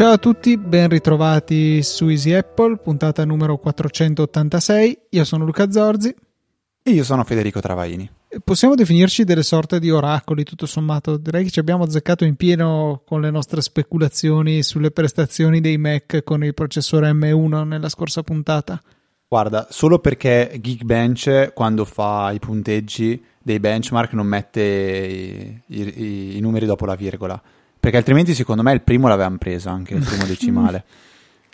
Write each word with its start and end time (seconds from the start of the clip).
Ciao 0.00 0.12
a 0.12 0.16
tutti, 0.18 0.56
ben 0.56 0.88
ritrovati 0.88 1.82
su 1.82 2.08
Easy 2.08 2.32
Apple, 2.32 2.78
puntata 2.78 3.22
numero 3.26 3.58
486. 3.58 4.98
Io 5.10 5.24
sono 5.24 5.44
Luca 5.44 5.70
Zorzi. 5.70 6.14
E 6.82 6.90
io 6.90 7.04
sono 7.04 7.22
Federico 7.22 7.60
Travaini. 7.60 8.10
Possiamo 8.44 8.74
definirci 8.74 9.24
delle 9.24 9.42
sorte 9.42 9.80
di 9.80 9.90
oracoli, 9.90 10.44
tutto 10.44 10.66
sommato. 10.66 11.16
Direi 11.16 11.44
che 11.44 11.50
ci 11.50 11.58
abbiamo 11.58 11.84
azzeccato 11.84 12.24
in 12.24 12.36
pieno 12.36 13.02
con 13.04 13.20
le 13.20 13.30
nostre 13.30 13.60
speculazioni 13.60 14.62
sulle 14.62 14.90
prestazioni 14.90 15.60
dei 15.60 15.78
Mac 15.78 16.22
con 16.22 16.44
il 16.44 16.54
processore 16.54 17.10
M1 17.10 17.66
nella 17.66 17.88
scorsa 17.88 18.22
puntata. 18.22 18.80
Guarda, 19.26 19.66
solo 19.70 19.98
perché 19.98 20.58
Geekbench, 20.60 21.52
quando 21.52 21.84
fa 21.84 22.30
i 22.32 22.38
punteggi 22.38 23.22
dei 23.42 23.58
benchmark, 23.58 24.12
non 24.12 24.26
mette 24.26 24.60
i, 24.62 25.62
i, 25.66 26.36
i 26.36 26.40
numeri 26.40 26.66
dopo 26.66 26.86
la 26.86 26.94
virgola 26.94 27.40
perché 27.80 27.96
altrimenti, 27.96 28.34
secondo 28.34 28.62
me, 28.62 28.72
il 28.74 28.82
primo 28.82 29.08
l'avevamo 29.08 29.38
preso 29.38 29.70
anche 29.70 29.94
il 29.94 30.04
primo 30.04 30.26
decimale. 30.28 30.84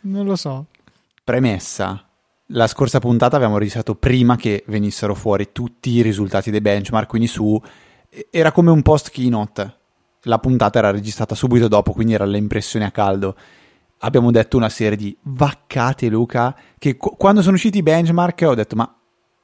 non 0.03 0.27
lo 0.27 0.35
so. 0.35 0.67
Premessa. 1.23 2.05
La 2.51 2.69
scorsa 2.69 3.01
puntata 3.01 3.35
avevamo 3.35 3.59
registrato 3.59 3.97
prima 3.97 4.37
che 4.37 4.63
venissero 4.69 5.17
fuori 5.17 5.51
tutti 5.51 5.91
i 5.91 6.03
risultati 6.03 6.53
dei 6.53 6.61
benchmark, 6.61 7.09
quindi 7.09 7.27
su 7.27 7.61
era 8.31 8.53
come 8.53 8.71
un 8.71 8.83
post 8.83 9.11
keynote. 9.11 9.75
La 10.23 10.39
puntata 10.39 10.79
era 10.79 10.93
registrata 10.93 11.35
subito 11.35 11.67
dopo, 11.67 11.93
quindi 11.93 12.15
era 12.15 12.25
le 12.25 12.39
impressioni 12.39 12.85
a 12.85 12.93
caldo. 12.93 13.37
Abbiamo 13.99 14.31
detto 14.31 14.57
una 14.57 14.69
serie 14.69 14.97
di 14.97 15.17
vaccate, 15.23 16.09
Luca, 16.09 16.55
che 16.79 16.97
qu- 16.97 17.17
quando 17.17 17.43
sono 17.43 17.57
usciti 17.57 17.79
i 17.79 17.83
benchmark 17.83 18.45
ho 18.47 18.55
detto 18.55 18.77
"Ma 18.77 18.95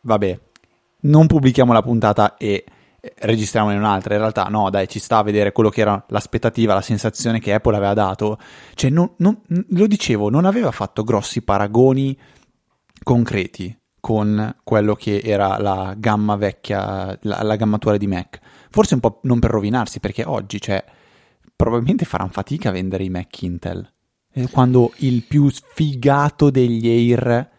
vabbè, 0.02 0.40
non 1.00 1.26
pubblichiamo 1.26 1.72
la 1.72 1.82
puntata 1.82 2.36
e 2.36 2.64
registriamone 3.18 3.76
un'altra. 3.76 4.14
In 4.14 4.20
realtà, 4.20 4.44
no, 4.44 4.70
dai, 4.70 4.86
ci 4.86 5.00
sta 5.00 5.18
a 5.18 5.22
vedere 5.22 5.50
quello 5.50 5.70
che 5.70 5.80
era 5.80 6.04
l'aspettativa, 6.08 6.74
la 6.74 6.80
sensazione 6.80 7.40
che 7.40 7.52
Apple 7.52 7.74
aveva 7.74 7.94
dato. 7.94 8.38
Cioè, 8.74 8.90
non, 8.90 9.10
non, 9.16 9.40
lo 9.70 9.86
dicevo, 9.88 10.30
non 10.30 10.44
aveva 10.44 10.70
fatto 10.70 11.02
grossi 11.02 11.42
paragoni 11.42 12.16
concreti 13.02 13.76
con 14.00 14.56
quello 14.64 14.94
che 14.94 15.20
era 15.22 15.58
la 15.58 15.94
gamma 15.96 16.36
vecchia, 16.36 17.16
la, 17.22 17.42
la 17.42 17.56
gamma 17.56 17.76
attuale 17.76 17.98
di 17.98 18.06
Mac. 18.06 18.40
Forse 18.70 18.94
un 18.94 19.00
po' 19.00 19.20
non 19.22 19.38
per 19.38 19.50
rovinarsi, 19.50 20.00
perché 20.00 20.24
oggi, 20.24 20.60
cioè, 20.60 20.84
probabilmente 21.54 22.04
faranno 22.04 22.30
fatica 22.30 22.70
a 22.70 22.72
vendere 22.72 23.04
i 23.04 23.10
Mac 23.10 23.42
Intel. 23.42 23.90
Quando 24.50 24.92
il 24.96 25.22
più 25.24 25.50
sfigato 25.50 26.48
degli 26.48 26.88
Air, 26.88 27.50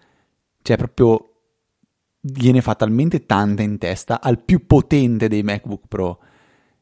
cioè 0.64 0.76
proprio 0.76 1.30
gliene 2.20 2.62
fa 2.62 2.74
talmente 2.74 3.26
tanta 3.26 3.62
in 3.62 3.78
testa 3.78 4.20
al 4.20 4.40
più 4.40 4.66
potente 4.66 5.28
dei 5.28 5.44
MacBook 5.44 5.88
Pro. 5.88 6.20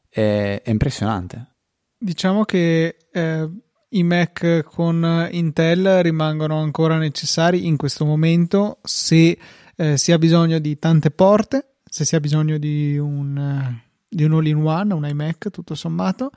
È, 0.08 0.62
è 0.64 0.70
impressionante. 0.70 1.56
Diciamo 1.98 2.44
che 2.44 2.96
eh, 3.12 3.50
i 3.92 4.02
Mac 4.02 4.62
con 4.64 5.28
Intel 5.32 6.02
rimangono 6.02 6.60
ancora 6.60 6.98
necessari 6.98 7.66
in 7.66 7.76
questo 7.76 8.04
momento 8.04 8.78
se 8.82 9.38
eh, 9.76 9.96
si 9.96 10.12
ha 10.12 10.18
bisogno 10.18 10.58
di 10.58 10.78
tante 10.78 11.10
porte, 11.10 11.74
se 11.84 12.04
si 12.04 12.14
ha 12.14 12.20
bisogno 12.20 12.58
di 12.58 12.96
un, 12.96 13.78
di 14.08 14.24
un 14.24 14.32
all-in-one, 14.32 14.94
un 14.94 15.06
iMac 15.06 15.50
tutto 15.50 15.74
sommato, 15.74 16.30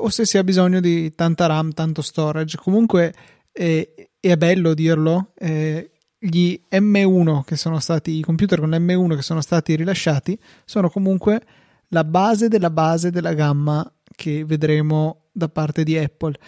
o 0.00 0.08
se 0.08 0.24
si 0.24 0.38
ha 0.38 0.44
bisogno 0.44 0.80
di 0.80 1.14
tanta 1.14 1.46
RAM, 1.46 1.72
tanto 1.72 2.02
storage. 2.02 2.56
Comunque 2.56 3.12
eh, 3.52 4.10
è 4.20 4.36
bello 4.36 4.74
dirlo. 4.74 5.32
Eh, 5.36 5.90
gli 6.18 6.58
M1 6.70 7.42
che 7.44 7.56
sono 7.56 7.80
stati, 7.80 8.18
i 8.18 8.22
computer 8.22 8.58
con 8.58 8.70
M1 8.70 9.16
che 9.16 9.22
sono 9.22 9.40
stati 9.40 9.76
rilasciati 9.76 10.38
sono 10.64 10.88
comunque 10.88 11.42
la 11.88 12.02
base 12.02 12.48
della 12.48 12.70
base 12.70 13.10
della 13.10 13.34
gamma 13.34 13.88
che 14.16 14.44
vedremo 14.44 15.24
da 15.32 15.48
parte 15.48 15.82
di 15.82 15.98
Apple 15.98 16.38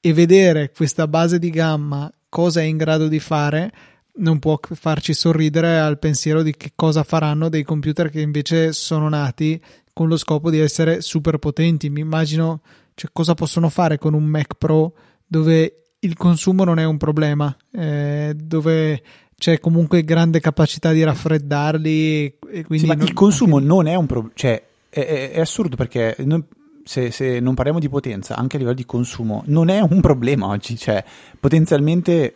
e 0.00 0.12
vedere 0.12 0.72
questa 0.72 1.08
base 1.08 1.38
di 1.38 1.50
gamma 1.50 2.10
cosa 2.28 2.60
è 2.60 2.64
in 2.64 2.76
grado 2.76 3.08
di 3.08 3.18
fare 3.18 3.72
non 4.18 4.38
può 4.38 4.58
farci 4.60 5.14
sorridere 5.14 5.78
al 5.78 5.98
pensiero 5.98 6.42
di 6.42 6.54
che 6.56 6.72
cosa 6.74 7.02
faranno 7.02 7.48
dei 7.48 7.62
computer 7.62 8.10
che 8.10 8.20
invece 8.20 8.72
sono 8.72 9.08
nati 9.08 9.60
con 9.92 10.08
lo 10.08 10.16
scopo 10.16 10.50
di 10.50 10.58
essere 10.58 11.00
super 11.00 11.38
potenti. 11.38 11.90
Mi 11.90 12.00
immagino 12.00 12.60
cioè, 12.94 13.10
cosa 13.12 13.34
possono 13.34 13.68
fare 13.68 13.98
con 13.98 14.14
un 14.14 14.24
Mac 14.24 14.54
Pro 14.56 14.94
dove 15.26 15.82
il 16.00 16.16
consumo 16.16 16.64
non 16.64 16.78
è 16.78 16.84
un 16.84 16.96
problema, 16.96 17.54
eh, 17.72 18.32
dove 18.36 19.02
c'è 19.36 19.58
comunque 19.58 20.04
grande 20.04 20.40
capacità 20.40 20.92
di 20.92 21.02
raffreddarli. 21.02 22.38
Sì, 22.70 22.86
non... 22.86 23.00
il 23.00 23.12
consumo 23.12 23.58
non 23.58 23.86
è 23.86 23.94
un 23.94 24.06
problema, 24.06 24.34
cioè 24.34 24.62
è, 24.88 25.00
è, 25.00 25.30
è, 25.32 25.40
assurdo 25.40 25.76
perché 25.76 26.16
non, 26.20 26.44
se, 26.88 27.10
se, 27.10 27.38
non 27.38 27.52
parliamo 27.52 27.78
di 27.78 27.90
potenza, 27.90 28.34
anche 28.34 28.56
a 28.56 28.58
livello 28.60 28.74
di 28.74 28.86
consumo, 28.86 29.42
non 29.48 29.68
è 29.68 29.80
un 29.80 30.00
problema 30.00 30.46
oggi, 30.46 30.74
cioè 30.78 31.04
potenzialmente 31.38 32.34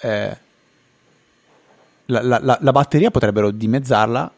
eh, 0.00 0.36
la, 2.06 2.22
la, 2.22 2.38
la, 2.40 2.58
la, 2.58 2.72
batteria 2.72 3.10
potrebbero 3.10 3.50
dimezzarla 3.50 4.32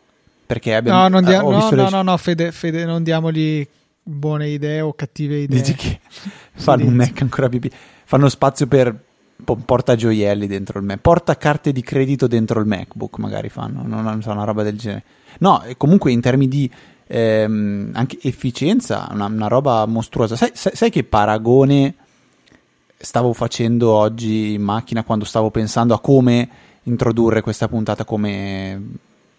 perché 0.44 0.74
abbiamo... 0.74 1.02
No, 1.02 1.08
non 1.08 1.24
dia- 1.24 1.40
no, 1.40 1.50
no, 1.52 1.70
le... 1.70 1.88
no, 1.88 2.02
no, 2.02 2.16
Fede, 2.16 2.50
Fede, 2.50 2.84
non 2.84 3.04
diamogli 3.04 3.64
buone 4.02 4.48
idee 4.48 4.80
o 4.80 4.92
cattive 4.92 5.36
idee. 5.36 5.60
Dici 5.60 5.74
che 5.74 6.00
fanno 6.58 6.86
un 6.86 6.94
Mac 6.94 7.22
ancora 7.22 7.48
più 7.48 7.60
fanno 8.06 8.28
spazio 8.28 8.66
per 8.66 8.92
porta 9.64 9.94
gioielli 9.94 10.48
dentro 10.48 10.80
il 10.80 10.84
Mac, 10.84 10.98
porta 10.98 11.36
carte 11.36 11.70
di 11.70 11.82
credito 11.82 12.26
dentro 12.26 12.58
il 12.58 12.66
MacBook, 12.66 13.18
magari 13.18 13.50
fanno, 13.50 13.84
non 13.86 14.20
so, 14.20 14.32
una 14.32 14.42
roba 14.42 14.64
del 14.64 14.76
genere. 14.76 15.04
No, 15.38 15.62
comunque 15.76 16.10
in 16.10 16.20
termini 16.20 16.48
di 16.48 16.70
ehm, 17.08 17.90
anche 17.94 18.18
efficienza, 18.22 19.08
una, 19.10 19.26
una 19.26 19.48
roba 19.48 19.84
mostruosa. 19.86 20.36
Sai, 20.36 20.50
sai, 20.54 20.76
sai, 20.76 20.90
che 20.90 21.02
paragone 21.02 21.94
stavo 22.96 23.32
facendo 23.32 23.90
oggi 23.90 24.52
in 24.52 24.62
macchina 24.62 25.04
quando 25.04 25.24
stavo 25.24 25.50
pensando 25.50 25.94
a 25.94 26.00
come 26.00 26.48
introdurre 26.84 27.40
questa 27.40 27.68
puntata, 27.68 28.04
come, 28.04 28.82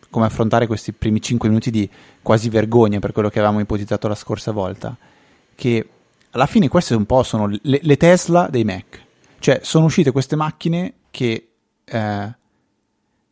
come 0.10 0.26
affrontare 0.26 0.68
questi 0.68 0.92
primi 0.92 1.22
5 1.22 1.48
minuti 1.48 1.72
di 1.72 1.90
quasi 2.22 2.50
vergogna 2.50 3.00
per 3.00 3.12
quello 3.12 3.30
che 3.30 3.40
avevamo 3.40 3.60
ipotizzato 3.60 4.08
la 4.08 4.16
scorsa 4.16 4.52
volta? 4.52 4.96
Che 5.56 5.90
alla 6.32 6.46
fine 6.46 6.68
queste 6.68 6.96
un 6.96 7.06
po' 7.06 7.24
sono 7.24 7.48
le, 7.48 7.80
le 7.82 7.98
Tesla 7.98 8.48
dei 8.50 8.64
Mac. 8.64 9.08
Cioè, 9.40 9.60
sono 9.64 9.86
uscite 9.86 10.12
queste 10.12 10.36
macchine 10.36 10.94
che 11.12 11.48
eh, 11.86 12.34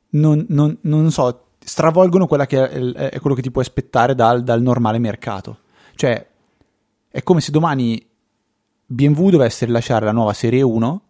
non, 0.09 0.45
non, 0.49 0.77
non, 0.81 1.11
so, 1.11 1.46
stravolgono 1.67 2.27
quella 2.27 2.45
che 2.45 2.69
è, 2.69 3.09
è, 3.09 3.19
quello 3.19 3.35
che 3.35 3.41
ti 3.41 3.51
puoi 3.51 3.65
aspettare 3.65 4.15
dal, 4.15 4.41
dal, 4.41 4.61
normale 4.61 4.99
mercato. 4.99 5.59
Cioè, 5.95 6.25
è 7.09 7.23
come 7.23 7.41
se 7.41 7.51
domani 7.51 8.03
BMW 8.85 9.29
dovesse 9.29 9.65
rilasciare 9.65 10.05
la 10.05 10.13
nuova 10.13 10.31
serie 10.31 10.61
1 10.61 11.01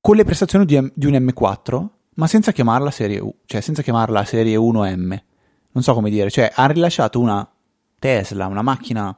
con 0.00 0.16
le 0.16 0.24
prestazioni 0.24 0.64
di, 0.64 0.92
di 0.94 1.06
un 1.06 1.12
M4, 1.12 1.86
ma 2.14 2.26
senza 2.26 2.50
chiamarla 2.50 2.90
serie 2.90 3.20
U, 3.20 3.32
cioè 3.46 3.60
senza 3.60 3.82
chiamarla 3.82 4.24
serie 4.24 4.56
1M. 4.56 5.18
Non 5.72 5.82
so 5.84 5.94
come 5.94 6.10
dire, 6.10 6.28
cioè 6.28 6.50
hanno 6.52 6.72
rilasciato 6.72 7.20
una 7.20 7.48
Tesla, 8.00 8.46
una 8.46 8.62
macchina 8.62 9.16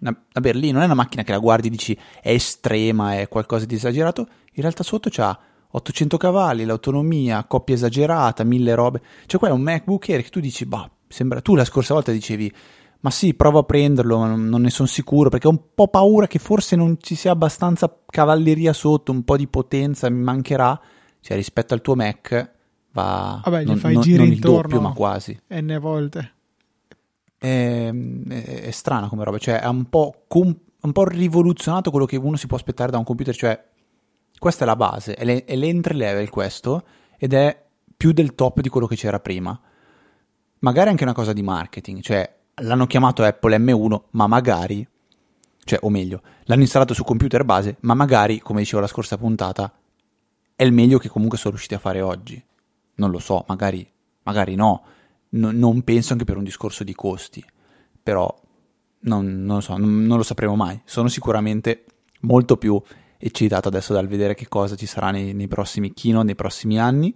una, 0.00 0.24
la 0.32 0.40
Berlino 0.40 0.72
non 0.72 0.82
è 0.82 0.86
una 0.86 0.94
macchina 0.94 1.22
che 1.22 1.30
la 1.30 1.38
guardi 1.38 1.68
e 1.68 1.70
dici 1.70 1.96
è 2.20 2.30
estrema, 2.30 3.16
è 3.16 3.28
qualcosa 3.28 3.64
di 3.64 3.76
esagerato, 3.76 4.26
in 4.54 4.62
realtà 4.62 4.82
sotto 4.82 5.08
c'ha 5.08 5.38
800 5.76 6.16
cavalli, 6.16 6.64
l'autonomia, 6.64 7.44
coppia 7.44 7.74
esagerata, 7.74 8.44
mille 8.44 8.74
robe. 8.74 9.02
Cioè, 9.26 9.40
qua 9.40 9.48
è 9.48 9.52
un 9.52 9.60
MacBook 9.60 10.08
Air 10.08 10.22
che 10.22 10.28
tu 10.28 10.38
dici, 10.38 10.64
bah, 10.66 10.88
sembra. 11.08 11.40
Tu 11.40 11.56
la 11.56 11.64
scorsa 11.64 11.94
volta 11.94 12.12
dicevi, 12.12 12.52
ma 13.00 13.10
sì, 13.10 13.34
provo 13.34 13.58
a 13.58 13.64
prenderlo, 13.64 14.18
ma 14.18 14.34
non 14.34 14.62
ne 14.62 14.70
sono 14.70 14.86
sicuro 14.86 15.30
perché 15.30 15.48
ho 15.48 15.50
un 15.50 15.60
po' 15.74 15.88
paura 15.88 16.28
che 16.28 16.38
forse 16.38 16.76
non 16.76 16.98
ci 17.00 17.16
sia 17.16 17.32
abbastanza 17.32 17.92
cavalleria 18.06 18.72
sotto, 18.72 19.10
un 19.10 19.24
po' 19.24 19.36
di 19.36 19.48
potenza 19.48 20.08
mi 20.08 20.22
mancherà. 20.22 20.80
Cioè, 21.20 21.36
rispetto 21.36 21.74
al 21.74 21.80
tuo 21.80 21.96
Mac 21.96 22.52
va. 22.92 23.40
Vabbè, 23.42 23.64
non, 23.64 23.74
gli 23.74 23.78
fai 23.78 23.94
non, 23.94 24.02
giri 24.02 24.18
non 24.18 24.26
il 24.28 24.38
doppio, 24.38 24.80
ma 24.80 24.92
quasi. 24.92 25.36
N 25.48 25.76
volte 25.80 26.32
è, 27.36 27.90
è, 28.28 28.60
è 28.62 28.70
strana 28.70 29.08
come 29.08 29.24
roba, 29.24 29.38
cioè 29.38 29.54
ha 29.56 29.70
un 29.70 29.88
po', 29.88 30.24
com- 30.28 30.56
un 30.80 30.92
po' 30.92 31.04
rivoluzionato 31.04 31.90
quello 31.90 32.06
che 32.06 32.16
uno 32.16 32.36
si 32.36 32.46
può 32.46 32.56
aspettare 32.56 32.92
da 32.92 32.98
un 32.98 33.04
computer, 33.04 33.34
cioè 33.34 33.72
questa 34.44 34.64
è 34.64 34.66
la 34.66 34.76
base, 34.76 35.14
è, 35.14 35.24
le, 35.24 35.46
è 35.46 35.56
l'entry 35.56 35.96
level 35.96 36.28
questo 36.28 36.84
ed 37.16 37.32
è 37.32 37.64
più 37.96 38.12
del 38.12 38.34
top 38.34 38.60
di 38.60 38.68
quello 38.68 38.86
che 38.86 38.94
c'era 38.94 39.18
prima. 39.18 39.58
Magari 40.58 40.90
anche 40.90 41.02
una 41.02 41.14
cosa 41.14 41.32
di 41.32 41.40
marketing, 41.40 42.02
cioè 42.02 42.30
l'hanno 42.56 42.86
chiamato 42.86 43.22
Apple 43.22 43.56
M1, 43.56 44.02
ma 44.10 44.26
magari, 44.26 44.86
cioè 45.64 45.78
o 45.80 45.88
meglio, 45.88 46.20
l'hanno 46.42 46.60
installato 46.60 46.92
su 46.92 47.04
computer 47.04 47.42
base, 47.42 47.78
ma 47.80 47.94
magari, 47.94 48.38
come 48.40 48.60
dicevo 48.60 48.82
la 48.82 48.86
scorsa 48.86 49.16
puntata, 49.16 49.72
è 50.54 50.62
il 50.62 50.72
meglio 50.72 50.98
che 50.98 51.08
comunque 51.08 51.38
sono 51.38 51.52
riusciti 51.52 51.72
a 51.72 51.78
fare 51.78 52.02
oggi. 52.02 52.44
Non 52.96 53.10
lo 53.10 53.20
so, 53.20 53.46
magari, 53.48 53.90
magari 54.24 54.56
no 54.56 54.84
no, 55.30 55.52
non 55.52 55.82
penso 55.84 56.12
anche 56.12 56.26
per 56.26 56.36
un 56.36 56.44
discorso 56.44 56.84
di 56.84 56.94
costi, 56.94 57.42
però 58.02 58.32
non, 59.00 59.44
non 59.44 59.56
lo 59.56 59.60
so, 59.62 59.78
non, 59.78 60.04
non, 60.04 60.18
lo 60.18 60.22
sapremo 60.22 60.54
mai. 60.54 60.78
Sono 60.84 61.08
sicuramente 61.08 61.86
molto 62.20 62.58
più 62.58 62.80
eccitato 63.26 63.68
adesso 63.68 63.94
dal 63.94 64.06
vedere 64.06 64.34
che 64.34 64.48
cosa 64.48 64.76
ci 64.76 64.84
sarà 64.84 65.10
nei, 65.10 65.32
nei 65.32 65.48
prossimi 65.48 65.94
keynote, 65.94 66.26
nei 66.26 66.34
prossimi 66.34 66.78
anni. 66.78 67.14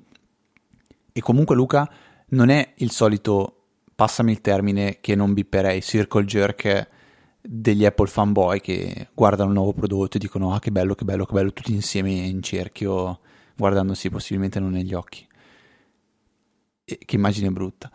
E 1.12 1.20
comunque 1.20 1.54
Luca 1.54 1.90
non 2.28 2.48
è 2.48 2.72
il 2.76 2.90
solito, 2.90 3.64
passami 3.94 4.32
il 4.32 4.40
termine 4.40 5.00
che 5.00 5.14
non 5.14 5.34
bipperei, 5.34 5.82
circle 5.82 6.24
jerk 6.24 6.88
degli 7.40 7.84
Apple 7.84 8.06
fanboy 8.06 8.60
che 8.60 9.08
guardano 9.12 9.50
un 9.50 9.56
nuovo 9.56 9.74
prodotto 9.74 10.16
e 10.16 10.20
dicono 10.20 10.54
ah 10.54 10.60
che 10.60 10.70
bello, 10.70 10.94
che 10.94 11.04
bello, 11.04 11.26
che 11.26 11.34
bello, 11.34 11.52
tutti 11.52 11.74
insieme 11.74 12.10
in 12.10 12.42
cerchio, 12.42 13.20
guardandosi 13.54 14.08
possibilmente 14.08 14.58
non 14.60 14.70
negli 14.70 14.94
occhi. 14.94 15.26
E, 16.84 16.98
che 17.04 17.16
immagine 17.16 17.50
brutta. 17.50 17.90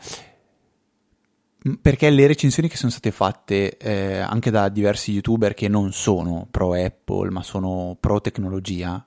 Perché 1.81 2.09
le 2.09 2.27
recensioni 2.27 2.67
che 2.67 2.75
sono 2.75 2.91
state 2.91 3.11
fatte 3.11 3.77
eh, 3.77 4.17
anche 4.17 4.51
da 4.51 4.67
diversi 4.67 5.13
youtuber 5.13 5.53
che 5.53 5.69
non 5.69 5.93
sono 5.93 6.45
pro 6.51 6.73
Apple 6.73 7.29
ma 7.29 7.41
sono 7.41 7.95
pro 7.97 8.19
tecnologia 8.19 9.05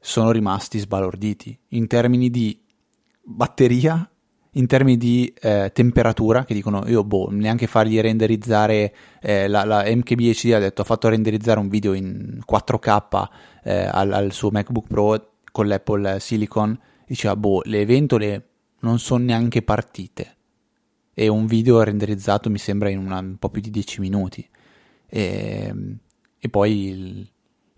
sono 0.00 0.30
rimasti 0.30 0.78
sbalorditi 0.78 1.58
in 1.68 1.86
termini 1.86 2.30
di 2.30 2.58
batteria 3.22 4.10
in 4.52 4.66
termini 4.66 4.96
di 4.96 5.32
eh, 5.40 5.70
temperatura, 5.72 6.44
che 6.44 6.54
dicono 6.54 6.84
io 6.88 7.04
boh, 7.04 7.28
neanche 7.30 7.66
fargli 7.66 8.00
renderizzare 8.00 8.94
eh, 9.20 9.46
la, 9.46 9.64
la 9.64 9.84
MKBHD 9.86 10.52
ha 10.52 10.58
detto 10.58 10.82
ha 10.82 10.84
fatto 10.84 11.08
renderizzare 11.08 11.60
un 11.60 11.68
video 11.68 11.92
in 11.92 12.40
4K 12.50 13.28
eh, 13.62 13.88
al, 13.90 14.12
al, 14.12 14.32
suo 14.32 14.50
MacBook 14.50 14.86
Pro 14.88 15.32
con 15.52 15.68
l'Apple 15.68 16.18
Silicon, 16.18 16.76
diceva 17.06 17.36
boh, 17.36 17.60
le 17.64 17.84
ventole 17.84 18.48
non 18.80 18.98
sono 18.98 19.24
neanche 19.24 19.62
partite 19.62 20.37
e 21.20 21.26
un 21.26 21.46
video 21.46 21.82
renderizzato 21.82 22.48
mi 22.48 22.58
sembra 22.58 22.90
in 22.90 22.98
una, 22.98 23.18
un 23.18 23.38
po' 23.38 23.48
più 23.48 23.60
di 23.60 23.70
10 23.70 24.00
minuti 24.00 24.48
e, 25.08 25.74
e 26.38 26.48
poi 26.48 26.86
il, 26.86 27.28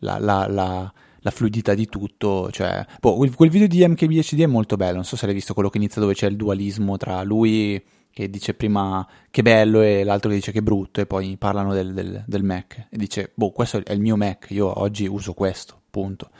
la, 0.00 0.18
la, 0.18 0.46
la 0.46 0.92
la 1.22 1.30
fluidità 1.30 1.74
di 1.74 1.86
tutto. 1.86 2.50
Cioè, 2.50 2.86
boh, 2.98 3.18
quel, 3.34 3.50
video 3.50 3.66
di 3.66 3.86
MKBHD 3.86 4.40
è 4.40 4.46
molto 4.46 4.76
bello. 4.76 4.94
Non 4.94 5.04
so 5.04 5.16
se 5.16 5.26
l'hai 5.26 5.34
visto 5.34 5.52
quello 5.52 5.68
che 5.68 5.76
inizia 5.76 6.00
dove 6.00 6.14
c'è 6.14 6.26
il 6.26 6.36
dualismo 6.36 6.96
tra 6.96 7.22
lui 7.22 7.82
che 8.10 8.30
dice 8.30 8.54
prima 8.54 9.06
che 9.30 9.42
bello 9.42 9.82
e 9.82 10.02
l'altro 10.02 10.30
che 10.30 10.36
dice 10.36 10.50
che 10.50 10.62
brutto 10.62 11.02
e 11.02 11.06
poi 11.06 11.36
parlano 11.36 11.74
del, 11.74 11.92
del, 11.92 12.24
del 12.26 12.42
Mac 12.42 12.86
e 12.88 12.96
dice 12.96 13.30
boh 13.34 13.52
questo 13.52 13.84
è 13.84 13.92
il 13.92 14.00
mio 14.00 14.16
Mac 14.16 14.46
io 14.48 14.80
oggi 14.80 15.06
uso 15.06 15.32
questo 15.32 15.80
punto 15.90 16.30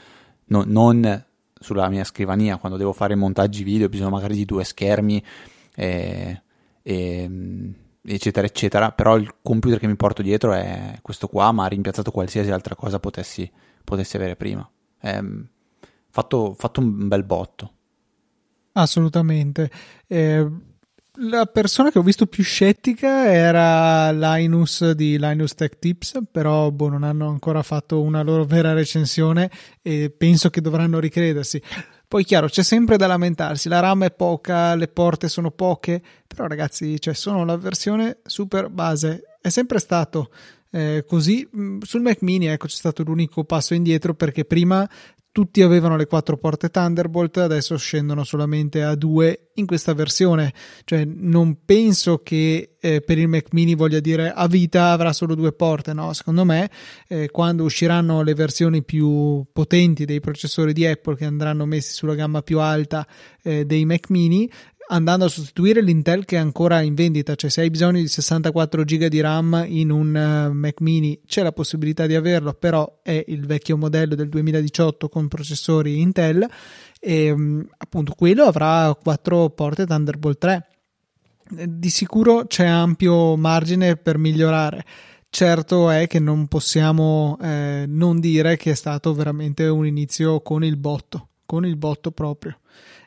no, 0.47 0.63
non 0.67 1.25
sulla 1.57 1.87
mia 1.87 2.03
scrivania 2.03 2.57
quando 2.57 2.77
devo 2.77 2.91
fare 2.91 3.15
montaggi 3.15 3.63
video 3.63 3.87
bisogna 3.87 4.09
magari 4.09 4.35
di 4.35 4.43
due 4.43 4.65
schermi 4.65 5.23
e, 5.73 6.41
e, 6.81 7.29
eccetera 8.03 8.47
eccetera 8.47 8.91
però 8.91 9.15
il 9.15 9.35
computer 9.41 9.77
che 9.77 9.87
mi 9.87 9.95
porto 9.95 10.21
dietro 10.21 10.53
è 10.53 10.97
questo 11.01 11.27
qua 11.27 11.51
ma 11.51 11.65
ha 11.65 11.67
rimpiazzato 11.67 12.11
qualsiasi 12.11 12.49
altra 12.51 12.75
cosa 12.75 12.99
potessi 12.99 13.49
potessi 13.83 14.15
avere 14.15 14.35
prima. 14.35 14.67
È 14.97 15.15
ehm, 15.15 15.47
fatto, 16.09 16.55
fatto 16.57 16.79
un 16.79 17.07
bel 17.07 17.23
botto. 17.23 17.73
Assolutamente. 18.73 19.69
Eh, 20.07 20.47
la 21.15 21.45
persona 21.45 21.91
che 21.91 21.99
ho 21.99 22.03
visto 22.03 22.25
più 22.25 22.41
scettica 22.41 23.29
era 23.29 24.11
Linus 24.11 24.91
di 24.91 25.19
Linus 25.19 25.55
Tech 25.55 25.77
Tips, 25.77 26.21
però 26.31 26.71
boh, 26.71 26.87
non 26.87 27.03
hanno 27.03 27.27
ancora 27.27 27.61
fatto 27.63 28.01
una 28.01 28.21
loro 28.21 28.45
vera 28.45 28.73
recensione 28.73 29.51
e 29.81 30.09
penso 30.09 30.49
che 30.49 30.61
dovranno 30.61 30.99
ricredersi. 30.99 31.61
Poi 32.11 32.25
chiaro, 32.25 32.47
c'è 32.47 32.61
sempre 32.61 32.97
da 32.97 33.07
lamentarsi, 33.07 33.69
la 33.69 33.79
RAM 33.79 34.03
è 34.03 34.11
poca, 34.11 34.75
le 34.75 34.89
porte 34.89 35.29
sono 35.29 35.49
poche, 35.49 36.01
però 36.27 36.45
ragazzi, 36.45 36.99
cioè, 36.99 37.13
sono 37.13 37.45
la 37.45 37.55
versione 37.55 38.17
super 38.25 38.67
base, 38.67 39.37
è 39.39 39.47
sempre 39.47 39.79
stato 39.79 40.29
eh, 40.71 41.05
così. 41.07 41.47
Mm, 41.55 41.79
sul 41.79 42.01
Mac 42.01 42.21
mini 42.21 42.47
ecco 42.47 42.67
c'è 42.67 42.75
stato 42.75 43.03
l'unico 43.03 43.45
passo 43.45 43.73
indietro 43.75 44.13
perché 44.13 44.43
prima 44.43 44.85
tutti 45.31 45.61
avevano 45.61 45.95
le 45.95 46.07
quattro 46.07 46.37
porte 46.37 46.69
Thunderbolt, 46.69 47.37
adesso 47.37 47.77
scendono 47.77 48.23
solamente 48.23 48.83
a 48.83 48.95
due 48.95 49.51
in 49.55 49.65
questa 49.65 49.93
versione. 49.93 50.53
Cioè, 50.83 51.05
non 51.05 51.59
penso 51.63 52.17
che 52.17 52.75
eh, 52.79 53.01
per 53.01 53.17
il 53.17 53.27
Mac 53.27 53.47
mini 53.51 53.75
voglia 53.75 53.99
dire 53.99 54.31
a 54.31 54.47
vita 54.47 54.91
avrà 54.91 55.13
solo 55.13 55.35
due 55.35 55.53
porte, 55.53 55.93
no? 55.93 56.11
Secondo 56.13 56.43
me, 56.43 56.69
eh, 57.07 57.29
quando 57.31 57.63
usciranno 57.63 58.23
le 58.23 58.33
versioni 58.33 58.83
più 58.83 59.45
potenti 59.53 60.03
dei 60.03 60.19
processori 60.19 60.73
di 60.73 60.85
Apple 60.85 61.15
che 61.15 61.25
andranno 61.25 61.65
messi 61.65 61.93
sulla 61.93 62.15
gamma 62.15 62.41
più 62.41 62.59
alta 62.59 63.07
eh, 63.41 63.65
dei 63.65 63.85
Mac 63.85 64.09
mini, 64.09 64.49
andando 64.91 65.25
a 65.25 65.29
sostituire 65.29 65.81
l'Intel 65.81 66.25
che 66.25 66.35
è 66.35 66.39
ancora 66.39 66.81
in 66.81 66.93
vendita, 66.93 67.35
cioè 67.35 67.49
se 67.49 67.61
hai 67.61 67.69
bisogno 67.69 67.99
di 67.99 68.07
64 68.07 68.83
GB 68.83 69.05
di 69.05 69.21
RAM 69.21 69.65
in 69.67 69.89
un 69.89 70.49
uh, 70.49 70.53
Mac 70.53 70.81
mini 70.81 71.21
c'è 71.25 71.43
la 71.43 71.53
possibilità 71.53 72.05
di 72.05 72.15
averlo, 72.15 72.53
però 72.53 72.99
è 73.01 73.23
il 73.27 73.45
vecchio 73.45 73.77
modello 73.77 74.15
del 74.15 74.29
2018 74.29 75.09
con 75.09 75.27
processori 75.27 76.01
Intel 76.01 76.45
e 76.99 77.31
um, 77.31 77.65
appunto 77.77 78.13
quello 78.15 78.43
avrà 78.43 78.95
4 79.01 79.49
porte 79.49 79.85
Thunderbolt 79.85 80.37
3. 80.37 80.67
Di 81.67 81.89
sicuro 81.89 82.45
c'è 82.45 82.65
ampio 82.65 83.35
margine 83.35 83.97
per 83.97 84.17
migliorare. 84.17 84.85
Certo 85.29 85.89
è 85.89 86.07
che 86.07 86.19
non 86.19 86.47
possiamo 86.47 87.37
eh, 87.41 87.85
non 87.87 88.19
dire 88.19 88.57
che 88.57 88.71
è 88.71 88.75
stato 88.75 89.13
veramente 89.13 89.65
un 89.67 89.85
inizio 89.85 90.41
con 90.41 90.63
il 90.63 90.75
botto, 90.75 91.29
con 91.45 91.65
il 91.65 91.77
botto 91.77 92.11
proprio. 92.11 92.60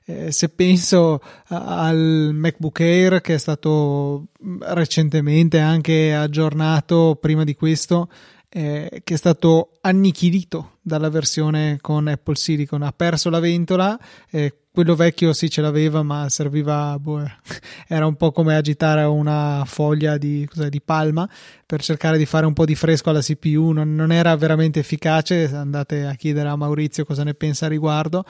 Eh, 0.07 0.33
se 0.33 0.51
penso 0.51 1.23
al 1.49 2.31
MacBook 2.35 2.81
Air 2.81 3.23
che 3.23 3.35
è 3.35 3.39
stato 3.39 4.27
recentemente 4.61 5.61
anche 5.61 6.15
aggiornato 6.15 7.17
prima 7.19 7.43
di 7.43 7.55
questo, 7.55 8.11
eh, 8.51 9.01
che 9.03 9.15
è 9.15 9.17
stato 9.17 9.71
annichilito 9.81 10.77
dalla 10.83 11.09
versione 11.09 11.79
con 11.81 12.07
Apple 12.07 12.37
Silicon, 12.37 12.83
ha 12.83 12.93
perso 12.93 13.31
la 13.31 13.41
ventola. 13.41 13.99
Eh, 14.31 14.55
quello 14.71 14.95
vecchio 14.95 15.33
sì 15.33 15.49
ce 15.49 15.63
l'aveva, 15.63 16.03
ma 16.03 16.29
serviva, 16.29 16.99
boh, 16.99 17.23
era 17.89 18.07
un 18.07 18.17
po' 18.17 18.31
come 18.31 18.57
agitare 18.57 19.05
una 19.05 19.63
foglia 19.65 20.19
di, 20.19 20.47
di, 20.69 20.81
palma 20.83 21.29
per 21.65 21.83
cercare 21.83 22.19
di 22.19 22.27
fare 22.27 22.45
un 22.45 22.53
po' 22.53 22.67
di 22.67 22.75
fresco 22.75 23.09
alla 23.09 23.21
CPU. 23.21 23.71
Non, 23.71 23.95
non 23.95 24.13
era 24.13 24.37
veramente 24.37 24.81
efficace. 24.81 25.47
Andate 25.47 26.05
a 26.05 26.15
chiedere 26.15 26.49
a 26.49 26.57
Maurizio 26.57 27.05
cosa 27.05 27.25
ne 27.25 27.35
pensa 27.35 27.67
a 27.67 27.71
riguardo 27.71 28.25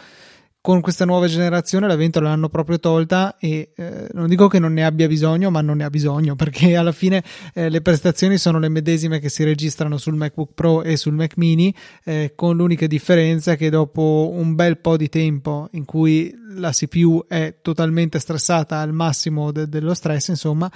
con 0.65 0.81
questa 0.81 1.05
nuova 1.05 1.27
generazione 1.27 1.87
la 1.87 1.95
ventola 1.95 2.31
l'hanno 2.31 2.49
proprio 2.49 2.81
tolta 2.81 3.37
e 3.39 3.73
eh, 3.77 4.09
non 4.13 4.31
dico 4.31 4.49
che 4.49 4.59
non 4.59 4.73
ne 4.73 4.83
abbia 4.83 5.07
bisogno, 5.07 5.51
ma 5.51 5.61
non 5.61 5.77
ne 5.77 5.85
ha 5.85 5.91
bisogno 5.91 6.37
perché 6.41 6.75
alla 6.75 6.91
fine 6.91 7.23
eh, 7.53 7.69
le 7.69 7.83
prestazioni 7.83 8.39
sono 8.39 8.59
le 8.59 8.71
medesime 8.71 9.19
che 9.19 9.29
si 9.29 9.45
registrano 9.45 9.99
sul 9.99 10.15
MacBook 10.15 10.53
Pro 10.55 10.83
e 10.83 10.97
sul 10.97 11.13
Mac 11.13 11.37
mini, 11.37 11.75
eh, 12.03 12.33
con 12.35 12.57
l'unica 12.57 12.87
differenza 12.87 13.57
che 13.57 13.69
dopo 13.69 14.31
un 14.33 14.55
bel 14.55 14.79
po' 14.79 14.97
di 14.97 15.11
tempo 15.11 15.69
in 15.73 15.85
cui 15.85 16.35
la 16.55 16.71
CPU 16.71 17.27
è 17.29 17.57
totalmente 17.61 18.19
stressata 18.19 18.79
al 18.79 18.95
massimo 18.95 19.53
de- 19.53 19.69
dello 19.69 19.93
stress, 19.93 20.29
insomma, 20.29 20.73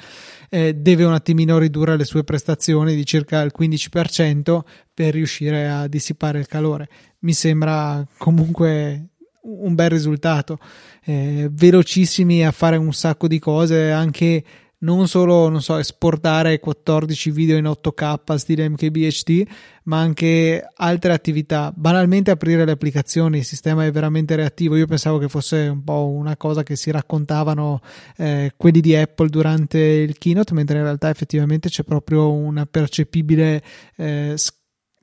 eh, 0.51 0.75
deve 0.75 1.05
un 1.05 1.15
attimino 1.15 1.57
ridurre 1.57 1.97
le 1.97 2.05
sue 2.05 2.25
prestazioni 2.25 2.95
di 2.95 3.07
circa 3.07 3.41
il 3.41 3.53
15% 3.59 4.65
per 4.93 5.15
riuscire 5.15 5.67
a 5.67 5.89
dissipare 5.89 6.41
il 6.41 6.47
calore. 6.47 6.91
Mi 7.21 7.33
sembra 7.33 8.07
comunque 8.19 9.13
un 9.49 9.75
bel 9.75 9.91
risultato. 9.91 10.59
Eh, 11.05 11.49
velocissimi 11.51 12.45
a 12.45 12.53
fare 12.53 12.77
un 12.77 12.93
sacco 12.93 13.27
di 13.27 13.39
cose, 13.39 13.91
anche 13.91 14.45
non 14.81 15.09
solo 15.09 15.49
non 15.49 15.61
so, 15.61 15.77
esportare 15.77 16.61
14 16.61 17.31
video 17.31 17.57
in 17.57 17.65
8K 17.65 18.35
stile 18.37 18.69
MKBHD, 18.69 19.47
ma 19.85 19.99
anche 19.99 20.65
altre 20.77 21.13
attività. 21.13 21.73
Banalmente 21.75 22.31
aprire 22.31 22.65
le 22.65 22.73
applicazioni, 22.73 23.39
il 23.39 23.45
sistema 23.45 23.85
è 23.85 23.91
veramente 23.91 24.37
reattivo. 24.37 24.77
Io 24.77 24.87
pensavo 24.87 25.19
che 25.19 25.29
fosse 25.29 25.67
un 25.67 25.83
po' 25.83 26.07
una 26.07 26.37
cosa 26.37 26.63
che 26.63 26.77
si 26.77 26.91
raccontavano 26.91 27.81
eh, 28.17 28.53
quelli 28.57 28.81
di 28.81 28.95
Apple 28.95 29.29
durante 29.29 29.79
il 29.79 30.17
keynote, 30.17 30.55
mentre 30.55 30.79
in 30.79 30.85
realtà 30.85 31.09
effettivamente 31.09 31.69
c'è 31.69 31.83
proprio 31.83 32.31
una 32.33 32.67
percepibile 32.67 33.63
eh, 33.97 34.35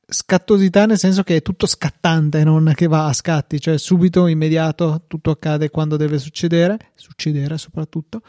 scattosità 0.07 0.85
nel 0.85 0.97
senso 0.97 1.23
che 1.23 1.37
è 1.37 1.41
tutto 1.41 1.65
scattante, 1.65 2.43
non 2.43 2.71
che 2.75 2.87
va 2.87 3.07
a 3.07 3.13
scatti, 3.13 3.59
cioè 3.59 3.77
subito, 3.77 4.27
immediato, 4.27 5.03
tutto 5.07 5.31
accade 5.31 5.69
quando 5.69 5.97
deve 5.97 6.19
succedere, 6.19 6.91
succedere 6.95 7.57
soprattutto. 7.57 8.21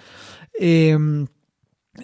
E, 0.51 0.89
ehm, 0.89 1.27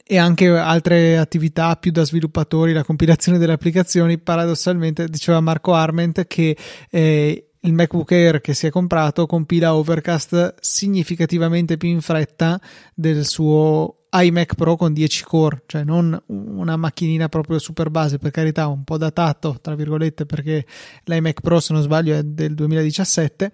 e 0.04 0.16
anche 0.16 0.48
altre 0.48 1.18
attività 1.18 1.76
più 1.76 1.90
da 1.90 2.04
sviluppatori, 2.04 2.72
la 2.72 2.84
compilazione 2.84 3.38
delle 3.38 3.52
applicazioni. 3.52 4.18
Paradossalmente, 4.18 5.06
diceva 5.08 5.40
Marco 5.40 5.74
Arment 5.74 6.26
che 6.26 6.56
eh, 6.90 7.50
il 7.60 7.72
MacBook 7.72 8.10
Air 8.12 8.40
che 8.40 8.54
si 8.54 8.66
è 8.66 8.70
comprato 8.70 9.26
compila 9.26 9.74
Overcast 9.74 10.54
significativamente 10.60 11.76
più 11.76 11.88
in 11.88 12.00
fretta 12.00 12.60
del 12.94 13.26
suo 13.26 14.01
iMac 14.12 14.54
Pro 14.54 14.76
con 14.76 14.92
10 14.92 15.24
core, 15.24 15.62
cioè 15.66 15.84
non 15.84 16.20
una 16.26 16.76
macchinina 16.76 17.28
proprio 17.28 17.58
super 17.58 17.90
base, 17.90 18.18
per 18.18 18.30
carità, 18.30 18.66
un 18.66 18.84
po' 18.84 18.98
datato, 18.98 19.58
tra 19.60 19.74
virgolette, 19.74 20.26
perché 20.26 20.66
l'iMac 21.04 21.40
Pro, 21.40 21.60
se 21.60 21.72
non 21.72 21.82
sbaglio, 21.82 22.14
è 22.14 22.22
del 22.22 22.54
2017, 22.54 23.52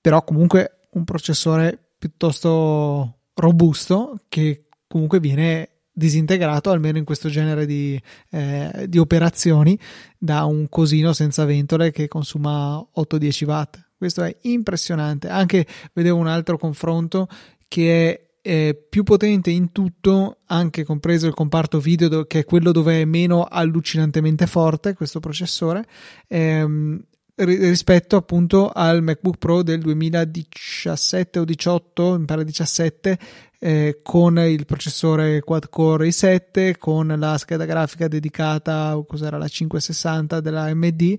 però 0.00 0.22
comunque 0.24 0.80
un 0.92 1.04
processore 1.04 1.78
piuttosto 1.98 3.18
robusto 3.34 4.22
che 4.28 4.66
comunque 4.88 5.20
viene 5.20 5.68
disintegrato 5.92 6.70
almeno 6.70 6.98
in 6.98 7.04
questo 7.04 7.28
genere 7.28 7.66
di, 7.66 8.00
eh, 8.30 8.86
di 8.88 8.98
operazioni 8.98 9.78
da 10.18 10.44
un 10.44 10.68
cosino 10.68 11.12
senza 11.12 11.44
ventole 11.44 11.90
che 11.90 12.08
consuma 12.08 12.76
8-10 12.96 13.44
watt. 13.44 13.90
Questo 13.96 14.22
è 14.22 14.34
impressionante. 14.42 15.28
Anche 15.28 15.66
vedevo 15.92 16.18
un 16.18 16.26
altro 16.26 16.58
confronto 16.58 17.28
che 17.68 18.10
è 18.10 18.31
eh, 18.42 18.86
più 18.88 19.04
potente 19.04 19.50
in 19.50 19.70
tutto, 19.72 20.38
anche 20.46 20.84
compreso 20.84 21.28
il 21.28 21.34
comparto 21.34 21.78
video, 21.78 22.24
che 22.24 22.40
è 22.40 22.44
quello 22.44 22.72
dove 22.72 23.00
è 23.00 23.04
meno 23.04 23.44
allucinantemente 23.44 24.46
forte 24.46 24.94
questo 24.94 25.20
processore, 25.20 25.86
ehm, 26.26 27.00
rispetto 27.36 28.16
appunto 28.16 28.70
al 28.70 29.02
MacBook 29.02 29.38
Pro 29.38 29.62
del 29.62 29.80
2017 29.80 31.38
o 31.38 31.44
18, 31.44 32.18
mi 32.18 32.24
pare 32.24 32.44
17, 32.44 33.18
eh, 33.60 34.00
con 34.02 34.38
il 34.40 34.66
processore 34.66 35.40
quad 35.40 35.68
core 35.70 36.08
i7, 36.08 36.76
con 36.78 37.14
la 37.16 37.38
scheda 37.38 37.64
grafica 37.64 38.08
dedicata, 38.08 39.00
cos'era 39.06 39.38
la 39.38 39.48
560 39.48 40.40
della 40.40 40.64
AMD. 40.64 41.16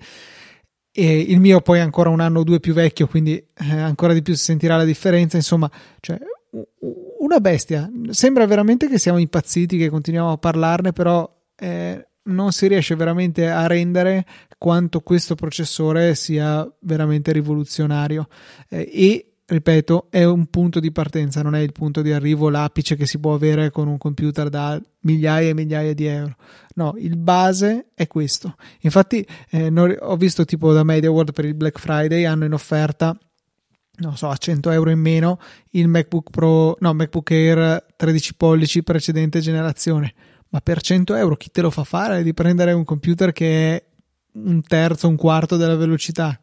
E 0.96 1.20
il 1.20 1.39
mio 1.39 1.62
poi 1.62 1.80
è 1.80 1.82
ancora 1.82 2.10
un 2.10 2.20
anno 2.20 2.42
o 2.42 2.44
due 2.44 2.60
più 2.60 2.74
vecchio, 2.74 3.08
quindi 3.08 3.36
eh, 3.36 3.77
ancora 3.80 4.13
di 4.13 4.22
più 4.22 4.36
si 4.36 4.44
sentirà 4.44 4.77
la 4.77 4.84
differenza. 4.84 5.38
Insomma, 5.38 5.72
cioè, 6.00 6.20
una 7.19 7.39
bestia. 7.39 7.89
Sembra 8.10 8.45
veramente 8.45 8.88
che 8.88 9.00
siamo 9.00 9.17
impazziti, 9.17 9.77
che 9.77 9.89
continuiamo 9.89 10.31
a 10.31 10.38
parlarne, 10.38 10.93
però 10.93 11.29
eh, 11.55 12.07
non 12.24 12.51
si 12.51 12.67
riesce 12.67 12.95
veramente 12.95 13.50
a 13.50 13.67
rendere 13.67 14.25
quanto 14.57 15.01
questo 15.01 15.36
processore 15.36 16.15
sia 16.15 16.69
veramente 16.81 17.31
rivoluzionario. 17.31 18.27
Eh, 18.69 18.89
e 18.93 19.33
ripeto, 19.45 20.07
è 20.10 20.24
un 20.24 20.45
punto 20.48 20.79
di 20.79 20.91
partenza, 20.91 21.41
non 21.41 21.55
è 21.55 21.60
il 21.60 21.72
punto 21.72 22.01
di 22.01 22.12
arrivo, 22.12 22.50
l'apice 22.50 22.95
che 22.95 23.05
si 23.05 23.19
può 23.19 23.33
avere 23.33 23.72
con 23.72 23.88
un 23.88 23.98
computer 23.98 24.50
da 24.50 24.81
migliaia 25.01 25.50
e 25.50 25.53
migliaia 25.53 25.93
di 25.93 26.05
euro. 26.05 26.36
No, 26.75 26.93
il 26.98 27.17
base 27.17 27.88
è 27.93 28.07
questo. 28.07 28.55
Infatti, 28.81 29.25
eh, 29.50 29.72
ho 30.00 30.15
visto 30.15 30.45
tipo 30.45 30.72
da 30.72 30.83
MediaWorld 30.83 31.33
per 31.33 31.45
il 31.45 31.55
Black 31.55 31.79
Friday 31.79 32.25
hanno 32.25 32.45
in 32.45 32.53
offerta 32.53 33.17
non 33.97 34.17
so, 34.17 34.29
a 34.29 34.35
100 34.35 34.71
euro 34.71 34.89
in 34.89 35.00
meno 35.00 35.39
il 35.71 35.88
MacBook 35.88 36.29
Pro, 36.31 36.75
no, 36.79 36.93
MacBook 36.93 37.29
Air 37.31 37.85
13 37.95 38.35
pollici 38.35 38.83
precedente 38.83 39.39
generazione. 39.39 40.13
Ma 40.50 40.62
per 40.62 40.81
100 40.81 41.15
euro 41.15 41.35
chi 41.35 41.50
te 41.51 41.62
lo 41.62 41.69
fa 41.69 41.83
fare 41.83 42.23
di 42.23 42.33
prendere 42.33 42.73
un 42.73 42.83
computer 42.83 43.31
che 43.31 43.75
è 43.75 43.83
un 44.33 44.62
terzo, 44.62 45.07
un 45.07 45.15
quarto 45.15 45.57
della 45.57 45.75
velocità? 45.75 46.39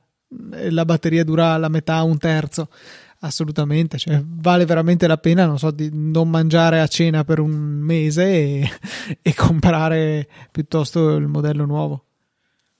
La 0.70 0.84
batteria 0.84 1.24
dura 1.24 1.56
la 1.56 1.68
metà, 1.68 2.02
un 2.02 2.18
terzo. 2.18 2.68
Assolutamente, 3.22 3.98
cioè, 3.98 4.22
vale 4.24 4.64
veramente 4.64 5.06
la 5.06 5.18
pena, 5.18 5.44
non 5.44 5.58
so, 5.58 5.70
di 5.70 5.90
non 5.92 6.30
mangiare 6.30 6.80
a 6.80 6.86
cena 6.86 7.22
per 7.22 7.38
un 7.38 7.50
mese 7.50 8.24
e, 8.24 8.70
e 9.20 9.34
comprare 9.34 10.26
piuttosto 10.50 11.16
il 11.16 11.26
modello 11.26 11.66
nuovo. 11.66 12.04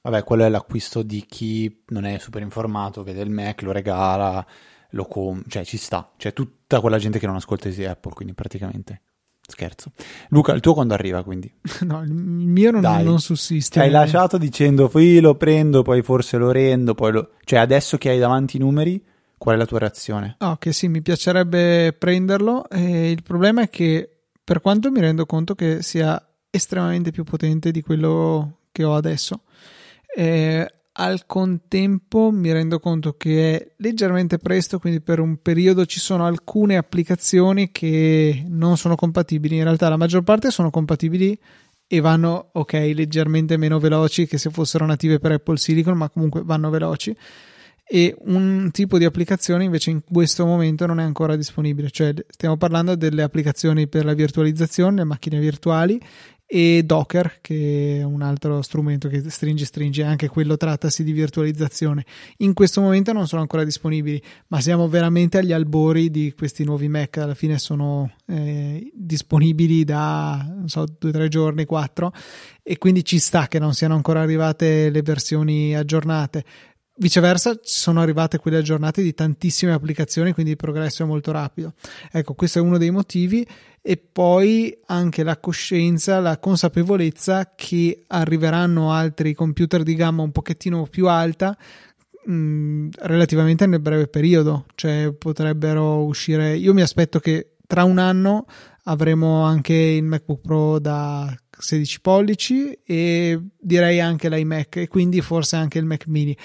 Vabbè, 0.02 0.24
quello 0.24 0.44
è 0.44 0.48
l'acquisto 0.48 1.02
di 1.02 1.24
chi 1.26 1.82
non 1.88 2.04
è 2.04 2.18
super 2.18 2.40
informato, 2.42 3.02
vede 3.02 3.20
il 3.20 3.30
Mac, 3.30 3.62
lo 3.62 3.72
regala, 3.72 4.44
lo 4.90 5.04
com- 5.04 5.42
cioè 5.46 5.64
ci 5.64 5.76
sta. 5.76 6.12
C'è 6.16 6.32
tutta 6.32 6.80
quella 6.80 6.98
gente 6.98 7.18
che 7.18 7.26
non 7.26 7.36
ascolta 7.36 7.68
Apple, 7.68 8.12
quindi 8.14 8.34
praticamente 8.34 9.02
scherzo. 9.50 9.92
Luca, 10.28 10.52
il 10.52 10.60
tuo 10.60 10.72
quando 10.72 10.94
arriva 10.94 11.22
quindi? 11.22 11.52
No, 11.82 12.02
il 12.02 12.12
mio 12.12 12.70
non, 12.70 12.82
non 13.02 13.20
sussiste. 13.20 13.80
Hai 13.80 13.90
lasciato 13.90 14.38
dicendo 14.38 14.88
poi 14.88 15.20
lo 15.20 15.34
prendo, 15.34 15.82
poi 15.82 16.02
forse 16.02 16.38
lo 16.38 16.50
rendo, 16.50 16.94
poi 16.94 17.12
lo... 17.12 17.30
Cioè 17.44 17.58
adesso 17.58 17.98
che 17.98 18.08
hai 18.10 18.18
davanti 18.18 18.56
i 18.56 18.60
numeri, 18.60 19.02
qual 19.36 19.56
è 19.56 19.58
la 19.58 19.66
tua 19.66 19.80
reazione? 19.80 20.36
Ah, 20.38 20.52
ok, 20.52 20.72
sì, 20.72 20.88
mi 20.88 21.02
piacerebbe 21.02 21.94
prenderlo. 21.98 22.68
E 22.70 23.10
il 23.10 23.22
problema 23.22 23.62
è 23.62 23.68
che 23.68 24.08
per 24.42 24.60
quanto 24.60 24.90
mi 24.90 25.00
rendo 25.00 25.26
conto 25.26 25.54
che 25.54 25.82
sia 25.82 26.22
estremamente 26.48 27.10
più 27.10 27.24
potente 27.24 27.70
di 27.70 27.82
quello 27.82 28.58
che 28.72 28.84
ho 28.84 28.94
adesso, 28.94 29.42
eh, 30.16 30.74
al 30.92 31.24
contempo 31.26 32.30
mi 32.30 32.52
rendo 32.52 32.78
conto 32.80 33.14
che 33.16 33.56
è 33.56 33.72
leggermente 33.78 34.38
presto, 34.38 34.78
quindi 34.78 35.00
per 35.00 35.20
un 35.20 35.40
periodo 35.40 35.86
ci 35.86 36.00
sono 36.00 36.26
alcune 36.26 36.76
applicazioni 36.76 37.70
che 37.70 38.44
non 38.48 38.76
sono 38.76 38.96
compatibili. 38.96 39.56
In 39.56 39.64
realtà 39.64 39.88
la 39.88 39.96
maggior 39.96 40.22
parte 40.22 40.50
sono 40.50 40.70
compatibili 40.70 41.38
e 41.86 42.00
vanno 42.00 42.50
ok 42.52 42.72
leggermente 42.94 43.56
meno 43.56 43.78
veloci 43.78 44.26
che 44.26 44.38
se 44.38 44.50
fossero 44.50 44.84
native 44.84 45.18
per 45.18 45.32
Apple 45.32 45.56
Silicon, 45.56 45.96
ma 45.96 46.10
comunque 46.10 46.42
vanno 46.44 46.70
veloci. 46.70 47.16
E 47.92 48.14
un 48.26 48.68
tipo 48.70 48.98
di 48.98 49.04
applicazione 49.04 49.64
invece 49.64 49.90
in 49.90 50.02
questo 50.04 50.46
momento 50.46 50.86
non 50.86 51.00
è 51.00 51.02
ancora 51.02 51.34
disponibile, 51.34 51.90
cioè 51.90 52.14
stiamo 52.28 52.56
parlando 52.56 52.94
delle 52.94 53.22
applicazioni 53.22 53.88
per 53.88 54.04
la 54.04 54.14
virtualizzazione, 54.14 54.98
le 54.98 55.04
macchine 55.04 55.40
virtuali 55.40 56.00
e 56.52 56.82
Docker, 56.84 57.38
che 57.40 57.98
è 58.00 58.02
un 58.02 58.22
altro 58.22 58.60
strumento 58.60 59.06
che 59.06 59.22
stringe 59.30 59.64
stringe, 59.64 60.02
anche 60.02 60.26
quello 60.26 60.56
trattasi 60.56 61.04
di 61.04 61.12
virtualizzazione. 61.12 62.04
In 62.38 62.54
questo 62.54 62.80
momento 62.80 63.12
non 63.12 63.28
sono 63.28 63.42
ancora 63.42 63.62
disponibili, 63.62 64.20
ma 64.48 64.60
siamo 64.60 64.88
veramente 64.88 65.38
agli 65.38 65.52
albori 65.52 66.10
di 66.10 66.34
questi 66.36 66.64
nuovi 66.64 66.88
Mac. 66.88 67.18
Alla 67.18 67.34
fine 67.34 67.56
sono 67.56 68.10
eh, 68.26 68.90
disponibili 68.92 69.84
da 69.84 70.44
non 70.56 70.66
so, 70.66 70.86
due 70.98 71.10
o 71.10 71.12
tre 71.12 71.28
giorni, 71.28 71.64
quattro, 71.66 72.12
e 72.64 72.78
quindi 72.78 73.04
ci 73.04 73.20
sta 73.20 73.46
che 73.46 73.60
non 73.60 73.72
siano 73.72 73.94
ancora 73.94 74.20
arrivate 74.20 74.90
le 74.90 75.02
versioni 75.02 75.76
aggiornate. 75.76 76.44
Viceversa, 77.00 77.58
sono 77.62 78.02
arrivate 78.02 78.36
quelle 78.36 78.58
aggiornate 78.58 79.00
di 79.00 79.14
tantissime 79.14 79.72
applicazioni, 79.72 80.34
quindi 80.34 80.52
il 80.52 80.58
progresso 80.58 81.02
è 81.02 81.06
molto 81.06 81.32
rapido. 81.32 81.72
Ecco, 82.12 82.34
questo 82.34 82.58
è 82.58 82.62
uno 82.62 82.76
dei 82.76 82.90
motivi. 82.90 83.46
E 83.80 83.96
poi 83.96 84.76
anche 84.84 85.22
la 85.22 85.38
coscienza, 85.38 86.20
la 86.20 86.36
consapevolezza 86.36 87.54
che 87.56 88.04
arriveranno 88.06 88.92
altri 88.92 89.32
computer 89.32 89.82
di 89.82 89.94
gamma 89.94 90.20
un 90.20 90.30
pochettino 90.30 90.86
più 90.90 91.08
alta 91.08 91.56
mh, 92.26 92.32
mm, 92.34 92.88
relativamente 92.98 93.64
nel 93.64 93.80
breve 93.80 94.06
periodo. 94.06 94.66
Cioè, 94.74 95.14
potrebbero 95.16 96.04
uscire. 96.04 96.54
Io 96.54 96.74
mi 96.74 96.82
aspetto 96.82 97.18
che 97.18 97.52
tra 97.66 97.84
un 97.84 97.96
anno 97.96 98.44
avremo 98.84 99.42
anche 99.44 99.72
il 99.72 100.04
MacBook 100.04 100.40
Pro 100.42 100.78
da 100.78 101.34
16 101.50 102.02
pollici 102.02 102.78
e 102.84 103.40
direi 103.58 104.00
anche 104.00 104.28
l'iMac 104.28 104.76
e 104.76 104.88
quindi 104.88 105.22
forse 105.22 105.56
anche 105.56 105.78
il 105.78 105.86
Mac 105.86 106.06
mini 106.06 106.36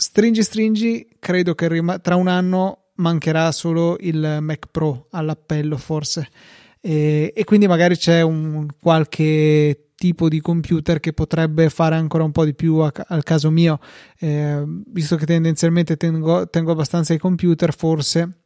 Stringi 0.00 0.42
stringi, 0.42 1.06
credo 1.18 1.54
che 1.54 1.68
rim- 1.68 2.00
tra 2.00 2.16
un 2.16 2.26
anno 2.26 2.92
mancherà 2.94 3.52
solo 3.52 3.98
il 4.00 4.38
Mac 4.40 4.68
Pro 4.70 5.08
all'appello 5.10 5.76
forse. 5.76 6.26
E, 6.80 7.34
e 7.36 7.44
quindi 7.44 7.66
magari 7.66 7.98
c'è 7.98 8.22
un 8.22 8.66
qualche 8.80 9.90
tipo 9.94 10.30
di 10.30 10.40
computer 10.40 11.00
che 11.00 11.12
potrebbe 11.12 11.68
fare 11.68 11.96
ancora 11.96 12.24
un 12.24 12.32
po' 12.32 12.46
di 12.46 12.54
più 12.54 12.76
a, 12.76 12.90
al 13.08 13.22
caso 13.24 13.50
mio. 13.50 13.78
Eh, 14.18 14.64
visto 14.86 15.16
che 15.16 15.26
tendenzialmente 15.26 15.98
tengo, 15.98 16.48
tengo 16.48 16.72
abbastanza 16.72 17.12
i 17.12 17.18
computer 17.18 17.74
forse 17.74 18.44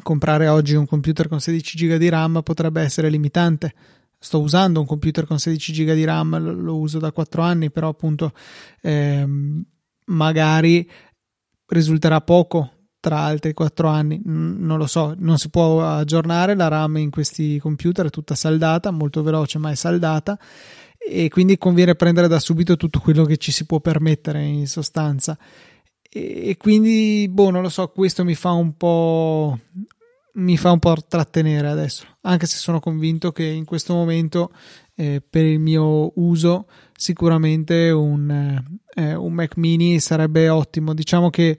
comprare 0.00 0.46
oggi 0.46 0.76
un 0.76 0.86
computer 0.86 1.26
con 1.26 1.40
16 1.40 1.76
GB 1.76 1.96
di 1.96 2.08
RAM 2.08 2.42
potrebbe 2.44 2.82
essere 2.82 3.08
limitante. 3.08 3.74
Sto 4.16 4.40
usando 4.40 4.78
un 4.78 4.86
computer 4.86 5.26
con 5.26 5.40
16 5.40 5.72
GB 5.72 5.94
di 5.94 6.04
RAM 6.04 6.38
lo, 6.38 6.52
lo 6.52 6.76
uso 6.76 7.00
da 7.00 7.10
4 7.10 7.42
anni 7.42 7.68
però 7.72 7.88
appunto 7.88 8.32
ehm, 8.82 9.64
magari 10.08 10.88
risulterà 11.66 12.20
poco 12.20 12.72
tra 13.00 13.20
altri 13.20 13.52
4 13.52 13.88
anni, 13.88 14.20
non 14.24 14.76
lo 14.76 14.86
so, 14.86 15.14
non 15.18 15.38
si 15.38 15.50
può 15.50 15.84
aggiornare 15.84 16.54
la 16.54 16.68
RAM 16.68 16.96
in 16.96 17.10
questi 17.10 17.58
computer, 17.58 18.06
è 18.06 18.10
tutta 18.10 18.34
saldata, 18.34 18.90
molto 18.90 19.22
veloce 19.22 19.58
ma 19.58 19.70
è 19.70 19.74
saldata 19.74 20.38
e 20.98 21.28
quindi 21.28 21.56
conviene 21.56 21.94
prendere 21.94 22.26
da 22.26 22.40
subito 22.40 22.76
tutto 22.76 22.98
quello 22.98 23.24
che 23.24 23.36
ci 23.36 23.52
si 23.52 23.66
può 23.66 23.80
permettere 23.80 24.42
in 24.44 24.66
sostanza. 24.66 25.38
E 26.10 26.56
quindi 26.58 27.28
boh 27.30 27.50
non 27.50 27.62
lo 27.62 27.68
so 27.68 27.88
questo 27.88 28.24
mi 28.24 28.34
fa 28.34 28.50
un 28.50 28.76
po' 28.76 29.58
mi 30.34 30.56
fa 30.56 30.70
un 30.72 30.78
po' 30.78 30.96
trattenere 31.06 31.68
adesso 31.68 32.06
anche 32.22 32.46
se 32.46 32.56
sono 32.56 32.80
convinto 32.80 33.30
che 33.30 33.44
in 33.44 33.66
questo 33.66 33.92
momento 33.92 34.50
eh, 35.00 35.22
per 35.28 35.44
il 35.44 35.60
mio 35.60 36.10
uso 36.16 36.66
sicuramente 36.92 37.90
un, 37.90 38.60
eh, 38.94 39.14
un 39.14 39.32
Mac 39.32 39.56
mini 39.56 40.00
sarebbe 40.00 40.48
ottimo. 40.48 40.92
Diciamo 40.92 41.30
che 41.30 41.56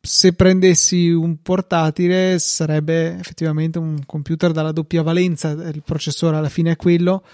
se 0.00 0.32
prendessi 0.34 1.10
un 1.10 1.42
portatile 1.42 2.38
sarebbe 2.38 3.18
effettivamente 3.18 3.80
un 3.80 4.06
computer 4.06 4.52
dalla 4.52 4.70
doppia 4.70 5.02
valenza, 5.02 5.50
il 5.50 5.82
processore 5.84 6.36
alla 6.36 6.48
fine 6.48 6.72
è 6.72 6.76
quello, 6.76 7.24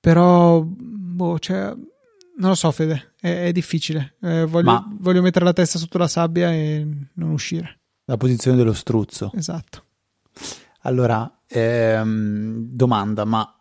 però 0.00 0.60
boh, 0.60 1.38
cioè, 1.38 1.66
non 1.66 2.48
lo 2.48 2.54
so 2.54 2.70
Fede, 2.72 3.12
è, 3.20 3.44
è 3.44 3.52
difficile, 3.52 4.16
eh, 4.22 4.44
voglio, 4.44 4.70
Ma... 4.70 4.96
voglio 4.98 5.22
mettere 5.22 5.44
la 5.44 5.52
testa 5.52 5.78
sotto 5.78 5.98
la 5.98 6.08
sabbia 6.08 6.52
e 6.52 6.84
non 7.14 7.30
uscire. 7.30 7.78
La 8.06 8.16
posizione 8.16 8.56
dello 8.56 8.72
struzzo. 8.72 9.30
Esatto. 9.36 9.84
Allora, 10.80 11.42
ehm, 11.46 12.66
domanda, 12.72 13.24
ma 13.24 13.59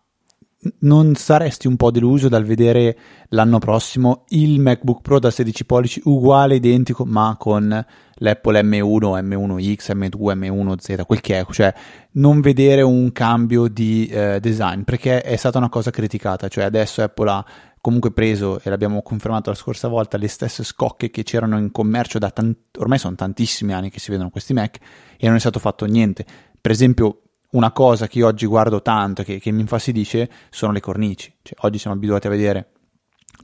non 0.80 1.16
saresti 1.16 1.68
un 1.68 1.78
po' 1.78 1.90
deluso 1.90 2.28
dal 2.28 2.44
vedere 2.44 2.98
l'anno 3.30 3.60
prossimo 3.60 4.26
il 4.30 4.60
MacBook 4.60 5.02
Pro 5.02 5.20
da 5.20 5.32
16 5.32 5.66
pollici 5.66 6.02
uguale, 6.04 6.56
identico, 6.56 7.06
ma 7.06 7.36
con 7.40 7.86
l'Apple 8.16 8.62
M1, 8.62 9.24
M1X, 9.24 9.96
M2, 9.96 10.38
M1Z, 10.38 11.06
quel 11.06 11.22
che 11.22 11.40
è, 11.40 11.46
cioè 11.52 11.74
non 12.14 12.42
vedere 12.42 12.82
un 12.82 13.12
cambio 13.14 13.68
di 13.70 14.08
eh, 14.08 14.40
design, 14.42 14.82
perché 14.82 15.22
è 15.22 15.38
stata 15.38 15.58
una 15.58 15.70
cosa 15.70 15.92
criticata, 15.92 16.50
cioè 16.50 16.66
adesso 16.66 17.02
Apple 17.02 17.30
ha 17.30 17.46
comunque 17.80 18.12
preso, 18.12 18.60
e 18.62 18.70
l'abbiamo 18.70 19.02
confermato 19.02 19.50
la 19.50 19.56
scorsa 19.56 19.88
volta, 19.88 20.18
le 20.18 20.28
stesse 20.28 20.66
scocche 20.66 21.10
che 21.10 21.24
c'erano 21.24 21.58
in 21.58 21.72
commercio 21.72 22.20
da 22.20 22.30
tant- 22.32 22.78
ormai 22.78 22.98
sono 22.98 23.16
tantissimi 23.16 23.72
anni 23.72 23.90
che 23.90 24.00
si 24.00 24.12
vedono 24.12 24.30
questi 24.30 24.54
Mac 24.54 24.78
e 25.18 25.28
non 25.28 25.38
è 25.38 25.40
stato 25.40 25.60
fatto 25.60 25.86
niente. 25.86 26.26
Per 26.60 26.72
esempio, 26.72 27.22
una 27.52 27.72
cosa 27.72 28.08
che 28.08 28.20
io 28.20 28.28
oggi 28.28 28.46
guardo 28.46 28.82
tanto, 28.82 29.24
che, 29.24 29.40
che 29.40 29.52
mi 29.52 29.62
infastidisce, 29.62 30.30
sono 30.50 30.72
le 30.72 30.80
cornici. 30.80 31.34
Cioè, 31.42 31.58
oggi 31.62 31.78
siamo 31.78 31.96
abituati 31.96 32.28
a 32.28 32.30
vedere 32.30 32.72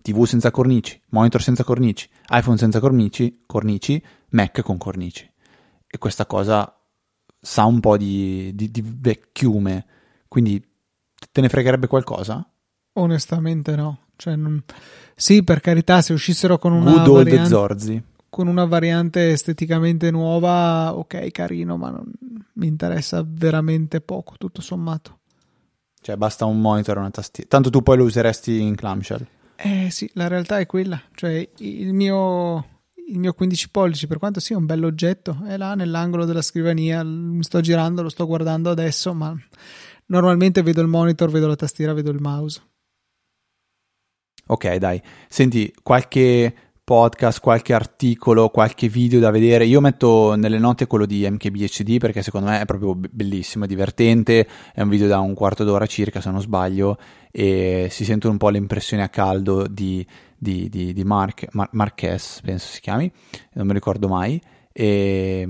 TV 0.01 0.25
senza 0.25 0.51
cornici, 0.51 1.01
monitor 1.09 1.41
senza 1.41 1.63
cornici, 1.63 2.07
iPhone 2.29 2.57
senza 2.57 2.79
cornici, 2.79 3.43
cornici, 3.45 4.03
Mac 4.29 4.61
con 4.61 4.77
cornici. 4.77 5.29
E 5.87 5.97
questa 5.97 6.25
cosa 6.25 6.71
sa 7.39 7.65
un 7.65 7.79
po' 7.79 7.97
di, 7.97 8.51
di, 8.53 8.69
di 8.69 8.83
vecchiume, 8.85 9.85
quindi 10.27 10.63
te 11.31 11.41
ne 11.41 11.49
fregherebbe 11.49 11.87
qualcosa? 11.87 12.47
Onestamente 12.93 13.75
no. 13.75 13.99
Cioè, 14.15 14.35
non... 14.35 14.63
Sì, 15.15 15.43
per 15.43 15.59
carità, 15.61 16.01
se 16.01 16.13
uscissero 16.13 16.57
con 16.57 16.73
una 16.73 16.91
Good 16.91 17.07
old 17.07 17.23
variante, 17.23 17.49
Zorzi. 17.49 18.03
Con 18.35 18.47
una 18.47 18.65
variante 18.65 19.31
esteticamente 19.31 20.11
nuova, 20.11 20.93
ok, 20.93 21.31
carino, 21.31 21.77
ma 21.77 21.89
non 21.89 22.11
mi 22.55 22.67
interessa 22.67 23.25
veramente 23.25 24.01
poco, 24.01 24.35
tutto 24.37 24.59
sommato. 24.59 25.19
Cioè, 26.01 26.17
basta 26.17 26.43
un 26.43 26.59
monitor 26.59 26.97
e 26.97 26.99
una 26.99 27.11
tastiera. 27.11 27.49
Tanto 27.49 27.69
tu 27.69 27.81
poi 27.81 27.95
lo 27.95 28.03
useresti 28.03 28.59
in 28.59 28.75
clamshell. 28.75 29.25
Eh 29.55 29.87
sì, 29.89 30.09
la 30.15 30.27
realtà 30.27 30.59
è 30.59 30.65
quella. 30.65 31.01
Cioè, 31.13 31.47
il 31.59 31.93
mio, 31.93 32.81
il 33.07 33.19
mio 33.19 33.31
15 33.31 33.69
pollici, 33.69 34.05
per 34.05 34.17
quanto 34.17 34.41
sia 34.41 34.57
un 34.57 34.65
bell'oggetto, 34.65 35.41
è 35.45 35.55
là 35.55 35.73
nell'angolo 35.73 36.25
della 36.25 36.41
scrivania, 36.41 37.05
mi 37.05 37.41
sto 37.41 37.61
girando, 37.61 38.01
lo 38.01 38.09
sto 38.09 38.25
guardando 38.25 38.69
adesso, 38.69 39.13
ma 39.13 39.33
normalmente 40.07 40.61
vedo 40.61 40.81
il 40.81 40.89
monitor, 40.89 41.31
vedo 41.31 41.47
la 41.47 41.55
tastiera, 41.55 41.93
vedo 41.93 42.11
il 42.11 42.19
mouse. 42.19 42.61
Ok, 44.47 44.75
dai. 44.75 45.01
Senti, 45.29 45.73
qualche 45.81 46.64
podcast, 46.85 47.41
qualche 47.41 47.73
articolo, 47.73 48.49
qualche 48.49 48.87
video 48.87 49.19
da 49.19 49.31
vedere. 49.31 49.65
Io 49.65 49.81
metto 49.81 50.35
nelle 50.35 50.59
note 50.59 50.85
quello 50.85 51.07
di 51.07 51.27
MKBHD 51.27 51.97
perché 51.97 52.21
secondo 52.21 52.47
me 52.47 52.61
è 52.61 52.65
proprio 52.65 52.93
bellissimo, 52.95 53.65
è 53.65 53.67
divertente. 53.67 54.47
È 54.71 54.81
un 54.81 54.89
video 54.89 55.07
da 55.07 55.19
un 55.19 55.33
quarto 55.33 55.63
d'ora 55.63 55.87
circa, 55.87 56.21
se 56.21 56.29
non 56.29 56.41
sbaglio, 56.41 56.97
e 57.31 57.87
si 57.89 58.05
sentono 58.05 58.33
un 58.33 58.37
po' 58.37 58.49
le 58.49 58.59
impressioni 58.59 59.01
a 59.01 59.09
caldo 59.09 59.65
di, 59.65 60.05
di, 60.37 60.69
di, 60.69 60.93
di 60.93 61.03
Mark, 61.03 61.47
Mar- 61.53 61.69
Marquez, 61.71 62.41
penso 62.43 62.67
si 62.67 62.81
chiami, 62.81 63.11
non 63.53 63.65
mi 63.65 63.73
ricordo 63.73 64.07
mai. 64.07 64.39
E 64.71 65.47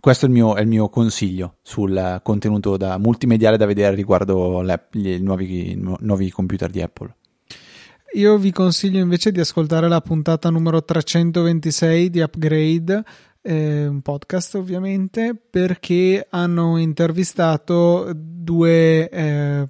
questo 0.00 0.26
è 0.26 0.28
il, 0.28 0.34
mio, 0.34 0.56
è 0.56 0.60
il 0.60 0.66
mio, 0.66 0.88
consiglio 0.88 1.58
sul 1.62 2.20
contenuto 2.24 2.76
da 2.76 2.98
multimediale 2.98 3.56
da 3.56 3.66
vedere 3.66 3.94
riguardo 3.94 4.62
i 4.64 5.18
nuovi, 5.20 5.76
nuovi 5.76 6.30
computer 6.30 6.70
di 6.70 6.82
Apple. 6.82 7.14
Io 8.14 8.38
vi 8.38 8.52
consiglio 8.52 9.00
invece 9.00 9.32
di 9.32 9.40
ascoltare 9.40 9.88
la 9.88 10.00
puntata 10.00 10.48
numero 10.48 10.84
326 10.84 12.10
di 12.10 12.20
Upgrade, 12.20 13.02
eh, 13.42 13.88
un 13.88 14.02
podcast 14.02 14.54
ovviamente, 14.54 15.34
perché 15.34 16.24
hanno 16.30 16.78
intervistato 16.78 18.12
due 18.14 19.08
eh, 19.08 19.68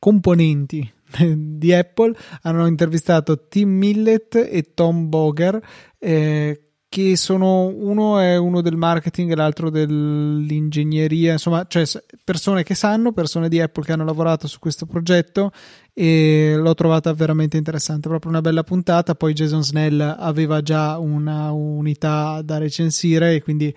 componenti 0.00 0.92
di 1.36 1.72
Apple, 1.72 2.16
hanno 2.42 2.66
intervistato 2.66 3.46
Tim 3.46 3.70
Millett 3.70 4.34
e 4.34 4.72
Tom 4.74 5.08
Boger, 5.08 5.64
eh, 5.96 6.70
che 6.94 7.16
sono 7.16 7.66
uno 7.66 8.20
è 8.20 8.36
uno 8.36 8.60
del 8.60 8.76
marketing 8.76 9.32
e 9.32 9.34
l'altro 9.34 9.68
dell'ingegneria, 9.68 11.32
insomma, 11.32 11.66
cioè 11.66 11.82
persone 12.22 12.62
che 12.62 12.76
sanno, 12.76 13.10
persone 13.10 13.48
di 13.48 13.60
Apple 13.60 13.82
che 13.82 13.90
hanno 13.90 14.04
lavorato 14.04 14.46
su 14.46 14.60
questo 14.60 14.86
progetto 14.86 15.50
e 15.92 16.54
l'ho 16.56 16.74
trovata 16.74 17.12
veramente 17.12 17.56
interessante, 17.56 18.06
proprio 18.08 18.30
una 18.30 18.40
bella 18.40 18.62
puntata. 18.62 19.16
Poi 19.16 19.32
Jason 19.32 19.64
Snell 19.64 20.00
aveva 20.02 20.62
già 20.62 20.96
una 20.98 21.50
unità 21.50 22.40
da 22.42 22.58
recensire 22.58 23.34
e 23.34 23.42
quindi 23.42 23.74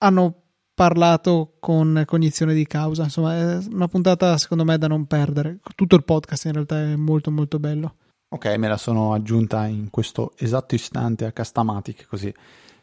hanno 0.00 0.42
parlato 0.74 1.56
con 1.60 2.02
cognizione 2.04 2.52
di 2.52 2.66
causa. 2.66 3.04
Insomma, 3.04 3.36
è 3.36 3.58
una 3.72 3.88
puntata 3.88 4.36
secondo 4.36 4.64
me 4.64 4.76
da 4.76 4.86
non 4.86 5.06
perdere. 5.06 5.60
Tutto 5.74 5.96
il 5.96 6.04
podcast 6.04 6.44
in 6.44 6.52
realtà 6.52 6.78
è 6.78 6.94
molto 6.94 7.30
molto 7.30 7.58
bello. 7.58 7.94
Ok, 8.34 8.46
me 8.56 8.66
la 8.66 8.76
sono 8.76 9.12
aggiunta 9.12 9.64
in 9.66 9.90
questo 9.90 10.32
esatto 10.36 10.74
istante 10.74 11.24
a 11.24 11.30
Castamatic, 11.30 12.08
così 12.08 12.34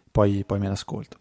poi, 0.10 0.46
poi 0.46 0.60
me 0.60 0.70
l'ascolto. 0.70 1.18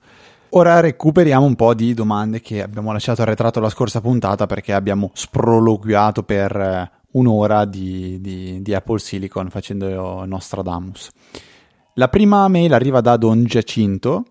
Ora 0.51 0.79
recuperiamo 0.79 1.45
un 1.45 1.57
po' 1.57 1.75
di 1.75 1.95
domande 1.95 2.41
che 2.41 2.63
abbiamo 2.63 2.93
lasciato 2.93 3.23
arretrato 3.23 3.59
la 3.59 3.69
scorsa 3.69 4.01
puntata 4.01 4.47
perché 4.47 4.73
abbiamo 4.73 5.11
sproloquiato 5.15 6.23
per 6.23 6.57
eh, 6.57 6.91
un'ora 7.11 7.65
di, 7.65 8.21
di, 8.21 8.63
di 8.63 8.73
Apple 8.73 9.01
Silicon 9.01 9.51
facendo 9.51 10.25
Nostradamus. 10.25 11.09
La 11.95 12.07
prima 12.07 12.47
mail 12.47 12.73
arriva 12.73 13.01
da 13.01 13.17
Don 13.17 13.43
Giacinto 13.43 14.25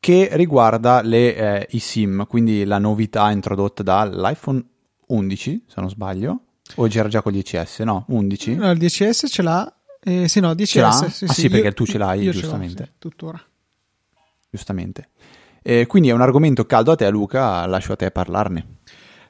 che 0.00 0.30
riguarda 0.32 1.02
le 1.02 1.36
eh, 1.36 1.68
eSIM, 1.70 2.26
quindi 2.26 2.64
la 2.64 2.78
novità 2.78 3.30
introdotta 3.30 3.82
dall'iPhone 3.82 4.64
11, 5.08 5.64
se 5.66 5.78
non 5.78 5.90
sbaglio, 5.90 6.40
o 6.76 6.86
c'era 6.86 7.08
già 7.08 7.22
con 7.22 7.34
il 7.34 7.44
10S? 7.46 7.84
No, 7.84 8.04
11? 8.08 8.54
No, 8.56 8.70
il 8.70 8.78
10S 8.78 9.26
ce 9.28 9.42
l'ha. 9.42 9.72
Eh, 10.02 10.28
sì, 10.28 10.40
no, 10.40 10.52
10S. 10.52 11.08
Sì, 11.08 11.24
ah 11.24 11.32
sì, 11.32 11.48
perché 11.48 11.66
io, 11.66 11.72
tu 11.74 11.86
ce 11.86 11.98
l'hai, 11.98 12.30
giustamente. 12.30 12.82
L'ho, 12.82 12.86
sì, 12.86 12.98
tuttora. 12.98 13.40
Giustamente. 14.50 15.08
Eh, 15.62 15.86
quindi 15.86 16.08
è 16.08 16.12
un 16.12 16.20
argomento 16.20 16.64
caldo 16.66 16.92
a 16.92 16.96
te, 16.96 17.08
Luca, 17.08 17.64
lascio 17.66 17.92
a 17.92 17.96
te 17.96 18.10
parlarne. 18.10 18.80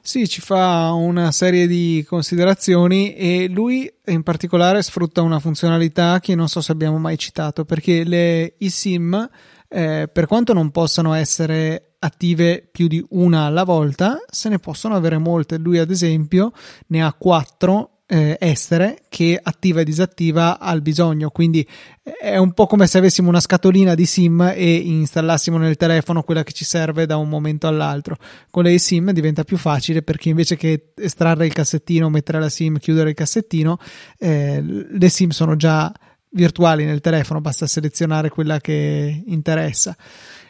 Sì, 0.05 0.27
ci 0.27 0.41
fa 0.41 0.91
una 0.91 1.31
serie 1.31 1.65
di 1.65 2.03
considerazioni 2.05 3.15
e 3.15 3.47
lui 3.47 3.89
in 4.07 4.21
particolare 4.21 4.81
sfrutta 4.81 5.21
una 5.21 5.39
funzionalità 5.39 6.19
che 6.19 6.35
non 6.35 6.49
so 6.49 6.59
se 6.59 6.73
abbiamo 6.73 6.97
mai 6.97 7.17
citato, 7.17 7.63
perché 7.63 8.03
le 8.03 8.55
eSIM, 8.57 9.29
eh, 9.69 10.09
per 10.11 10.25
quanto 10.25 10.51
non 10.51 10.71
possano 10.71 11.13
essere 11.13 11.92
attive 12.03 12.67
più 12.69 12.87
di 12.87 13.03
una 13.11 13.45
alla 13.45 13.63
volta, 13.63 14.23
se 14.29 14.49
ne 14.49 14.59
possono 14.59 14.95
avere 14.95 15.17
molte. 15.17 15.57
Lui, 15.57 15.77
ad 15.77 15.89
esempio, 15.89 16.51
ne 16.87 17.03
ha 17.03 17.13
quattro 17.13 17.93
eh, 18.05 18.37
estere 18.39 19.03
che 19.07 19.39
attiva 19.41 19.79
e 19.79 19.85
disattiva 19.85 20.59
al 20.59 20.81
bisogno. 20.81 21.29
Quindi 21.29 21.65
eh, 22.03 22.11
è 22.17 22.37
un 22.37 22.51
po' 22.53 22.67
come 22.67 22.87
se 22.87 22.97
avessimo 22.97 23.29
una 23.29 23.39
scatolina 23.39 23.95
di 23.95 24.05
SIM 24.05 24.51
e 24.53 24.75
installassimo 24.75 25.57
nel 25.57 25.77
telefono 25.77 26.23
quella 26.23 26.43
che 26.43 26.51
ci 26.51 26.65
serve 26.65 27.05
da 27.05 27.15
un 27.15 27.29
momento 27.29 27.67
all'altro. 27.67 28.17
Con 28.49 28.63
le 28.63 28.77
SIM 28.77 29.11
diventa 29.11 29.43
più 29.43 29.57
facile 29.57 30.01
perché 30.01 30.29
invece 30.29 30.57
che 30.57 30.91
estrarre 30.95 31.45
il 31.45 31.53
cassettino, 31.53 32.09
mettere 32.09 32.39
la 32.39 32.49
SIM, 32.49 32.77
chiudere 32.79 33.09
il 33.09 33.15
cassettino, 33.15 33.77
eh, 34.19 34.61
le 34.61 35.09
SIM 35.09 35.29
sono 35.29 35.55
già 35.55 35.91
virtuali 36.31 36.83
nel 36.83 36.99
telefono, 36.99 37.41
basta 37.41 37.65
selezionare 37.65 38.29
quella 38.29 38.59
che 38.59 39.23
interessa. 39.25 39.95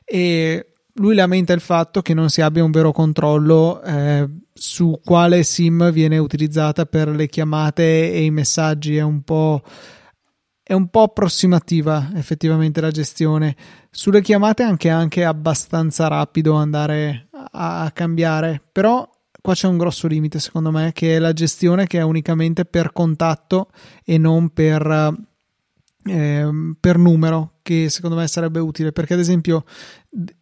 E 0.04 0.73
lui 0.96 1.16
lamenta 1.16 1.54
il 1.54 1.60
fatto 1.60 2.02
che 2.02 2.14
non 2.14 2.30
si 2.30 2.42
abbia 2.42 2.64
un 2.64 2.72
vero 2.72 2.92
controllo 2.92 3.82
eh, 3.82 4.30
su 4.54 5.00
quale 5.04 5.44
SIM 5.44 5.92
viene 5.92 6.18
utilizzata 6.18 6.86
per 6.86 7.10
le 7.10 7.28
chiamate 7.28 8.12
e 8.12 8.24
i 8.24 8.30
messaggi. 8.30 8.98
È 8.98 9.02
un 9.02 9.24
po', 9.24 9.64
è 10.62 10.74
un 10.74 10.90
po' 10.90 11.02
approssimativa 11.02 12.12
effettivamente 12.16 12.80
la 12.80 12.92
gestione. 12.92 13.56
Sulle 13.90 14.22
chiamate 14.22 14.64
anche, 14.64 14.90
anche 14.90 15.24
abbastanza 15.24 16.08
rapido 16.08 16.54
andare 16.54 17.28
a, 17.52 17.84
a 17.84 17.92
cambiare, 17.92 18.62
però 18.72 19.10
qua 19.42 19.54
c'è 19.56 19.68
un 19.68 19.78
grosso 19.78 20.08
limite 20.08 20.40
secondo 20.40 20.72
me 20.72 20.92
che 20.94 21.16
è 21.16 21.20
la 21.20 21.34
gestione 21.34 21.86
che 21.86 22.00
è 22.00 22.02
unicamente 22.04 22.64
per 22.66 22.94
contatto 22.94 23.72
e 24.06 24.18
non 24.18 24.50
per 24.50 25.14
eh, 26.06 26.76
per 26.80 26.98
numero 26.98 27.54
che 27.62 27.90
secondo 27.90 28.16
me 28.16 28.28
sarebbe 28.28 28.60
utile 28.60 28.92
perché 28.92 29.14
ad 29.14 29.20
esempio 29.20 29.64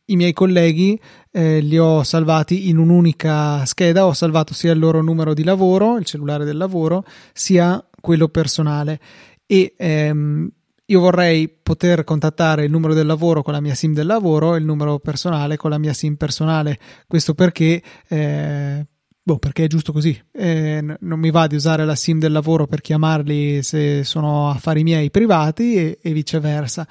i 0.06 0.16
miei 0.16 0.34
colleghi 0.34 1.00
eh, 1.32 1.60
li 1.62 1.78
ho 1.78 2.04
salvati 2.04 2.70
in 2.70 2.78
un'unica 2.78 3.66
scheda 3.66 4.06
ho 4.06 4.14
salvato 4.14 4.54
sia 4.54 4.74
il 4.74 4.80
loro 4.80 5.02
numero 5.02 5.34
di 5.34 5.44
lavoro 5.44 5.98
il 5.98 6.06
cellulare 6.06 6.44
del 6.44 6.58
lavoro 6.58 7.06
sia 7.32 7.84
quello 8.00 8.28
personale 8.28 9.00
e 9.46 9.74
ehm, 9.78 10.50
io 10.86 11.00
vorrei 11.00 11.48
poter 11.48 12.04
contattare 12.04 12.66
il 12.66 12.72
numero 12.72 12.94
del 12.94 13.06
lavoro 13.06 13.42
con 13.42 13.54
la 13.54 13.62
mia 13.62 13.76
sim 13.76 13.94
del 13.94 14.08
lavoro 14.08 14.56
e 14.56 14.60
il 14.60 14.66
numero 14.66 15.00
personale 15.00 15.56
con 15.56 15.70
la 15.70 15.78
mia 15.78 15.94
sim 15.94 16.16
personale 16.16 16.78
questo 17.08 17.34
perché 17.34 17.82
eh, 18.10 18.86
Boh, 19.24 19.38
perché 19.38 19.66
è 19.66 19.68
giusto 19.68 19.92
così. 19.92 20.20
Eh, 20.32 20.84
non 21.00 21.20
mi 21.20 21.30
va 21.30 21.46
di 21.46 21.54
usare 21.54 21.86
la 21.86 21.94
SIM 21.94 22.18
del 22.18 22.32
lavoro 22.32 22.66
per 22.66 22.82
chiamarli 22.82 23.62
se 23.62 24.04
sono 24.04 24.50
affari 24.50 24.82
miei 24.82 25.12
privati 25.12 25.76
e, 25.76 26.00
e 26.02 26.12
viceversa. 26.12 26.88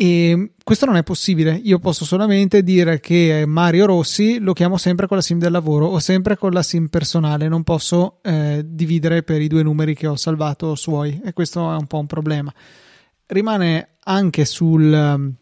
E 0.00 0.52
questo 0.62 0.86
non 0.86 0.96
è 0.96 1.02
possibile. 1.02 1.60
Io 1.64 1.80
posso 1.80 2.04
solamente 2.04 2.62
dire 2.62 3.00
che 3.00 3.44
Mario 3.46 3.86
Rossi 3.86 4.38
lo 4.38 4.52
chiamo 4.52 4.76
sempre 4.76 5.08
con 5.08 5.16
la 5.16 5.22
SIM 5.22 5.38
del 5.38 5.50
lavoro 5.50 5.86
o 5.86 5.98
sempre 5.98 6.36
con 6.36 6.52
la 6.52 6.62
SIM 6.62 6.86
personale. 6.86 7.48
Non 7.48 7.64
posso 7.64 8.20
eh, 8.22 8.62
dividere 8.64 9.24
per 9.24 9.40
i 9.40 9.48
due 9.48 9.64
numeri 9.64 9.94
che 9.94 10.06
ho 10.06 10.16
salvato 10.16 10.76
suoi, 10.76 11.20
e 11.24 11.32
questo 11.32 11.60
è 11.72 11.76
un 11.76 11.86
po' 11.86 11.98
un 11.98 12.06
problema. 12.06 12.54
Rimane 13.26 13.96
anche 14.04 14.44
sul 14.44 15.36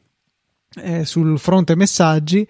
eh, 0.83 1.05
sul 1.05 1.39
fronte 1.39 1.75
messaggi 1.75 2.47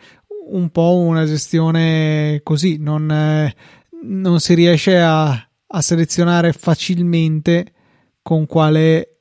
un 0.48 0.70
po' 0.70 0.96
una 0.96 1.24
gestione 1.24 2.40
così, 2.42 2.76
non, 2.78 3.10
eh, 3.10 3.54
non 4.02 4.38
si 4.40 4.54
riesce 4.54 5.00
a, 5.00 5.30
a, 5.30 5.80
selezionare 5.80 6.52
facilmente 6.52 7.72
con 8.22 8.46
quale, 8.46 9.15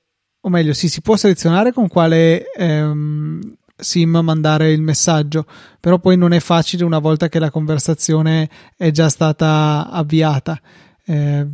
o 0.45 0.49
meglio, 0.49 0.73
sì, 0.73 0.89
si 0.89 1.01
può 1.01 1.15
selezionare 1.15 1.73
con 1.73 1.87
quale 1.87 2.51
ehm, 2.51 3.41
SIM 3.77 4.19
mandare 4.21 4.71
il 4.71 4.81
messaggio, 4.81 5.45
però 5.79 5.97
poi 5.97 6.17
non 6.17 6.33
è 6.33 6.39
facile 6.39 6.83
una 6.83 6.99
volta 6.99 7.29
che 7.29 7.39
la 7.39 7.49
conversazione 7.49 8.47
è 8.77 8.91
già 8.91 9.09
stata 9.09 9.89
avviata. 9.89 10.61
Eh, 11.03 11.47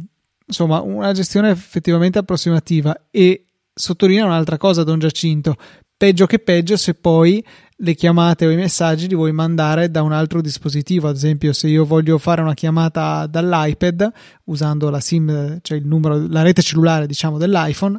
insomma, 0.45 0.81
una 0.81 1.13
gestione 1.13 1.51
effettivamente 1.51 2.19
approssimativa 2.19 3.07
e 3.09 3.45
sottolinea 3.73 4.25
un'altra 4.25 4.57
cosa, 4.57 4.83
Don 4.83 4.99
Giacinto, 4.99 5.55
peggio 5.95 6.25
che 6.25 6.39
peggio 6.39 6.75
se 6.75 6.93
poi 6.93 7.41
le 7.77 7.95
chiamate 7.95 8.45
o 8.45 8.49
i 8.49 8.57
messaggi 8.57 9.07
li 9.07 9.15
vuoi 9.15 9.31
mandare 9.31 9.89
da 9.89 10.01
un 10.01 10.11
altro 10.11 10.41
dispositivo. 10.41 11.07
Ad 11.07 11.15
esempio, 11.15 11.53
se 11.53 11.69
io 11.69 11.85
voglio 11.85 12.17
fare 12.17 12.41
una 12.41 12.55
chiamata 12.55 13.25
dall'iPad 13.25 14.11
usando 14.45 14.89
la 14.89 14.99
SIM, 14.99 15.59
cioè 15.61 15.77
il 15.77 15.87
numero, 15.87 16.27
la 16.27 16.41
rete 16.41 16.61
cellulare, 16.61 17.07
diciamo, 17.07 17.37
dell'iPhone, 17.37 17.97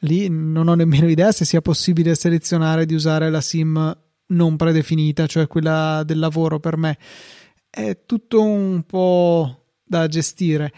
lì 0.00 0.28
non 0.28 0.68
ho 0.68 0.74
nemmeno 0.74 1.08
idea 1.08 1.32
se 1.32 1.44
sia 1.44 1.60
possibile 1.60 2.14
selezionare 2.14 2.86
di 2.86 2.94
usare 2.94 3.30
la 3.30 3.40
SIM 3.40 3.96
non 4.28 4.56
predefinita, 4.56 5.26
cioè 5.26 5.46
quella 5.46 6.02
del 6.04 6.18
lavoro 6.18 6.60
per 6.60 6.76
me. 6.76 6.98
È 7.68 7.98
tutto 8.06 8.42
un 8.42 8.82
po' 8.84 9.64
da 9.84 10.06
gestire. 10.06 10.72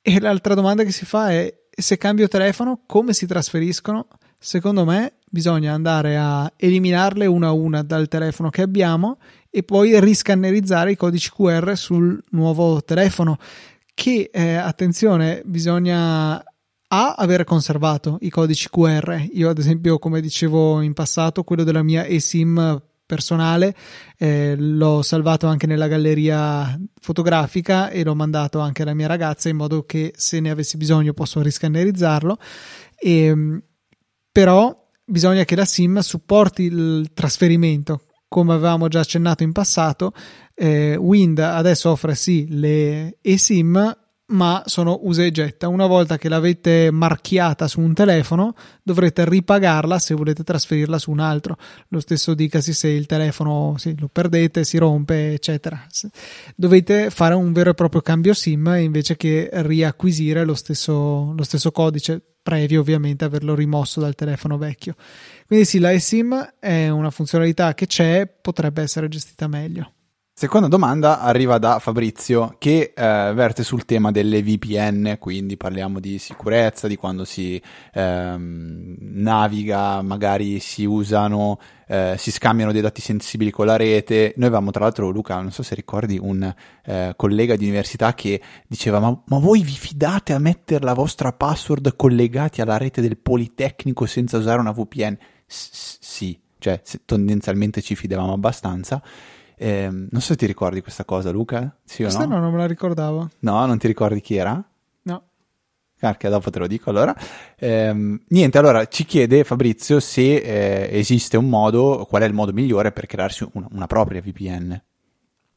E 0.00 0.20
l'altra 0.20 0.54
domanda 0.54 0.84
che 0.84 0.92
si 0.92 1.04
fa 1.04 1.30
è: 1.30 1.52
se 1.70 1.96
cambio 1.96 2.28
telefono, 2.28 2.82
come 2.86 3.12
si 3.12 3.26
trasferiscono? 3.26 4.08
Secondo 4.38 4.84
me 4.84 5.14
bisogna 5.30 5.72
andare 5.72 6.16
a 6.16 6.50
eliminarle 6.56 7.26
una 7.26 7.48
a 7.48 7.52
una 7.52 7.82
dal 7.82 8.08
telefono 8.08 8.50
che 8.50 8.62
abbiamo 8.62 9.18
e 9.50 9.62
poi 9.62 9.98
riscannerizzare 10.00 10.92
i 10.92 10.96
codici 10.96 11.30
QR 11.30 11.76
sul 11.76 12.22
nuovo 12.30 12.82
telefono 12.82 13.36
che 13.94 14.30
eh, 14.32 14.54
attenzione 14.54 15.42
bisogna 15.44 16.42
a 16.88 17.14
aver 17.14 17.44
conservato 17.44 18.18
i 18.20 18.30
codici 18.30 18.68
QR 18.70 19.28
io 19.32 19.50
ad 19.50 19.58
esempio 19.58 19.98
come 19.98 20.20
dicevo 20.20 20.80
in 20.80 20.94
passato 20.94 21.44
quello 21.44 21.64
della 21.64 21.82
mia 21.82 22.06
eSIM 22.06 22.82
personale 23.04 23.74
eh, 24.18 24.54
l'ho 24.56 25.00
salvato 25.02 25.46
anche 25.46 25.66
nella 25.66 25.88
galleria 25.88 26.78
fotografica 27.00 27.88
e 27.88 28.04
l'ho 28.04 28.14
mandato 28.14 28.58
anche 28.60 28.82
alla 28.82 28.94
mia 28.94 29.06
ragazza 29.06 29.48
in 29.48 29.56
modo 29.56 29.84
che 29.84 30.12
se 30.16 30.40
ne 30.40 30.50
avessi 30.50 30.76
bisogno 30.76 31.14
posso 31.14 31.40
riscannerizzarlo 31.40 32.36
e, 32.98 33.24
ehm, 33.24 33.62
però 34.32 34.74
bisogna 35.04 35.44
che 35.44 35.56
la 35.56 35.64
SIM 35.64 35.98
supporti 36.00 36.64
il 36.64 37.10
trasferimento. 37.14 38.02
Come 38.28 38.52
avevamo 38.52 38.88
già 38.88 39.00
accennato 39.00 39.42
in 39.42 39.52
passato, 39.52 40.12
eh, 40.54 40.96
Wind 40.96 41.38
adesso 41.38 41.90
offre 41.90 42.14
sì 42.14 42.46
le 42.50 43.16
eSIM, 43.22 43.96
ma 44.28 44.62
sono 44.66 44.98
usa 45.02 45.24
e 45.24 45.30
getta. 45.30 45.68
Una 45.68 45.86
volta 45.86 46.18
che 46.18 46.28
l'avete 46.28 46.90
marchiata 46.90 47.68
su 47.68 47.80
un 47.80 47.94
telefono, 47.94 48.54
dovrete 48.82 49.28
ripagarla 49.28 49.98
se 49.98 50.14
volete 50.14 50.44
trasferirla 50.44 50.98
su 50.98 51.10
un 51.10 51.20
altro. 51.20 51.56
Lo 51.88 52.00
stesso 52.00 52.34
dicasi 52.34 52.72
se 52.72 52.88
il 52.88 53.06
telefono 53.06 53.74
sì, 53.78 53.94
lo 53.98 54.08
perdete, 54.08 54.64
si 54.64 54.76
rompe, 54.78 55.32
eccetera. 55.32 55.86
Dovete 56.54 57.10
fare 57.10 57.34
un 57.34 57.52
vero 57.52 57.70
e 57.70 57.74
proprio 57.74 58.00
cambio 58.00 58.34
SIM 58.34 58.76
invece 58.78 59.16
che 59.16 59.48
riacquisire 59.52 60.44
lo 60.44 60.54
stesso, 60.54 61.32
lo 61.34 61.42
stesso 61.42 61.70
codice 61.70 62.22
previo 62.42 62.80
ovviamente 62.80 63.24
averlo 63.24 63.54
rimosso 63.54 64.00
dal 64.00 64.14
telefono 64.14 64.56
vecchio. 64.56 64.94
Quindi 65.46 65.64
sì, 65.66 65.78
la 65.78 65.92
eSIM 65.92 66.54
è 66.58 66.88
una 66.88 67.10
funzionalità 67.10 67.74
che 67.74 67.86
c'è, 67.86 68.26
potrebbe 68.26 68.82
essere 68.82 69.08
gestita 69.08 69.46
meglio. 69.48 69.92
Seconda 70.38 70.68
domanda 70.68 71.18
arriva 71.18 71.58
da 71.58 71.80
Fabrizio 71.80 72.54
che 72.58 72.92
eh, 72.94 73.32
verte 73.34 73.64
sul 73.64 73.84
tema 73.84 74.12
delle 74.12 74.40
VPN, 74.40 75.16
quindi 75.18 75.56
parliamo 75.56 75.98
di 75.98 76.20
sicurezza, 76.20 76.86
di 76.86 76.94
quando 76.94 77.24
si 77.24 77.60
ehm, 77.92 78.94
naviga, 79.00 80.00
magari 80.00 80.60
si 80.60 80.84
usano, 80.84 81.58
eh, 81.88 82.14
si 82.18 82.30
scambiano 82.30 82.70
dei 82.70 82.82
dati 82.82 83.00
sensibili 83.00 83.50
con 83.50 83.66
la 83.66 83.74
rete. 83.74 84.32
Noi 84.36 84.46
avevamo 84.46 84.70
tra 84.70 84.84
l'altro, 84.84 85.08
Luca, 85.08 85.40
non 85.40 85.50
so 85.50 85.64
se 85.64 85.74
ricordi, 85.74 86.20
un 86.22 86.54
eh, 86.84 87.14
collega 87.16 87.56
di 87.56 87.64
università 87.64 88.14
che 88.14 88.40
diceva 88.68 89.00
ma, 89.00 89.20
ma 89.26 89.38
voi 89.40 89.64
vi 89.64 89.72
fidate 89.72 90.34
a 90.34 90.38
mettere 90.38 90.84
la 90.84 90.94
vostra 90.94 91.32
password 91.32 91.96
collegati 91.96 92.60
alla 92.60 92.76
rete 92.76 93.00
del 93.00 93.16
Politecnico 93.16 94.06
senza 94.06 94.38
usare 94.38 94.60
una 94.60 94.70
VPN? 94.70 95.18
Sì, 95.48 96.38
cioè 96.58 96.80
tendenzialmente 97.04 97.82
ci 97.82 97.96
fidavamo 97.96 98.34
abbastanza. 98.34 99.02
Eh, 99.58 99.88
non 99.90 100.20
so 100.20 100.28
se 100.28 100.36
ti 100.36 100.46
ricordi 100.46 100.80
questa 100.80 101.04
cosa, 101.04 101.30
Luca. 101.30 101.76
Sì 101.84 102.02
questa 102.02 102.24
no? 102.24 102.36
no, 102.36 102.40
non 102.40 102.52
me 102.52 102.58
la 102.58 102.66
ricordavo. 102.66 103.28
No, 103.40 103.66
non 103.66 103.78
ti 103.78 103.86
ricordi 103.86 104.20
chi 104.20 104.36
era? 104.36 104.62
No. 105.02 105.22
Carca, 105.98 106.28
dopo 106.28 106.50
te 106.50 106.60
lo 106.60 106.66
dico 106.66 106.90
allora. 106.90 107.14
Eh, 107.56 108.20
niente, 108.28 108.58
allora 108.58 108.86
ci 108.86 109.04
chiede 109.04 109.42
Fabrizio 109.44 109.98
se 109.98 110.36
eh, 110.36 110.88
esiste 110.96 111.36
un 111.36 111.48
modo, 111.48 112.06
qual 112.08 112.22
è 112.22 112.26
il 112.26 112.34
modo 112.34 112.52
migliore 112.52 112.92
per 112.92 113.06
crearsi 113.06 113.46
una, 113.52 113.66
una 113.72 113.86
propria 113.86 114.20
VPN. 114.20 114.80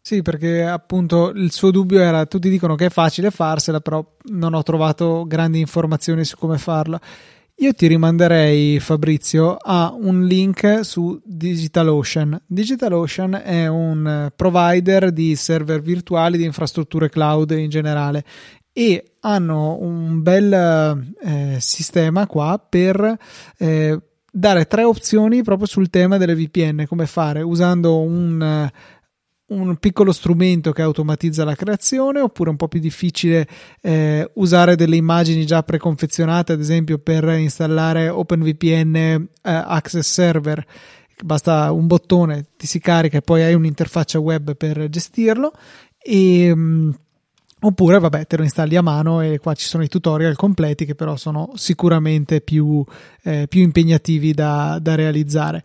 Sì, 0.04 0.24
perché 0.24 0.64
appunto 0.66 1.30
il 1.30 1.52
suo 1.52 1.70
dubbio 1.70 2.00
era, 2.00 2.26
tutti 2.26 2.50
dicono 2.50 2.74
che 2.74 2.88
è 2.88 2.90
facile 2.90 3.30
farsela, 3.30 3.82
però 3.82 4.04
non 4.32 4.56
ho 4.56 4.64
trovato 4.64 5.26
grandi 5.28 5.60
informazioni 5.60 6.26
su 6.26 6.38
come 6.38 6.58
farla. 6.58 7.00
Io 7.62 7.74
ti 7.74 7.86
rimanderei, 7.86 8.80
Fabrizio, 8.80 9.56
a 9.56 9.94
un 9.96 10.26
link 10.26 10.80
su 10.82 11.22
DigitalOcean. 11.24 12.42
DigitalOcean 12.48 13.40
è 13.44 13.68
un 13.68 14.32
provider 14.36 15.12
di 15.12 15.36
server 15.36 15.80
virtuali, 15.80 16.40
di 16.40 16.44
infrastrutture 16.44 17.08
cloud 17.10 17.52
in 17.52 17.70
generale 17.70 18.24
e 18.74 19.12
hanno 19.20 19.78
un 19.80 20.24
bel 20.24 20.52
eh, 21.22 21.58
sistema 21.60 22.26
qua 22.26 22.58
per 22.68 23.16
eh, 23.60 24.02
dare 24.32 24.66
tre 24.66 24.84
opzioni 24.84 25.44
proprio 25.44 25.68
sul 25.68 25.92
tema 25.92 26.18
delle 26.18 26.34
VPN, 26.34 26.86
come 26.88 27.06
fare 27.06 27.44
usando 27.44 28.00
un 28.00 28.72
un 29.52 29.76
piccolo 29.78 30.12
strumento 30.12 30.72
che 30.72 30.82
automatizza 30.82 31.44
la 31.44 31.56
creazione 31.56 32.20
oppure 32.22 32.50
un 32.50 32.56
po' 32.56 32.68
più 32.68 32.80
difficile 32.80 33.48
eh, 33.82 34.30
usare 34.36 34.76
delle 34.76 34.96
immagini 34.96 35.46
già 35.46 35.62
preconfezionate 35.64 36.54
ad 36.54 36.60
esempio 36.60 36.98
per 36.98 37.24
installare 37.30 38.10
OpenVPN 38.10 38.96
eh, 38.96 39.28
Access 39.42 40.10
Server. 40.10 40.66
Basta 41.24 41.72
un 41.72 41.86
bottone 41.86 42.48
ti 42.58 42.66
si 42.66 42.80
carica 42.80 43.18
e 43.18 43.22
poi 43.22 43.44
hai 43.44 43.54
un'interfaccia 43.54 44.20
web 44.20 44.56
per 44.56 44.90
gestirlo. 44.90 45.52
E 46.04 46.52
um, 46.52 46.92
oppure 47.64 48.00
vabbè 48.00 48.26
te 48.26 48.38
lo 48.38 48.44
installi 48.44 48.76
a 48.76 48.82
mano 48.82 49.22
e 49.22 49.38
qua 49.38 49.54
ci 49.54 49.68
sono 49.68 49.84
i 49.84 49.88
tutorial 49.88 50.36
completi 50.36 50.84
che 50.84 50.96
però 50.96 51.16
sono 51.16 51.52
sicuramente 51.56 52.42
più, 52.42 52.84
eh, 53.22 53.46
più 53.48 53.62
impegnativi 53.62 54.34
da, 54.34 54.80
da 54.82 54.96
realizzare. 54.96 55.64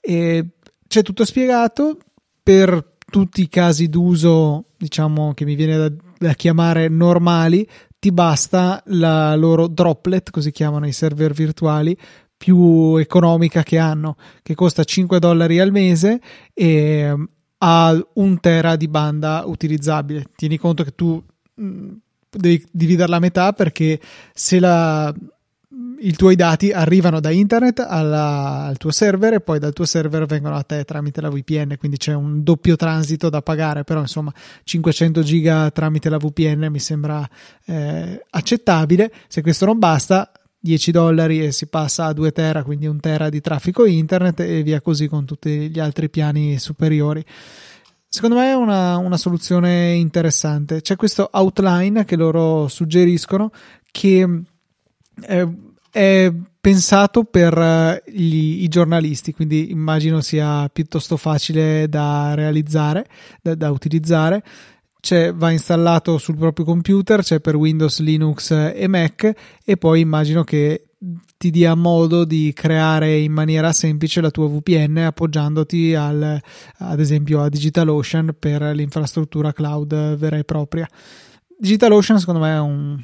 E 0.00 0.44
c'è 0.88 1.02
tutto 1.02 1.24
spiegato. 1.24 1.98
Per 2.42 2.95
tutti 3.16 3.40
i 3.40 3.48
casi 3.48 3.88
d'uso, 3.88 4.66
diciamo 4.76 5.32
che 5.32 5.46
mi 5.46 5.54
viene 5.54 5.78
da, 5.78 5.90
da 6.18 6.34
chiamare 6.34 6.88
normali, 6.88 7.66
ti 7.98 8.12
basta 8.12 8.82
la 8.88 9.34
loro 9.36 9.68
droplet, 9.68 10.30
così 10.30 10.50
chiamano 10.50 10.86
i 10.86 10.92
server 10.92 11.32
virtuali, 11.32 11.96
più 12.36 12.96
economica 12.96 13.62
che 13.62 13.78
hanno, 13.78 14.18
che 14.42 14.54
costa 14.54 14.84
5 14.84 15.18
dollari 15.18 15.58
al 15.60 15.70
mese 15.70 16.20
e 16.52 17.10
um, 17.10 17.26
ha 17.56 17.98
un 18.16 18.38
tera 18.38 18.76
di 18.76 18.86
banda 18.86 19.44
utilizzabile. 19.46 20.26
Tieni 20.36 20.58
conto 20.58 20.84
che 20.84 20.94
tu 20.94 21.24
mh, 21.54 21.64
mm, 21.66 21.92
devi 22.28 22.62
dividerla 22.70 23.16
a 23.16 23.20
metà 23.20 23.54
perché 23.54 23.98
se 24.34 24.60
la 24.60 25.10
i 25.98 26.12
tuoi 26.12 26.36
dati 26.36 26.70
arrivano 26.70 27.20
da 27.20 27.30
internet 27.30 27.80
alla, 27.80 28.64
al 28.64 28.76
tuo 28.76 28.90
server 28.90 29.34
e 29.34 29.40
poi 29.40 29.58
dal 29.58 29.72
tuo 29.72 29.84
server 29.84 30.26
vengono 30.26 30.56
a 30.56 30.62
te 30.62 30.84
tramite 30.84 31.20
la 31.20 31.30
VPN, 31.30 31.76
quindi 31.78 31.96
c'è 31.96 32.14
un 32.14 32.42
doppio 32.42 32.76
transito 32.76 33.28
da 33.28 33.42
pagare, 33.42 33.84
però 33.84 34.00
insomma 34.00 34.32
500 34.64 35.22
giga 35.22 35.70
tramite 35.70 36.08
la 36.08 36.18
VPN 36.18 36.68
mi 36.70 36.78
sembra 36.78 37.28
eh, 37.64 38.24
accettabile. 38.30 39.12
Se 39.28 39.42
questo 39.42 39.64
non 39.64 39.78
basta, 39.78 40.30
10 40.58 40.90
dollari 40.90 41.44
e 41.44 41.52
si 41.52 41.66
passa 41.66 42.06
a 42.06 42.12
2 42.12 42.32
tera, 42.32 42.62
quindi 42.62 42.86
un 42.86 43.00
tera 43.00 43.28
di 43.28 43.40
traffico 43.40 43.86
internet 43.86 44.40
e 44.40 44.62
via 44.62 44.80
così 44.80 45.06
con 45.08 45.24
tutti 45.24 45.70
gli 45.70 45.78
altri 45.78 46.10
piani 46.10 46.58
superiori. 46.58 47.24
Secondo 48.08 48.36
me 48.36 48.50
è 48.50 48.54
una, 48.54 48.96
una 48.96 49.16
soluzione 49.16 49.94
interessante. 49.94 50.80
C'è 50.80 50.96
questo 50.96 51.28
outline 51.32 52.04
che 52.04 52.16
loro 52.16 52.66
suggeriscono 52.68 53.50
che 53.90 54.26
eh, 55.22 55.48
è 55.96 56.30
pensato 56.60 57.24
per 57.24 57.56
eh, 57.56 58.02
gli, 58.06 58.64
i 58.64 58.68
giornalisti, 58.68 59.32
quindi 59.32 59.70
immagino 59.70 60.20
sia 60.20 60.68
piuttosto 60.68 61.16
facile 61.16 61.88
da 61.88 62.34
realizzare, 62.34 63.06
da, 63.40 63.54
da 63.54 63.70
utilizzare. 63.70 64.42
C'è, 65.00 65.32
va 65.32 65.50
installato 65.52 66.18
sul 66.18 66.36
proprio 66.36 66.66
computer, 66.66 67.22
c'è 67.22 67.40
per 67.40 67.56
Windows, 67.56 68.00
Linux 68.00 68.50
e 68.50 68.86
Mac 68.88 69.32
e 69.64 69.76
poi 69.78 70.00
immagino 70.00 70.44
che 70.44 70.88
ti 71.38 71.50
dia 71.50 71.74
modo 71.74 72.26
di 72.26 72.52
creare 72.54 73.16
in 73.16 73.32
maniera 73.32 73.72
semplice 73.72 74.20
la 74.20 74.30
tua 74.30 74.48
VPN 74.48 74.98
appoggiandoti 74.98 75.94
al, 75.94 76.38
ad 76.76 77.00
esempio 77.00 77.40
a 77.40 77.48
DigitalOcean 77.48 78.36
per 78.38 78.60
l'infrastruttura 78.74 79.54
cloud 79.54 80.16
vera 80.16 80.36
e 80.36 80.44
propria. 80.44 80.86
DigitalOcean 81.58 82.18
secondo 82.18 82.40
me 82.40 82.54
è 82.54 82.60
un, 82.60 83.02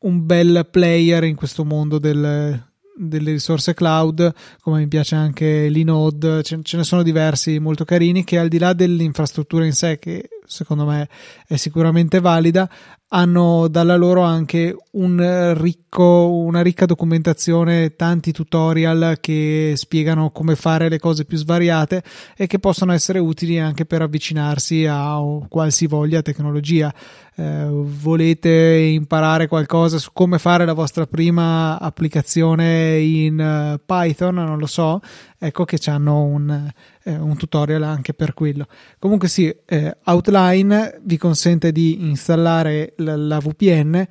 un 0.00 0.26
bel 0.26 0.68
player 0.70 1.24
in 1.24 1.34
questo 1.34 1.64
mondo 1.64 1.98
del, 1.98 2.62
delle 2.96 3.32
risorse 3.32 3.74
cloud, 3.74 4.32
come 4.60 4.78
mi 4.78 4.88
piace 4.88 5.14
anche 5.14 5.68
l'Inode, 5.68 6.42
ce, 6.42 6.60
ce 6.62 6.76
ne 6.76 6.84
sono 6.84 7.02
diversi 7.02 7.58
molto 7.58 7.84
carini 7.84 8.24
che 8.24 8.38
al 8.38 8.48
di 8.48 8.58
là 8.58 8.72
dell'infrastruttura 8.72 9.64
in 9.64 9.72
sé, 9.72 9.98
che 9.98 10.28
secondo 10.46 10.84
me 10.84 11.08
è 11.46 11.56
sicuramente 11.56 12.20
valida, 12.20 12.68
hanno 13.08 13.68
dalla 13.68 13.96
loro 13.96 14.22
anche 14.22 14.76
un 14.92 15.54
ricco, 15.56 16.32
una 16.32 16.60
ricca 16.60 16.86
documentazione, 16.86 17.94
tanti 17.94 18.32
tutorial 18.32 19.18
che 19.20 19.74
spiegano 19.76 20.30
come 20.30 20.56
fare 20.56 20.88
le 20.88 20.98
cose 20.98 21.24
più 21.24 21.36
svariate 21.36 22.02
e 22.36 22.48
che 22.48 22.58
possono 22.58 22.92
essere 22.92 23.20
utili 23.20 23.60
anche 23.60 23.86
per 23.86 24.02
avvicinarsi 24.02 24.86
a 24.86 25.18
qualsivoglia 25.48 26.22
tecnologia. 26.22 26.92
Eh, 27.38 27.66
volete 27.68 28.50
imparare 28.50 29.46
qualcosa 29.46 29.98
su 29.98 30.10
come 30.12 30.38
fare 30.38 30.64
la 30.64 30.72
vostra 30.72 31.06
prima 31.06 31.78
applicazione 31.78 32.98
in 32.98 33.38
uh, 33.38 33.78
Python, 33.84 34.36
non 34.36 34.58
lo 34.58 34.66
so, 34.66 35.00
ecco 35.38 35.66
che 35.66 35.78
hanno 35.90 36.22
un, 36.22 36.70
eh, 37.06 37.16
un, 37.16 37.36
tutorial 37.36 37.82
anche 37.84 38.12
per 38.12 38.34
quello. 38.34 38.66
Comunque 38.98 39.28
sì, 39.28 39.54
eh, 39.64 39.96
Outline 40.04 41.00
vi 41.04 41.16
consente 41.16 41.70
di 41.70 42.08
installare 42.08 42.94
la, 42.96 43.16
la 43.16 43.38
VPN 43.38 44.06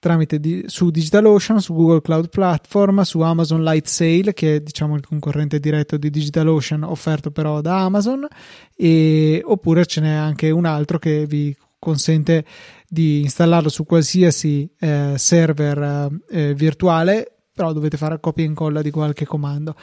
tramite 0.00 0.40
di, 0.40 0.64
su 0.66 0.90
DigitalOcean, 0.90 1.60
su 1.60 1.74
Google 1.74 2.00
Cloud 2.00 2.30
Platform, 2.30 3.02
su 3.02 3.20
Amazon 3.20 3.62
Light 3.62 3.86
Sail, 3.86 4.32
che 4.32 4.56
è 4.56 4.60
diciamo 4.60 4.96
il 4.96 5.06
concorrente 5.06 5.60
diretto 5.60 5.96
di 5.96 6.10
DigitalOcean, 6.10 6.82
offerto 6.82 7.30
però 7.30 7.60
da 7.60 7.84
Amazon, 7.84 8.26
e, 8.74 9.42
oppure 9.44 9.86
ce 9.86 10.00
n'è 10.00 10.10
anche 10.10 10.50
un 10.50 10.64
altro 10.64 10.98
che 10.98 11.26
vi 11.26 11.54
consente 11.78 12.44
di 12.88 13.20
installarlo 13.20 13.68
su 13.68 13.84
qualsiasi 13.84 14.68
eh, 14.78 15.14
server 15.16 16.08
eh, 16.30 16.54
virtuale, 16.54 17.30
però 17.52 17.72
dovete 17.72 17.96
fare 17.96 18.18
copia 18.20 18.44
e 18.44 18.48
incolla 18.48 18.82
di 18.82 18.90
qualche 18.90 19.26
comando. 19.26 19.76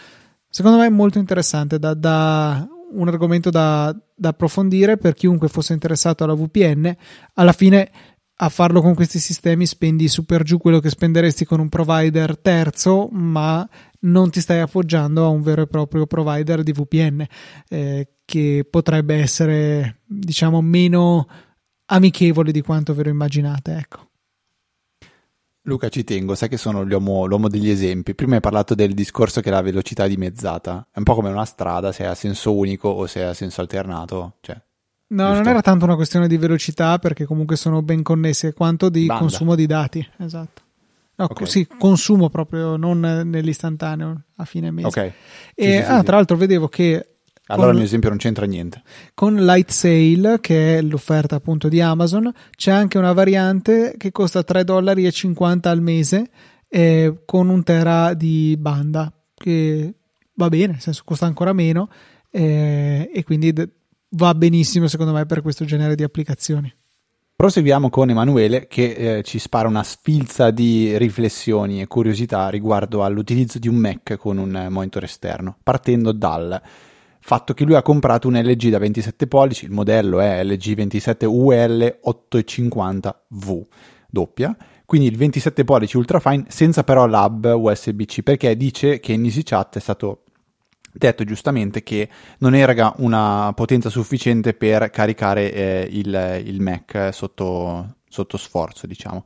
Secondo 0.58 0.80
me 0.80 0.88
è 0.88 0.90
molto 0.90 1.20
interessante, 1.20 1.78
da, 1.78 1.94
da 1.94 2.68
un 2.94 3.08
argomento 3.08 3.52
da, 3.52 3.96
da, 4.16 4.30
approfondire 4.30 4.98
per 4.98 5.14
chiunque 5.14 5.50
fosse 5.50 5.74
interessato 5.74 6.24
alla 6.24 6.34
VPN. 6.34 6.98
Alla 7.36 7.52
fine, 7.52 7.92
a 8.38 8.50
farlo 8.50 8.82
con 8.82 8.96
questi 8.96 9.20
sistemi, 9.20 9.68
spendi 9.68 10.08
su 10.08 10.26
per 10.26 10.42
giù 10.42 10.58
quello 10.58 10.80
che 10.80 10.90
spenderesti 10.90 11.46
con 11.46 11.60
un 11.60 11.70
provider 11.70 12.40
terzo, 12.40 13.08
ma 13.12 13.70
non 14.00 14.32
ti 14.32 14.42
stai 14.42 14.60
appoggiando 14.62 15.26
a 15.26 15.28
un 15.28 15.44
vero 15.44 15.62
e 15.62 15.68
proprio 15.68 16.08
provider 16.08 16.64
di 16.64 16.72
VPN 16.72 17.24
eh, 17.70 18.08
che 18.26 18.68
potrebbe 18.68 19.14
essere, 19.14 20.00
diciamo, 20.08 20.60
meno 20.62 21.28
amichevole 21.86 22.52
di 22.52 22.62
quanto 22.62 22.96
ve 22.96 23.04
lo 23.04 23.10
immaginate. 23.10 23.76
Ecco. 23.76 24.08
Luca, 25.68 25.90
ci 25.90 26.06
tengo, 26.06 26.34
sai 26.34 26.48
che 26.48 26.56
sono 26.56 26.82
l'uomo, 26.82 27.26
l'uomo, 27.26 27.50
degli 27.50 27.70
esempi. 27.70 28.16
Prima 28.16 28.36
hai 28.36 28.42
parlato 28.42 28.74
del 28.74 28.94
discorso 28.94 29.42
che 29.42 29.50
la 29.50 29.62
velocità 29.62 30.06
è 30.06 30.08
dimezzata. 30.08 30.88
È 30.90 30.98
un 30.98 31.04
po' 31.04 31.14
come 31.14 31.30
una 31.30 31.44
strada, 31.44 31.92
se 31.92 32.04
è 32.04 32.08
a 32.08 32.16
senso 32.16 32.56
unico 32.56 32.88
o 32.88 33.06
se 33.06 33.20
è 33.20 33.24
a 33.24 33.34
senso 33.34 33.60
alternato. 33.60 34.38
Cioè, 34.40 34.56
no, 35.08 35.24
giusto? 35.26 35.42
non 35.42 35.48
era 35.48 35.62
tanto 35.62 35.84
una 35.84 35.96
questione 35.96 36.30
di 36.30 36.38
velocità, 36.38 37.00
perché 37.00 37.26
comunque 37.26 37.58
sono 37.58 37.82
ben 37.82 38.02
connesse, 38.02 38.54
quanto 38.54 38.88
di 38.88 39.08
Banda. 39.08 39.24
consumo 39.24 39.56
di 39.56 39.66
dati. 39.66 40.10
Esatto. 40.20 40.62
No, 41.16 41.26
okay. 41.30 41.48
sì, 41.48 41.68
consumo 41.78 42.30
proprio, 42.30 42.78
non 42.78 43.02
nell'istantaneo 43.02 44.22
a 44.38 44.46
fine 44.46 44.72
mese. 44.72 44.88
Ok. 44.88 44.98
E, 44.98 45.14
sì, 45.54 45.76
ah, 45.92 46.02
tra 46.02 46.16
l'altro 46.16 46.38
vedevo 46.38 46.70
che 46.70 47.17
allora 47.48 47.70
il 47.70 47.76
mio 47.76 47.86
esempio 47.86 48.10
non 48.10 48.18
c'entra 48.18 48.46
niente. 48.46 48.82
Con 49.14 49.36
Light 49.36 49.70
Sale, 49.70 50.40
che 50.42 50.78
è 50.78 50.82
l'offerta 50.82 51.36
appunto 51.36 51.68
di 51.70 51.82
Amazon, 51.82 52.32
c'è 52.56 52.72
anche 52.72 52.98
una 52.98 53.14
variante 53.14 53.96
che 53.98 54.12
costa 54.12 54.42
3,50 54.42 54.62
dollari 54.62 55.10
al 55.62 55.82
mese 55.82 56.30
eh, 56.70 57.22
con 57.26 57.50
un 57.50 57.64
tera 57.64 58.14
di 58.14 58.56
banda, 58.58 59.12
che 59.34 59.94
va 60.34 60.50
bene, 60.50 60.74
nel 60.74 60.82
senso 60.82 61.04
costa 61.06 61.26
ancora 61.26 61.54
meno 61.54 61.90
eh, 62.30 63.10
e 63.14 63.24
quindi 63.24 63.54
d- 63.54 63.70
va 64.10 64.34
benissimo 64.36 64.88
secondo 64.88 65.14
me 65.14 65.26
per 65.26 65.42
questo 65.42 65.66
genere 65.66 65.96
di 65.96 66.04
applicazioni. 66.04 66.74
Proseguiamo 67.36 67.92
con 67.92 68.10
Emanuele 68.10 68.66
che 68.68 69.18
eh, 69.18 69.24
ci 69.24 69.38
spara 69.38 69.68
una 69.68 69.84
sfilza 69.84 70.50
di 70.50 70.98
riflessioni 70.98 71.82
e 71.82 71.88
curiosità 71.88 72.50
riguardo 72.50 73.04
all'utilizzo 73.04 73.60
di 73.60 73.68
un 73.68 73.76
Mac 73.76 74.16
con 74.18 74.40
un 74.40 74.68
monitor 74.72 75.04
esterno, 75.04 75.56
partendo 75.62 76.12
dal 76.12 76.60
fatto 77.28 77.54
che 77.54 77.66
lui 77.66 77.76
ha 77.76 77.82
comprato 77.82 78.30
un 78.30 78.40
LG 78.40 78.70
da 78.70 78.78
27 78.78 79.28
pollici, 79.28 79.66
il 79.66 79.72
modello 79.72 80.22
è 80.22 80.42
LG 80.46 80.76
27 80.76 81.26
UL 81.26 82.00
850V 82.02 83.66
doppia, 84.08 84.56
quindi 84.86 85.10
il 85.10 85.18
27 85.18 85.66
pollici 85.66 85.98
ultrafine 85.98 86.46
senza 86.48 86.86
però 86.86 87.06
l'hub 87.06 87.44
USB-C 87.54 88.22
perché 88.22 88.56
dice 88.56 89.02
che 89.02 89.12
in 89.12 89.26
EasyChat 89.26 89.76
è 89.76 89.82
stato 89.82 90.24
detto 90.90 91.26
giustamente 91.26 91.84
che 91.84 92.08
non 92.38 92.56
era 92.56 92.94
una 93.00 93.52
potenza 93.54 93.90
sufficiente 93.90 94.54
per 94.54 94.90
caricare 94.90 95.52
eh, 95.52 95.88
il, 95.92 96.44
il, 96.46 96.62
Mac 96.62 97.10
sotto, 97.12 97.96
sotto 98.08 98.38
sforzo, 98.38 98.88
diciamo. 98.88 99.26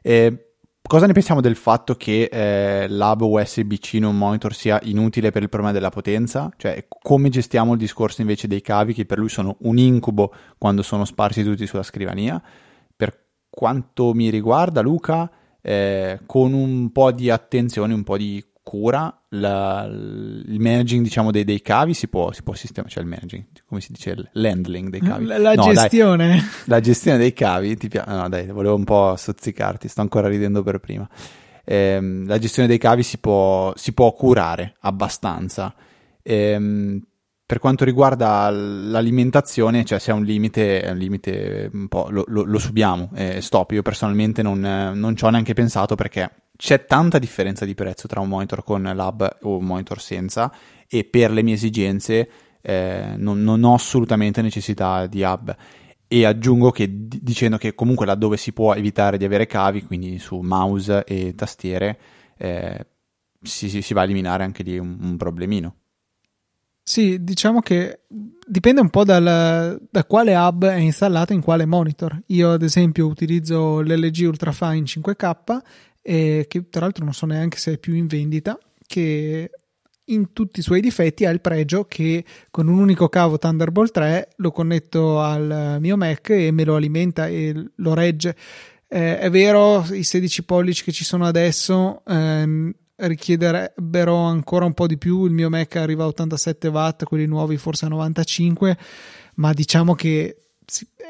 Eh, 0.00 0.51
Cosa 0.92 1.06
ne 1.06 1.14
pensiamo 1.14 1.40
del 1.40 1.56
fatto 1.56 1.94
che 1.94 2.24
eh, 2.30 2.86
l'hub 2.86 3.22
USB-C 3.22 3.94
in 3.94 4.04
un 4.04 4.14
monitor 4.14 4.54
sia 4.54 4.78
inutile 4.82 5.30
per 5.30 5.40
il 5.40 5.48
problema 5.48 5.72
della 5.72 5.88
potenza? 5.88 6.52
Cioè, 6.54 6.84
come 6.86 7.30
gestiamo 7.30 7.72
il 7.72 7.78
discorso 7.78 8.20
invece 8.20 8.46
dei 8.46 8.60
cavi 8.60 8.92
che 8.92 9.06
per 9.06 9.16
lui 9.16 9.30
sono 9.30 9.56
un 9.60 9.78
incubo 9.78 10.34
quando 10.58 10.82
sono 10.82 11.06
sparsi 11.06 11.42
tutti 11.44 11.66
sulla 11.66 11.82
scrivania? 11.82 12.42
Per 12.94 13.18
quanto 13.48 14.12
mi 14.12 14.28
riguarda, 14.28 14.82
Luca, 14.82 15.30
eh, 15.62 16.20
con 16.26 16.52
un 16.52 16.92
po' 16.92 17.10
di 17.10 17.30
attenzione, 17.30 17.94
un 17.94 18.04
po' 18.04 18.18
di 18.18 18.44
cura, 18.62 19.22
la, 19.30 19.84
il 19.86 20.60
managing 20.60 21.02
diciamo, 21.02 21.30
dei, 21.30 21.44
dei, 21.44 21.60
cavi 21.60 21.94
si 21.94 22.08
può, 22.08 22.32
si 22.32 22.42
può 22.42 22.54
sistemare, 22.54 22.92
cioè 22.92 23.02
il 23.02 23.08
managing, 23.08 23.44
come 23.66 23.80
si 23.80 23.92
dice, 23.92 24.30
l'handling 24.32 24.88
dei 24.88 25.00
cavi. 25.00 25.24
La, 25.24 25.38
la 25.38 25.54
no, 25.54 25.72
gestione. 25.72 26.28
Dai, 26.28 26.44
la 26.66 26.80
gestione 26.80 27.18
dei 27.18 27.32
cavi, 27.32 27.76
ti 27.76 27.88
piace? 27.88 28.10
No, 28.10 28.28
dai, 28.28 28.46
volevo 28.46 28.74
un 28.74 28.84
po' 28.84 29.14
stuzzicarti, 29.16 29.88
sto 29.88 30.00
ancora 30.00 30.28
ridendo 30.28 30.62
per 30.62 30.78
prima. 30.78 31.08
Eh, 31.64 32.22
la 32.26 32.38
gestione 32.38 32.68
dei 32.68 32.78
cavi 32.78 33.02
si 33.02 33.18
può, 33.18 33.72
si 33.76 33.92
può 33.92 34.12
curare 34.12 34.74
abbastanza. 34.80 35.74
Eh, 36.22 37.00
per 37.44 37.60
quanto 37.60 37.84
riguarda 37.84 38.48
l'alimentazione, 38.48 39.84
cioè 39.84 39.98
se 39.98 40.10
è 40.10 40.14
un 40.14 40.24
limite, 40.24 40.80
è 40.80 40.90
un 40.90 40.96
limite 40.96 41.68
un 41.70 41.86
po' 41.86 42.06
lo, 42.08 42.24
lo, 42.28 42.44
lo 42.44 42.58
subiamo. 42.58 43.10
Eh, 43.14 43.42
stop, 43.42 43.72
io 43.72 43.82
personalmente 43.82 44.40
non, 44.40 44.60
non 44.60 45.14
ci 45.14 45.24
ho 45.24 45.28
neanche 45.28 45.52
pensato 45.52 45.94
perché 45.94 46.30
c'è 46.62 46.86
tanta 46.86 47.18
differenza 47.18 47.64
di 47.64 47.74
prezzo 47.74 48.06
tra 48.06 48.20
un 48.20 48.28
monitor 48.28 48.62
con 48.62 48.82
l'hub 48.82 49.38
o 49.42 49.56
un 49.56 49.64
monitor 49.64 50.00
senza 50.00 50.54
e 50.88 51.02
per 51.02 51.32
le 51.32 51.42
mie 51.42 51.54
esigenze 51.54 52.30
eh, 52.60 53.14
non, 53.16 53.42
non, 53.42 53.64
ho 53.64 53.74
assolutamente 53.74 54.42
necessità 54.42 55.08
di 55.08 55.24
hub 55.24 55.56
e 56.06 56.24
aggiungo 56.24 56.70
che 56.70 56.86
dicendo 56.88 57.56
che 57.56 57.74
comunque 57.74 58.06
laddove 58.06 58.36
si 58.36 58.52
può 58.52 58.74
evitare 58.74 59.18
di 59.18 59.24
avere 59.24 59.46
cavi 59.46 59.82
quindi 59.82 60.20
su 60.20 60.38
mouse 60.38 61.02
e 61.02 61.34
tastiere 61.34 61.98
eh, 62.38 62.86
si, 63.42 63.68
si, 63.68 63.82
si, 63.82 63.92
va 63.92 64.02
a 64.02 64.04
eliminare 64.04 64.44
anche 64.44 64.62
lì 64.62 64.78
un, 64.78 64.98
un 65.00 65.16
problemino 65.16 65.78
sì, 66.84 67.22
diciamo 67.22 67.60
che 67.60 68.00
dipende 68.44 68.80
un 68.80 68.90
po' 68.90 69.04
dal, 69.04 69.80
da 69.88 70.04
quale 70.04 70.34
hub 70.34 70.66
è 70.66 70.78
installato 70.78 71.32
in 71.32 71.40
quale 71.40 71.64
monitor. 71.64 72.20
Io, 72.26 72.50
ad 72.50 72.62
esempio, 72.62 73.06
utilizzo 73.06 73.80
l'LG 73.80 74.26
Ultrafine 74.26 74.82
5K 74.82 75.60
eh, 76.02 76.46
che 76.48 76.68
tra 76.68 76.82
l'altro 76.82 77.04
non 77.04 77.14
so 77.14 77.26
neanche 77.26 77.58
se 77.58 77.74
è 77.74 77.78
più 77.78 77.94
in 77.94 78.06
vendita, 78.06 78.58
che 78.86 79.50
in 80.06 80.32
tutti 80.32 80.60
i 80.60 80.62
suoi 80.62 80.80
difetti 80.80 81.24
ha 81.24 81.30
il 81.30 81.40
pregio 81.40 81.84
che 81.84 82.24
con 82.50 82.68
un 82.68 82.78
unico 82.78 83.08
cavo 83.08 83.38
Thunderbolt 83.38 83.92
3 83.92 84.28
lo 84.36 84.50
connetto 84.50 85.20
al 85.20 85.76
mio 85.80 85.96
Mac 85.96 86.30
e 86.30 86.50
me 86.50 86.64
lo 86.64 86.74
alimenta 86.74 87.28
e 87.28 87.70
lo 87.76 87.94
regge. 87.94 88.36
Eh, 88.88 89.18
è 89.18 89.30
vero, 89.30 89.86
i 89.92 90.02
16 90.02 90.44
pollici 90.44 90.84
che 90.84 90.92
ci 90.92 91.04
sono 91.04 91.24
adesso 91.24 92.02
ehm, 92.06 92.72
richiederebbero 92.96 94.14
ancora 94.16 94.66
un 94.66 94.74
po' 94.74 94.86
di 94.86 94.98
più. 94.98 95.24
Il 95.24 95.32
mio 95.32 95.48
Mac 95.48 95.76
arriva 95.76 96.04
a 96.04 96.08
87 96.08 96.68
watt, 96.68 97.04
quelli 97.04 97.26
nuovi 97.26 97.56
forse 97.56 97.86
a 97.86 97.88
95, 97.88 98.76
ma 99.36 99.52
diciamo 99.52 99.94
che 99.94 100.42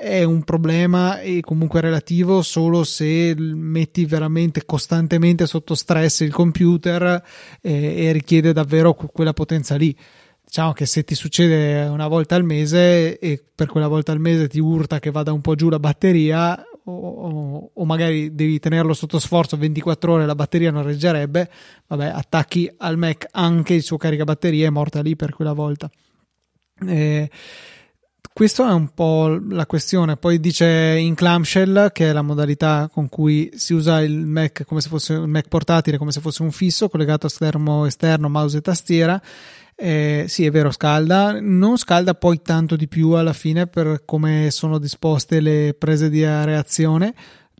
è 0.00 0.24
un 0.24 0.42
problema 0.42 1.20
e 1.20 1.40
comunque 1.40 1.80
relativo 1.80 2.42
solo 2.42 2.82
se 2.84 3.34
metti 3.36 4.04
veramente 4.04 4.64
costantemente 4.64 5.46
sotto 5.46 5.74
stress 5.74 6.20
il 6.20 6.32
computer 6.32 7.22
eh, 7.60 8.06
e 8.06 8.12
richiede 8.12 8.52
davvero 8.52 8.94
quella 8.94 9.32
potenza 9.32 9.76
lì. 9.76 9.96
Diciamo 10.44 10.72
che 10.72 10.86
se 10.86 11.04
ti 11.04 11.14
succede 11.14 11.86
una 11.86 12.08
volta 12.08 12.34
al 12.34 12.44
mese 12.44 13.18
e 13.18 13.42
per 13.54 13.68
quella 13.68 13.88
volta 13.88 14.12
al 14.12 14.20
mese 14.20 14.48
ti 14.48 14.58
urta 14.58 14.98
che 14.98 15.10
vada 15.10 15.32
un 15.32 15.40
po' 15.40 15.54
giù 15.54 15.68
la 15.68 15.78
batteria, 15.78 16.62
o, 16.84 17.70
o, 17.72 17.84
magari 17.84 18.34
devi 18.34 18.58
tenerlo 18.58 18.92
sotto 18.92 19.18
sforzo 19.18 19.56
24 19.56 20.12
ore 20.12 20.26
la 20.26 20.34
batteria 20.34 20.70
non 20.70 20.82
reggerebbe, 20.82 21.50
vabbè, 21.86 22.06
attacchi 22.06 22.70
al 22.78 22.98
Mac 22.98 23.28
anche 23.30 23.74
il 23.74 23.82
suo 23.82 23.96
caricabatteria 23.96 24.66
è 24.66 24.70
morta 24.70 25.00
lì 25.00 25.14
per 25.16 25.32
quella 25.32 25.52
volta. 25.52 25.90
Eh, 26.86 27.30
questa 28.32 28.70
è 28.70 28.72
un 28.72 28.88
po' 28.94 29.38
la 29.50 29.66
questione. 29.66 30.16
Poi 30.16 30.40
dice 30.40 30.96
in 30.98 31.14
clamshell, 31.14 31.92
che 31.92 32.08
è 32.08 32.12
la 32.12 32.22
modalità 32.22 32.88
con 32.90 33.08
cui 33.08 33.50
si 33.54 33.74
usa 33.74 34.00
il 34.00 34.26
Mac 34.26 34.64
come 34.64 34.80
se 34.80 34.88
fosse 34.88 35.14
un 35.14 35.30
Mac 35.30 35.48
portatile, 35.48 35.98
come 35.98 36.12
se 36.12 36.20
fosse 36.20 36.42
un 36.42 36.50
fisso 36.50 36.88
collegato 36.88 37.26
a 37.26 37.30
schermo 37.30 37.84
esterno, 37.84 38.28
mouse 38.28 38.58
e 38.58 38.60
tastiera. 38.62 39.20
Eh, 39.74 40.24
sì, 40.28 40.46
è 40.46 40.50
vero, 40.50 40.70
scalda, 40.70 41.38
non 41.40 41.76
scalda 41.76 42.14
poi 42.14 42.40
tanto 42.40 42.76
di 42.76 42.88
più 42.88 43.10
alla 43.10 43.32
fine 43.32 43.66
per 43.66 44.02
come 44.04 44.50
sono 44.50 44.78
disposte 44.78 45.40
le 45.40 45.74
prese 45.78 46.08
di 46.08 46.24
reazione. 46.24 47.14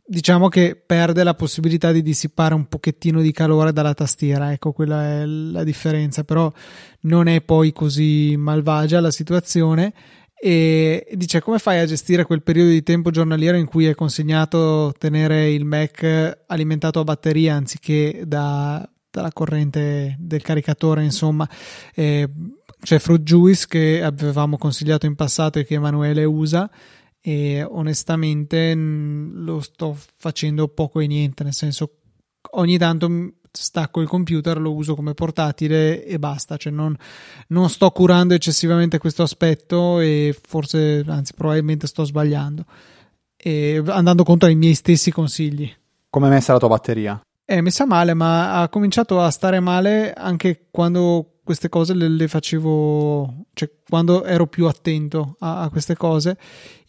Diciamo 0.05 0.49
che 0.49 0.81
perde 0.85 1.23
la 1.23 1.33
possibilità 1.33 1.91
di 1.91 2.01
dissipare 2.01 2.53
un 2.53 2.67
pochettino 2.67 3.21
di 3.21 3.31
calore 3.31 3.71
dalla 3.71 3.93
tastiera, 3.93 4.51
ecco, 4.51 4.73
quella 4.73 5.21
è 5.21 5.25
la 5.25 5.63
differenza, 5.63 6.23
però 6.23 6.51
non 7.01 7.27
è 7.27 7.41
poi 7.41 7.71
così 7.71 8.35
malvagia 8.37 8.99
la 8.99 9.11
situazione 9.11 9.93
e 10.45 11.07
dice 11.13 11.39
come 11.39 11.57
fai 11.57 11.79
a 11.79 11.85
gestire 11.85 12.25
quel 12.25 12.43
periodo 12.43 12.69
di 12.69 12.83
tempo 12.83 13.11
giornaliero 13.11 13.55
in 13.55 13.65
cui 13.65 13.85
è 13.85 13.95
consegnato 13.95 14.93
tenere 14.97 15.49
il 15.49 15.63
Mac 15.63 16.41
alimentato 16.47 16.99
a 16.99 17.05
batteria 17.05 17.55
anziché 17.55 18.23
da, 18.25 18.85
dalla 19.09 19.31
corrente 19.31 20.17
del 20.19 20.41
caricatore 20.41 21.01
insomma? 21.01 21.49
Eh, 21.95 22.29
c'è 22.81 22.99
Fruit 22.99 23.21
Juice 23.21 23.67
che 23.69 24.03
avevamo 24.03 24.57
consigliato 24.57 25.05
in 25.05 25.15
passato 25.15 25.59
e 25.59 25.65
che 25.65 25.75
Emanuele 25.75 26.25
usa 26.25 26.69
e 27.21 27.63
onestamente 27.63 28.73
lo 28.75 29.61
sto 29.61 29.97
facendo 30.17 30.67
poco 30.67 30.99
e 30.99 31.07
niente 31.07 31.45
nel 31.45 31.53
senso 31.53 31.99
ogni 32.55 32.77
tanto 32.77 33.07
stacco 33.61 34.01
il 34.01 34.07
computer, 34.07 34.59
lo 34.59 34.73
uso 34.73 34.95
come 34.95 35.13
portatile 35.13 36.03
e 36.05 36.19
basta. 36.19 36.57
Cioè 36.57 36.71
non, 36.71 36.95
non 37.47 37.69
sto 37.69 37.89
curando 37.91 38.33
eccessivamente 38.33 38.97
questo 38.97 39.23
aspetto 39.23 39.99
e 39.99 40.35
forse, 40.39 41.03
anzi, 41.07 41.33
probabilmente 41.33 41.87
sto 41.87 42.03
sbagliando. 42.03 42.65
E 43.37 43.81
andando 43.87 44.23
contro 44.23 44.49
i 44.49 44.55
miei 44.55 44.73
stessi 44.73 45.11
consigli. 45.11 45.71
Come 46.09 46.27
è 46.27 46.29
messa 46.29 46.53
la 46.53 46.59
tua 46.59 46.69
batteria? 46.69 47.21
È 47.45 47.59
messa 47.59 47.85
male, 47.85 48.13
ma 48.13 48.61
ha 48.61 48.69
cominciato 48.69 49.21
a 49.21 49.29
stare 49.29 49.59
male 49.59 50.13
anche 50.13 50.67
quando 50.71 51.32
queste 51.43 51.67
cose 51.67 51.93
le, 51.93 52.07
le, 52.07 52.27
facevo, 52.27 53.47
cioè 53.53 53.69
quando 53.87 54.23
ero 54.23 54.47
più 54.47 54.67
attento 54.67 55.35
a, 55.39 55.61
a, 55.61 55.69
queste 55.69 55.95
cose, 55.95 56.37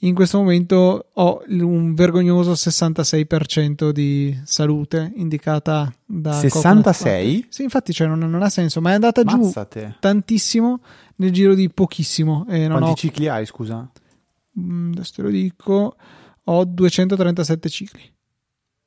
in 0.00 0.14
questo 0.14 0.38
momento 0.38 1.08
ho 1.12 1.42
un 1.48 1.94
vergognoso 1.94 2.52
66% 2.52 3.90
di 3.90 4.40
salute 4.44 5.12
indicata 5.16 5.92
da 6.04 6.32
66? 6.32 7.46
Sì, 7.48 7.62
infatti 7.64 7.92
cioè, 7.92 8.06
non, 8.06 8.18
non, 8.18 8.42
ha 8.42 8.48
senso, 8.48 8.80
ma 8.80 8.90
è 8.90 8.94
andata 8.94 9.22
Mazzate. 9.24 9.80
giù 9.80 9.94
tantissimo 9.98 10.80
nel 11.16 11.32
giro 11.32 11.54
di 11.54 11.68
pochissimo. 11.68 12.46
E 12.48 12.68
non 12.68 12.78
Quanti 12.78 12.90
ho... 12.90 12.94
cicli 12.94 13.28
hai, 13.28 13.46
scusa? 13.46 13.90
Mm, 14.60 14.92
adesso 14.92 15.12
te 15.16 15.22
lo 15.22 15.30
dico, 15.30 15.96
ho 16.44 16.64
237 16.64 17.68
cicli. 17.68 18.12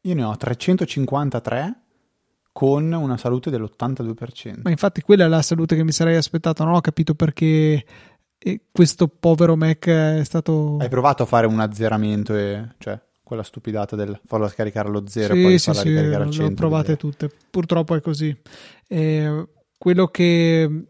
Io 0.01 0.13
ne 0.15 0.23
ho 0.23 0.38
353 0.38 1.82
con 2.58 2.91
una 2.91 3.17
salute 3.17 3.52
dell'82%. 3.52 4.62
Ma 4.63 4.72
infatti 4.72 5.02
quella 5.02 5.26
è 5.26 5.28
la 5.28 5.43
salute 5.43 5.76
che 5.76 5.84
mi 5.84 5.91
sarei 5.91 6.15
aspettato, 6.15 6.63
non 6.63 6.74
ho 6.74 6.82
capito 6.82 7.13
perché 7.13 7.86
eh, 8.36 8.62
questo 8.72 9.08
povero 9.08 9.56
Mac 9.56 9.88
è 9.88 10.24
stato... 10.24 10.78
Hai 10.80 10.89
provato 10.89 11.22
a 11.22 11.28
fare 11.28 11.46
un 11.46 11.60
azzeramento 11.60 12.36
e... 12.36 12.70
cioè 12.80 13.00
quella 13.22 13.43
stupidata 13.43 13.96
del 13.96 14.20
farlo 14.26 14.48
scaricare 14.48 14.88
allo 14.88 15.04
zero 15.06 15.36
sì, 15.36 15.39
e 15.39 15.43
poi 15.43 15.60
sì, 15.60 15.65
farla 15.65 15.82
sì, 15.82 15.89
ricaricare 15.89 16.24
al 16.24 16.32
100. 16.32 16.48
Le 16.48 16.52
ho 16.52 16.56
provate 16.56 16.98
tutte, 16.98 17.30
purtroppo 17.52 17.93
è 17.93 18.02
così. 18.02 18.36
Eh, 18.88 19.48
quello 19.78 20.08
che 20.08 20.86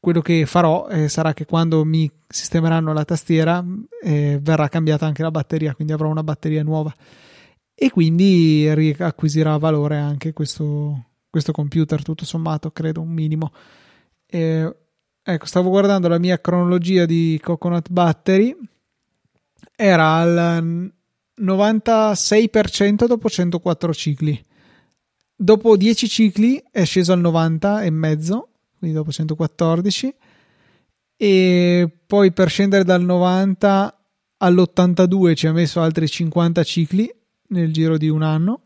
quello 0.00 0.20
che 0.22 0.46
farò 0.46 0.88
eh, 0.88 1.08
sarà 1.10 1.34
che 1.34 1.44
quando 1.44 1.84
mi 1.84 2.10
sistemeranno 2.26 2.94
la 2.94 3.04
tastiera 3.04 3.62
eh, 4.02 4.38
verrà 4.40 4.68
cambiata 4.68 5.04
anche 5.04 5.22
la 5.22 5.30
batteria, 5.30 5.74
quindi 5.74 5.92
avrò 5.92 6.08
una 6.08 6.22
batteria 6.22 6.62
nuova 6.62 6.94
e 7.74 7.90
quindi 7.90 8.72
riacquisirà 8.72 9.56
valore 9.56 9.96
anche 9.96 10.32
questo, 10.32 11.06
questo 11.28 11.52
computer, 11.52 12.02
tutto 12.02 12.24
sommato, 12.24 12.70
credo 12.70 13.00
un 13.00 13.08
minimo. 13.08 13.52
E, 14.26 14.76
ecco, 15.22 15.46
stavo 15.46 15.70
guardando 15.70 16.08
la 16.08 16.18
mia 16.18 16.40
cronologia 16.40 17.04
di 17.04 17.38
Coconut 17.42 17.90
Battery, 17.90 18.56
era 19.76 20.14
al 20.14 20.92
96% 21.40 23.06
dopo 23.06 23.28
104 23.28 23.92
cicli. 23.92 24.44
Dopo 25.36 25.76
10 25.76 26.08
cicli 26.08 26.62
è 26.70 26.84
sceso 26.84 27.12
al 27.12 27.20
90 27.20 27.82
e 27.82 27.90
mezzo, 27.90 28.48
quindi 28.78 28.96
dopo 28.96 29.10
114 29.10 30.14
e 31.16 31.90
poi 32.06 32.32
per 32.32 32.48
scendere 32.48 32.84
dal 32.84 33.02
90 33.02 33.98
all'82 34.38 35.34
ci 35.34 35.46
ha 35.46 35.52
messo 35.52 35.80
altri 35.80 36.08
50 36.08 36.62
cicli 36.64 37.12
nel 37.54 37.72
giro 37.72 37.96
di 37.96 38.08
un 38.08 38.22
anno 38.22 38.60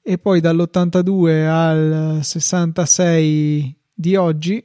e 0.00 0.16
poi 0.16 0.40
dall'82 0.40 1.46
al 1.46 2.20
66 2.22 3.76
di 3.92 4.16
oggi, 4.16 4.64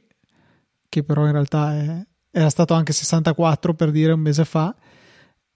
che 0.88 1.02
però 1.02 1.26
in 1.26 1.32
realtà 1.32 1.74
è, 1.74 2.06
era 2.30 2.48
stato 2.48 2.72
anche 2.72 2.92
64 2.92 3.74
per 3.74 3.90
dire 3.90 4.12
un 4.12 4.20
mese 4.20 4.44
fa, 4.44 4.74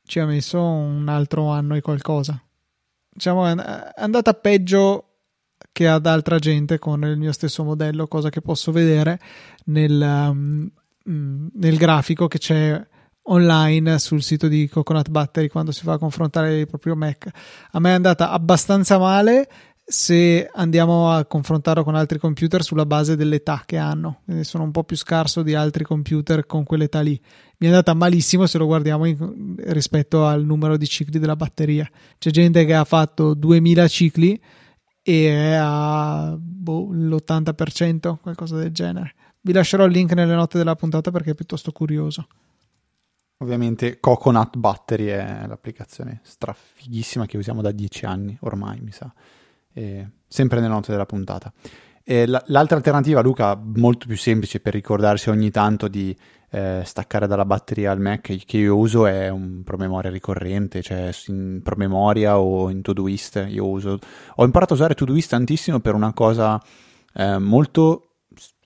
ci 0.05 0.19
ha 0.19 0.27
messo 0.27 0.61
un 0.61 1.09
altro 1.09 1.49
anno 1.49 1.75
e 1.75 1.81
qualcosa. 1.81 2.43
Diciamo 3.09 3.47
è 3.47 3.93
andata 3.97 4.35
peggio 4.35 5.05
che 5.73 5.89
ad 5.89 6.07
altra 6.07 6.39
gente 6.39 6.79
con 6.79 7.03
il 7.05 7.17
mio 7.17 7.33
stesso 7.33 7.65
modello, 7.65 8.09
cosa 8.09 8.29
che 8.29 8.41
posso 8.43 8.73
vedere 8.73 9.19
nel, 9.67 10.01
um, 10.01 10.71
nel 11.05 11.77
grafico 11.77 12.29
che 12.29 12.39
c'è 12.39 12.87
online 13.29 13.99
sul 13.99 14.23
sito 14.23 14.49
di 14.49 14.69
Coconut 14.69 15.09
Battery 15.09 15.49
quando 15.49 15.73
si 15.73 15.85
va 15.85 15.95
a 15.95 15.99
confrontare 15.99 16.61
il 16.61 16.67
proprio 16.67 16.95
Mac. 16.95 17.29
A 17.73 17.81
me 17.81 17.91
è 17.91 17.95
andata 17.95 18.31
abbastanza 18.31 18.99
male 18.99 19.49
se 19.91 20.51
andiamo 20.53 21.11
a 21.11 21.25
confrontarlo 21.25 21.83
con 21.83 21.95
altri 21.95 22.19
computer 22.19 22.63
sulla 22.63 22.85
base 22.85 23.17
dell'età 23.17 23.63
che 23.65 23.79
hanno. 23.79 24.21
Sono 24.43 24.65
un 24.65 24.71
po' 24.71 24.85
più 24.85 24.97
scarso 24.97 25.43
di 25.43 25.55
altri 25.55 25.83
computer 25.83 26.45
con 26.45 26.65
quell'età 26.65 27.01
lì. 27.01 27.19
Mi 27.59 27.67
è 27.67 27.71
andata 27.71 27.95
malissimo 27.95 28.47
se 28.47 28.59
lo 28.59 28.67
guardiamo 28.67 29.07
in, 29.07 29.55
rispetto 29.65 30.27
al 30.27 30.45
numero 30.45 30.77
di 30.77 30.87
cicli 30.87 31.19
della 31.19 31.37
batteria. 31.37 31.89
C'è 32.19 32.31
gente 32.31 32.67
che 32.67 32.75
ha 32.75 32.85
fatto 32.85 33.33
2000 33.33 33.89
cicli 33.89 34.39
e 35.03 35.29
è 35.31 35.59
a 35.59 36.37
boh, 36.39 36.91
l'80%, 36.93 38.17
qualcosa 38.21 38.57
del 38.57 38.73
genere. 38.73 39.15
Vi 39.41 39.55
lascerò 39.55 39.87
il 39.87 39.93
link 39.93 40.13
nelle 40.13 40.35
note 40.35 40.59
della 40.59 40.77
puntata 40.77 41.11
perché 41.11 41.31
è 41.31 41.35
piuttosto 41.35 41.73
curioso. 41.73 42.27
Ovviamente 43.41 44.01
Coconut 44.01 44.57
Battery 44.57 45.07
è 45.07 45.47
l'applicazione 45.47 46.21
strafighissima 46.25 47.27
che 47.27 47.37
usiamo 47.37 47.63
da 47.63 47.71
dieci 47.71 48.05
anni 48.05 48.37
ormai, 48.41 48.81
mi 48.81 48.91
sa. 48.91 49.13
E 49.73 50.11
sempre 50.27 50.61
nelle 50.61 50.73
note 50.73 50.91
della 50.91 51.07
puntata. 51.07 51.53
E 52.03 52.27
l'altra 52.27 52.77
alternativa, 52.77 53.21
Luca, 53.21 53.55
molto 53.55 54.07
più 54.07 54.17
semplice 54.17 54.61
per 54.61 54.73
ricordarsi 54.73 55.29
ogni 55.29 55.51
tanto 55.51 55.89
di 55.89 56.17
eh, 56.51 56.81
staccare 56.85 57.27
dalla 57.27 57.45
batteria 57.45 57.91
al 57.91 58.01
Mac 58.01 58.45
che 58.45 58.57
io 58.57 58.77
uso 58.77 59.07
è 59.07 59.29
un 59.29 59.63
promemoria 59.63 60.11
ricorrente, 60.11 60.83
cioè 60.83 61.11
in 61.27 61.61
promemoria 61.63 62.39
o 62.39 62.71
in 62.71 62.83
Todoist. 62.83 63.47
Io 63.51 63.69
uso. 63.69 63.99
Ho 64.37 64.45
imparato 64.45 64.73
a 64.73 64.77
usare 64.77 64.95
Todoist 64.95 65.29
tantissimo 65.29 65.81
per 65.81 65.95
una 65.95 66.13
cosa 66.13 66.61
eh, 67.15 67.39
molto 67.39 68.15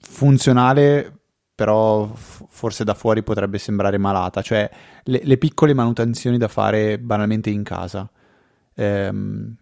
funzionale 0.01 1.22
però 1.63 2.11
forse 2.13 2.83
da 2.83 2.93
fuori 2.93 3.23
potrebbe 3.23 3.57
sembrare 3.57 3.97
malata, 3.97 4.43
cioè 4.43 4.69
le, 5.05 5.21
le 5.23 5.37
piccole 5.37 5.75
manutenzioni 5.75 6.37
da 6.37 6.49
fare 6.49 6.99
banalmente 6.99 7.51
in 7.51 7.63
casa 7.63 8.11
ehm, 8.75 9.55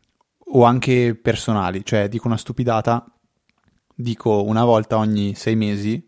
o 0.53 0.65
anche 0.65 1.15
personali, 1.15 1.85
cioè 1.85 2.09
dico 2.09 2.27
una 2.27 2.39
stupidata, 2.39 3.05
dico 3.95 4.43
una 4.45 4.65
volta 4.65 4.97
ogni 4.97 5.35
sei 5.35 5.57
mesi, 5.57 6.03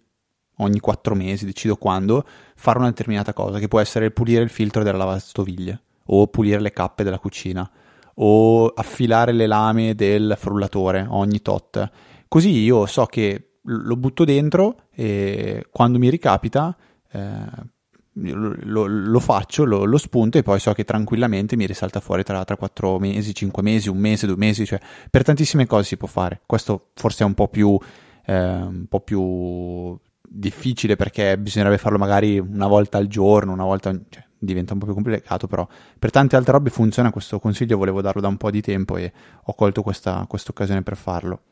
ogni 0.56 0.80
quattro 0.80 1.14
mesi, 1.14 1.44
decido 1.44 1.76
quando, 1.76 2.24
fare 2.56 2.78
una 2.78 2.88
determinata 2.88 3.34
cosa, 3.34 3.58
che 3.58 3.68
può 3.68 3.78
essere 3.78 4.10
pulire 4.10 4.42
il 4.42 4.48
filtro 4.48 4.82
della 4.82 4.96
lavastoviglie 4.96 5.78
o 6.06 6.26
pulire 6.28 6.58
le 6.58 6.72
cappe 6.72 7.04
della 7.04 7.18
cucina 7.18 7.70
o 8.14 8.66
affilare 8.68 9.32
le 9.32 9.46
lame 9.46 9.94
del 9.94 10.36
frullatore 10.38 11.04
ogni 11.06 11.42
tot. 11.42 11.90
Così 12.28 12.60
io 12.60 12.86
so 12.86 13.04
che 13.04 13.51
lo 13.62 13.96
butto 13.96 14.24
dentro 14.24 14.86
e 14.90 15.66
quando 15.70 15.98
mi 15.98 16.10
ricapita 16.10 16.76
eh, 17.12 17.70
lo, 18.14 18.86
lo, 18.86 19.20
faccio, 19.20 19.64
lo, 19.64 19.84
lo, 19.84 19.96
spunto 19.96 20.36
e 20.36 20.42
poi 20.42 20.60
so 20.60 20.72
che 20.72 20.84
tranquillamente 20.84 21.56
mi 21.56 21.66
risalta 21.66 22.00
fuori 22.00 22.22
tra, 22.22 22.44
tra 22.44 22.56
4 22.56 22.98
mesi, 22.98 23.34
5 23.34 23.62
mesi, 23.62 23.88
un 23.88 23.98
mese, 23.98 24.26
due 24.26 24.36
mesi, 24.36 24.66
cioè 24.66 24.80
per 25.10 25.22
tantissime 25.22 25.66
cose 25.66 25.84
si 25.84 25.96
può 25.96 26.08
fare. 26.08 26.40
Questo 26.44 26.90
forse 26.94 27.22
è 27.22 27.26
un 27.26 27.34
po' 27.34 27.48
più, 27.48 27.78
eh, 28.26 28.34
un 28.34 28.86
po' 28.88 29.00
più 29.00 29.98
difficile 30.20 30.96
perché 30.96 31.38
bisognerebbe 31.38 31.78
farlo 31.78 31.98
magari 31.98 32.38
una 32.38 32.66
volta 32.66 32.98
al 32.98 33.06
giorno, 33.06 33.52
una 33.52 33.64
volta, 33.64 33.92
cioè, 34.08 34.24
diventa 34.38 34.74
un 34.74 34.80
po' 34.80 34.86
più 34.86 34.94
complicato, 34.94 35.46
però 35.46 35.66
per 35.98 36.10
tante 36.10 36.36
altre 36.36 36.52
robe 36.52 36.70
funziona 36.70 37.10
questo 37.10 37.38
consiglio, 37.38 37.78
volevo 37.78 38.02
darlo 38.02 38.20
da 38.20 38.28
un 38.28 38.36
po' 38.36 38.50
di 38.50 38.60
tempo 38.60 38.96
e 38.98 39.10
ho 39.42 39.54
colto 39.54 39.82
questa 39.82 40.26
occasione 40.28 40.82
per 40.82 40.96
farlo. 40.96 41.42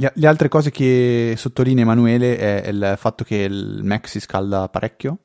Le 0.00 0.26
altre 0.26 0.48
cose 0.48 0.70
che 0.70 1.34
sottolinea 1.36 1.82
Emanuele 1.82 2.38
è 2.38 2.68
il 2.70 2.94
fatto 2.96 3.22
che 3.22 3.36
il 3.36 3.80
Mac 3.82 4.08
si 4.08 4.18
scalda 4.18 4.66
parecchio, 4.70 5.18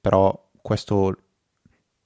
però 0.00 0.48
questo 0.62 1.16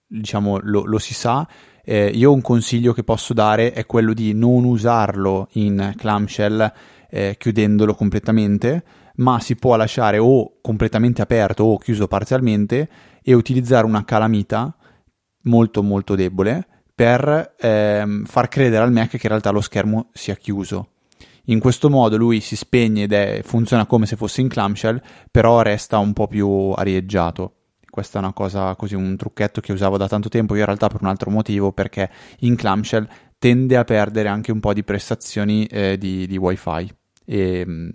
diciamo 0.07 0.59
lo, 0.62 0.86
lo 0.86 0.98
si 0.98 1.12
sa. 1.12 1.46
Eh, 1.84 2.07
io 2.07 2.32
un 2.32 2.40
consiglio 2.40 2.94
che 2.94 3.05
posso 3.05 3.34
dare 3.34 3.72
è 3.72 3.84
quello 3.84 4.14
di 4.14 4.32
non 4.32 4.64
usarlo 4.64 5.48
in 5.53 5.92
clamshell 5.94 6.72
eh, 7.11 7.36
chiudendolo 7.38 7.94
completamente, 7.94 8.82
ma 9.16 9.38
si 9.40 9.57
può 9.57 9.76
lasciare 9.76 10.16
o 10.16 10.59
completamente 10.62 11.20
aperto 11.20 11.64
o 11.64 11.76
chiuso 11.76 12.09
parzialmente 12.09 12.88
e 13.22 13.34
utilizzare 13.34 13.84
una 13.84 14.07
calamita 14.07 14.74
molto 15.42 15.82
molto 15.82 16.14
debole 16.14 16.66
per 16.94 17.57
ehm, 17.59 18.24
far 18.24 18.48
credere 18.48 18.84
al 18.84 18.92
Mac 18.92 19.11
che 19.11 19.18
in 19.20 19.28
realtà 19.28 19.51
lo 19.51 19.61
schermo 19.61 20.09
sia 20.14 20.34
chiuso. 20.36 20.89
In 21.51 21.59
questo 21.59 21.90
modo 21.90 22.16
lui 22.16 22.40
si 22.40 22.55
spegne 22.55 23.03
ed 23.03 23.12
è, 23.12 23.40
funziona 23.42 23.84
come 23.84 24.07
se 24.07 24.14
fosse 24.14 24.40
in 24.40 24.48
clamshell, 24.48 25.03
però 25.32 25.62
resta 25.62 25.98
un 25.98 26.12
po' 26.12 26.28
più 26.28 26.48
arieggiato. 26.70 27.55
Questa 27.90 28.20
è 28.20 28.22
una 28.22 28.32
cosa 28.32 28.76
così, 28.76 28.94
un 28.94 29.16
trucchetto 29.16 29.61
che 29.61 29.72
usavo 29.72 29.96
da 29.96 30.07
tanto 30.07 30.28
tempo, 30.28 30.55
io 30.55 30.61
in 30.61 30.66
realtà 30.66 30.86
per 30.86 31.03
un 31.03 31.09
altro 31.09 31.28
motivo, 31.28 31.72
perché 31.72 32.09
in 32.40 32.55
clamshell 32.55 33.07
tende 33.36 33.76
a 33.76 33.82
perdere 33.82 34.28
anche 34.28 34.53
un 34.53 34.61
po' 34.61 34.72
di 34.72 34.84
prestazioni 34.84 35.66
eh, 35.66 35.98
di, 35.98 36.28
di 36.28 36.36
wifi. 36.36 36.94
E 37.24 37.66
mh, 37.66 37.72
mm, 37.72 37.88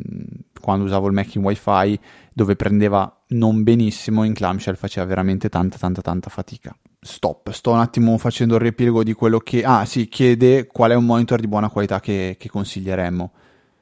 quando 0.59 0.83
usavo 0.83 1.07
il 1.07 1.13
Mac 1.13 1.33
in 1.35 1.43
wifi, 1.43 1.97
dove 2.33 2.57
prendeva 2.57 3.23
non 3.29 3.63
benissimo, 3.63 4.25
in 4.25 4.33
clamshell 4.33 4.75
faceva 4.75 5.05
veramente 5.05 5.47
tanta, 5.47 5.77
tanta, 5.77 6.01
tanta 6.01 6.29
fatica 6.29 6.75
stop, 7.05 7.51
sto 7.51 7.71
un 7.71 7.79
attimo 7.79 8.17
facendo 8.17 8.55
il 8.55 8.61
riepilogo 8.61 9.03
di 9.03 9.13
quello 9.13 9.37
che... 9.39 9.63
Ah 9.63 9.85
sì, 9.85 10.07
chiede 10.09 10.65
qual 10.65 10.91
è 10.91 10.95
un 10.95 11.05
monitor 11.05 11.39
di 11.39 11.47
buona 11.47 11.69
qualità 11.69 11.99
che, 11.99 12.35
che 12.37 12.49
consiglieremmo. 12.49 13.31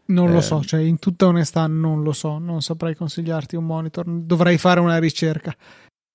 Non 0.05 0.29
eh, 0.29 0.33
lo 0.33 0.41
so, 0.41 0.61
cioè 0.63 0.81
in 0.81 0.99
tutta 0.99 1.27
onestà 1.27 1.67
non 1.67 2.03
lo 2.03 2.11
so, 2.11 2.37
non 2.37 2.61
saprei 2.61 2.95
consigliarti 2.95 3.55
un 3.55 3.65
monitor, 3.65 4.05
dovrei 4.05 4.57
fare 4.57 4.79
una 4.79 4.97
ricerca. 4.97 5.55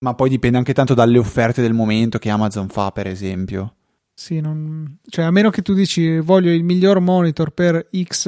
Ma 0.01 0.14
poi 0.14 0.28
dipende 0.28 0.59
anche 0.59 0.74
tanto 0.74 0.95
dalle 0.95 1.18
offerte 1.18 1.62
del 1.62 1.72
momento 1.72 2.18
che 2.18 2.30
Amazon 2.30 2.68
fa, 2.68 2.91
per 2.93 3.07
esempio. 3.07 3.74
Sì, 4.14 4.41
non... 4.41 4.99
cioè 5.09 5.24
a 5.24 5.30
meno 5.30 5.51
che 5.51 5.62
tu 5.62 5.74
dici 5.74 6.18
voglio 6.18 6.53
il 6.53 6.64
miglior 6.64 7.01
monitor 7.01 7.51
per 7.51 7.89
X, 8.03 8.26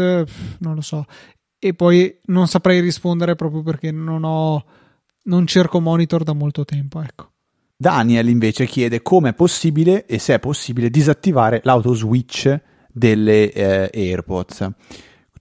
non 0.59 0.75
lo 0.75 0.81
so. 0.81 1.05
E 1.59 1.75
poi 1.75 2.19
non 2.27 2.47
saprei 2.49 2.81
rispondere 2.81 3.35
proprio 3.35 3.63
perché 3.63 3.91
non 3.91 4.25
ho... 4.25 4.65
non 5.25 5.47
cerco 5.47 5.81
monitor 5.81 6.23
da 6.23 6.33
molto 6.33 6.65
tempo, 6.65 7.03
ecco. 7.03 7.31
Daniel 7.77 8.29
invece 8.29 8.67
chiede 8.67 9.01
come 9.01 9.31
è 9.31 9.35
possibile 9.35 10.07
e 10.07 10.19
se 10.19 10.35
è 10.35 10.39
possibile 10.39 10.91
disattivare 10.91 11.61
l'auto 11.65 11.95
switch 11.95 12.61
delle 12.93 13.53
eh, 13.53 13.91
AirPods. 13.93 14.69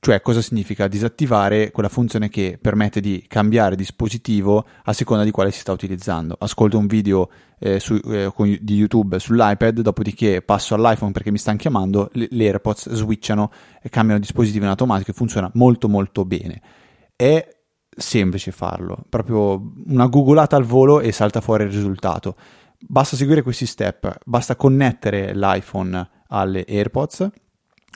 Cioè, 0.02 0.22
cosa 0.22 0.42
significa 0.42 0.88
disattivare 0.88 1.72
quella 1.72 1.90
funzione 1.90 2.30
che 2.30 2.58
permette 2.62 3.02
di 3.02 3.26
cambiare 3.28 3.76
dispositivo 3.76 4.66
a 4.84 4.94
seconda 4.94 5.26
di 5.26 5.32
quale 5.32 5.52
si 5.52 5.60
sta 5.60 5.74
utilizzando? 5.74 6.38
Ascolto 6.40 6.78
un 6.78 6.88
video 6.88 7.30
eh, 7.60 7.82
su, 7.82 8.00
eh, 8.06 8.32
di 8.62 8.76
YouTube 8.76 9.20
sull'iPad, 9.20 9.82
dopodiché 9.82 10.42
passo 10.42 10.74
all'iPhone 10.74 11.12
perché 11.12 11.32
mi 11.32 11.38
stanno 11.38 11.58
chiamando, 11.58 12.10
le 12.14 12.30
AirPods 12.32 12.94
switchano 12.94 13.52
e 13.82 13.90
cambiano 13.90 14.22
dispositivo 14.22 14.64
in 14.64 14.70
automatico 14.70 15.12
e 15.12 15.14
funziona 15.14 15.52
molto 15.56 15.90
molto 15.90 16.24
bene. 16.24 16.62
È 17.14 17.46
semplice 17.90 18.52
farlo, 18.52 19.04
proprio 19.10 19.74
una 19.88 20.08
googolata 20.08 20.56
al 20.56 20.64
volo 20.64 21.02
e 21.02 21.12
salta 21.12 21.42
fuori 21.42 21.66
il 21.66 21.72
risultato. 21.72 22.38
Basta 22.80 23.18
seguire 23.18 23.42
questi 23.42 23.66
step, 23.66 24.20
basta 24.24 24.56
connettere 24.56 25.36
l'iPhone 25.36 26.10
alle 26.30 26.64
AirPods, 26.66 27.30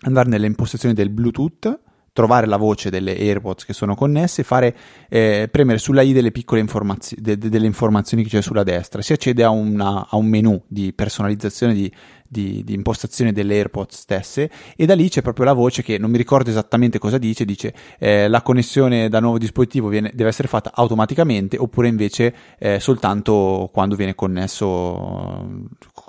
andare 0.02 0.28
nelle 0.28 0.48
impostazioni 0.48 0.94
del 0.94 1.10
Bluetooth, 1.10 1.80
trovare 2.14 2.46
la 2.46 2.58
voce 2.58 2.92
delle 2.92 3.18
AirPods 3.18 3.66
che 3.66 3.74
sono 3.74 3.96
connesse, 3.96 4.44
fare, 4.44 4.76
eh, 5.10 5.50
premere 5.52 5.80
sulla 5.80 6.04
i 6.04 6.14
delle 6.14 6.32
piccole 6.32 6.62
informazioni, 6.62 7.22
de- 7.22 7.38
delle 7.38 7.66
informazioni 7.66 8.24
che 8.24 8.30
c'è 8.30 8.42
sulla 8.42 8.64
destra. 8.64 9.02
Si 9.02 9.14
accede 9.14 9.44
a, 9.44 9.50
una, 9.50 10.08
a 10.08 10.16
un 10.16 10.28
menu 10.28 10.62
di 10.68 10.94
personalizzazione 10.94 11.74
di, 11.74 11.92
di, 12.34 12.64
di, 12.66 12.74
impostazione 12.74 13.32
delle 13.32 13.56
AirPods 13.56 13.96
stesse 13.96 14.50
e 14.76 14.86
da 14.86 14.96
lì 14.96 15.08
c'è 15.08 15.22
proprio 15.22 15.46
la 15.46 15.54
voce 15.54 15.84
che 15.84 15.98
non 15.98 16.12
mi 16.12 16.18
ricordo 16.18 16.50
esattamente 16.50 17.00
cosa 17.00 17.18
dice, 17.18 17.46
dice 17.46 17.74
eh, 18.00 18.28
la 18.28 18.42
connessione 18.42 19.08
da 19.08 19.20
nuovo 19.20 19.38
dispositivo 19.38 19.88
viene, 19.88 20.12
deve 20.14 20.30
essere 20.30 20.48
fatta 20.48 20.72
automaticamente 20.74 21.58
oppure 21.58 21.88
invece 21.88 22.34
eh, 22.58 22.80
soltanto 22.80 23.70
quando 23.72 23.96
viene 23.96 24.16
connesso 24.16 25.52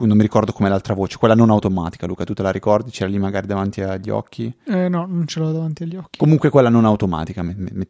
non 0.00 0.16
mi 0.16 0.22
ricordo 0.22 0.52
come 0.52 0.68
l'altra 0.68 0.94
voce, 0.94 1.18
quella 1.18 1.34
non 1.34 1.50
automatica, 1.50 2.06
Luca, 2.06 2.24
tu 2.24 2.34
te 2.34 2.42
la 2.42 2.50
ricordi? 2.50 2.90
C'era 2.90 3.10
lì 3.10 3.18
magari 3.18 3.46
davanti 3.46 3.80
agli 3.80 4.10
occhi? 4.10 4.52
Eh, 4.64 4.88
no, 4.88 5.06
non 5.06 5.26
ce 5.26 5.40
l'ho 5.40 5.52
davanti 5.52 5.84
agli 5.84 5.96
occhi. 5.96 6.18
Comunque 6.18 6.50
quella 6.50 6.68
non 6.68 6.84
automatica, 6.84 7.44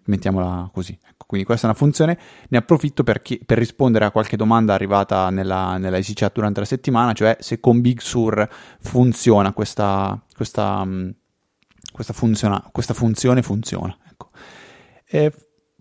mettiamola 0.05 0.69
così. 0.73 0.99
Quindi 1.35 1.45
questa 1.45 1.67
è 1.67 1.71
una 1.71 1.79
funzione, 1.79 2.19
ne 2.49 2.59
approfitto 2.59 3.03
per, 3.03 3.21
chi, 3.21 3.41
per 3.45 3.59
rispondere 3.59 4.05
a 4.05 4.13
qualche 4.13 4.37
domanda 4.37 4.73
arrivata 4.73 5.31
nella, 5.31 5.79
nella 5.79 5.97
Easy 5.97 6.13
Chat 6.15 6.33
durante 6.33 6.61
la 6.61 6.67
settimana, 6.67 7.13
cioè 7.13 7.37
se 7.41 7.59
con 7.59 7.81
Big 7.81 7.99
Sur 8.01 8.49
funziona 8.81 9.53
questa, 9.53 10.17
questa, 10.37 10.85
mm, 10.85 11.11
questa, 11.93 12.13
funziona, 12.13 12.69
questa 12.71 12.95
funzione, 12.95 13.43
funziona. 13.43 13.97
Ecco. 14.09 14.31
E 15.05 15.33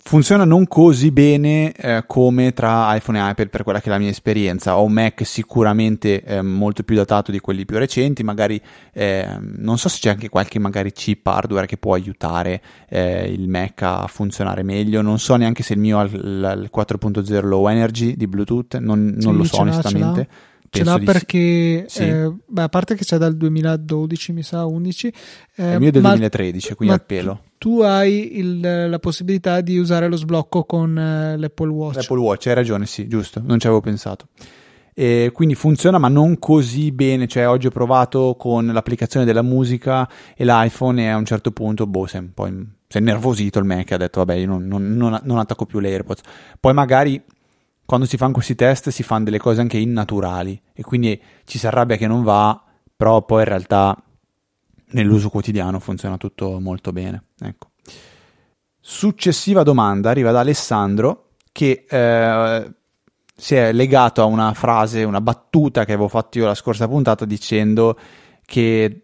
funziona 0.06 0.43
non 0.43 0.68
così 0.68 1.12
bene 1.12 1.72
eh, 1.72 2.04
come 2.06 2.54
tra 2.54 2.93
iPhone 2.95 3.20
e 3.20 3.30
iPad 3.32 3.49
per 3.49 3.64
quella 3.64 3.80
che 3.80 3.88
è 3.88 3.89
la 3.89 3.97
mia 3.97 4.10
esperienza. 4.10 4.78
Ho 4.78 4.84
un 4.84 4.91
Mac 4.91 5.26
sicuramente 5.26 6.22
eh, 6.24 6.41
molto 6.41 6.84
più 6.84 6.95
datato 6.95 7.32
di 7.32 7.39
quelli 7.39 7.66
più 7.66 7.78
recenti, 7.78 8.24
magari 8.24 8.62
eh, 8.91 9.38
non 9.39 9.78
so 9.78 9.89
se 9.89 9.99
c'è 9.99 10.10
anche 10.10 10.30
qualche 10.30 10.60
magari 10.60 10.91
chip 10.91 11.26
hardware 11.26 11.66
che 11.66 11.78
può 11.78 11.93
aiutare 11.93 12.62
eh, 12.89 13.26
il 13.26 13.47
Mac 13.47 13.82
a 13.82 14.06
funzionare 14.08 14.62
meglio. 14.64 15.01
Non 15.01 15.20
so 15.20 15.36
neanche 15.36 15.64
se 15.64 15.74
il 15.74 15.80
mio 15.80 15.99
ha 15.99 16.04
il, 16.04 16.14
il 16.14 16.70
4.0 16.76 17.45
Low 17.45 17.68
Energy 17.70 18.16
di 18.16 18.28
Bluetooth, 18.28 18.78
non, 18.78 19.16
non 19.20 19.34
sì, 19.34 19.38
lo 19.38 19.43
so 19.45 19.60
onestamente. 19.60 20.28
Ce 20.70 20.84
l'ha 20.84 20.97
perché, 20.97 21.86
sì. 21.88 22.01
eh, 22.01 22.34
beh, 22.47 22.64
a 22.64 22.70
parte 22.70 22.95
che 22.95 23.04
c'è 23.04 23.18
dal 23.18 23.38
2012, 23.38 24.32
mi 24.32 24.41
sa, 24.41 24.66
11. 24.66 25.14
Eh, 25.56 25.74
il 25.74 25.80
mio 25.80 25.89
è 25.89 25.91
del 25.91 26.01
2013, 26.01 26.74
quindi 26.74 26.95
al 26.95 27.04
pelo. 27.04 27.41
Tu, 27.64 27.80
hai 27.80 28.39
il, 28.39 28.89
la 28.89 28.99
possibilità 28.99 29.61
di 29.61 29.78
usare 29.78 30.09
lo 30.09 30.18
sblocco 30.18 30.66
con 30.66 30.97
eh, 30.97 31.38
l'Apple 31.38 31.70
Watch. 31.70 31.95
L'Apple 31.95 32.20
Watch, 32.20 32.47
hai 32.47 32.55
ragione, 32.55 32.86
sì, 32.86 33.07
giusto, 33.07 33.41
non 33.41 33.57
ci 33.57 33.68
avevo 33.68 33.80
pensato. 33.80 34.28
E 34.93 35.32
quindi 35.34 35.55
funziona, 35.55 35.97
ma 35.97 36.09
non 36.09 36.39
così 36.39 36.91
bene. 36.91 37.26
Cioè, 37.26 37.47
oggi 37.47 37.68
ho 37.68 37.70
provato 37.70 38.36
con 38.38 38.66
l'applicazione 38.66 39.26
della 39.26 39.43
musica 39.43 40.09
e 40.36 40.43
l'iPhone, 40.43 41.03
e 41.03 41.07
a 41.07 41.16
un 41.16 41.24
certo 41.24 41.51
punto, 41.51 41.88
boh, 41.88 42.05
si 42.05 42.18
è 42.18 42.20
un 42.20 42.34
po' 42.34 42.47
si 42.47 42.97
è 42.97 42.99
nervosito 42.99 43.59
il 43.59 43.66
Mac. 43.66 43.93
Ha 43.93 43.97
detto, 43.97 44.20
vabbè, 44.20 44.39
io 44.39 44.47
non, 44.47 44.68
non, 44.68 44.97
non, 44.97 45.22
non 45.24 45.38
attacco 45.38 45.66
più 45.66 45.80
le 45.80 45.88
AirPods. 45.88 46.22
Poi 46.59 46.74
magari 46.74 47.24
quando 47.86 48.05
si 48.05 48.18
fanno 48.18 48.34
questi 48.34 48.55
test 48.55 48.89
si 48.89 49.03
fanno 49.03 49.24
delle 49.24 49.39
cose 49.39 49.61
anche 49.61 49.78
innaturali 49.78 50.59
e 50.74 50.84
quindi 50.84 51.18
ci 51.45 51.57
si 51.57 51.66
arrabbia 51.66 51.95
che 51.95 52.07
non 52.07 52.24
va, 52.24 52.61
però 52.93 53.24
poi 53.24 53.43
in 53.43 53.47
realtà 53.47 53.97
nell'uso 54.94 55.30
quotidiano 55.30 55.80
funziona 55.80 56.18
tutto 56.18 56.60
molto 56.60 56.91
bene. 56.91 57.26
Ecco. 57.39 57.70
Successiva 58.80 59.64
domanda 59.64 60.10
arriva 60.10 60.32
da 60.32 60.39
Alessandro 60.39 61.30
che 61.52 61.86
eh, 61.88 62.74
si 63.36 63.56
è 63.56 63.72
legato 63.72 64.22
a 64.22 64.26
una 64.26 64.54
frase, 64.54 65.04
una 65.04 65.22
battuta 65.22 65.86
che 65.86 65.94
avevo 65.94 66.08
fatto 66.08 66.39
io 66.39 66.46
la 66.46 66.56
scorsa 66.56 66.88
puntata 66.88 67.26
dicendo 67.26 67.98
che 68.46 69.04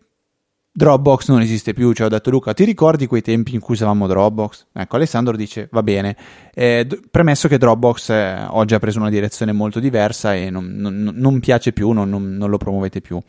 Dropbox 0.72 1.28
non 1.28 1.42
esiste 1.42 1.74
più, 1.74 1.92
cioè 1.92 2.06
ho 2.06 2.10
detto 2.10 2.30
Luca, 2.30 2.54
ti 2.54 2.64
ricordi 2.64 3.06
quei 3.06 3.22
tempi 3.22 3.54
in 3.54 3.60
cui 3.60 3.74
usavamo 3.74 4.08
Dropbox? 4.08 4.68
Ecco, 4.72 4.96
Alessandro 4.96 5.36
dice, 5.36 5.68
va 5.72 5.84
bene, 5.84 6.16
eh, 6.54 6.88
premesso 7.12 7.48
che 7.48 7.58
Dropbox 7.58 8.10
eh, 8.12 8.46
oggi 8.48 8.76
ha 8.76 8.80
preso 8.80 9.00
una 9.00 9.10
direzione 9.10 9.52
molto 9.52 9.80
diversa 9.80 10.36
e 10.36 10.50
non, 10.50 10.76
non, 10.78 11.12
non 11.16 11.40
piace 11.42 11.74
più, 11.74 11.92
non, 11.92 12.10
non, 12.10 12.50
lo 12.50 12.58
promuovete 12.58 13.02
più. 13.02 13.20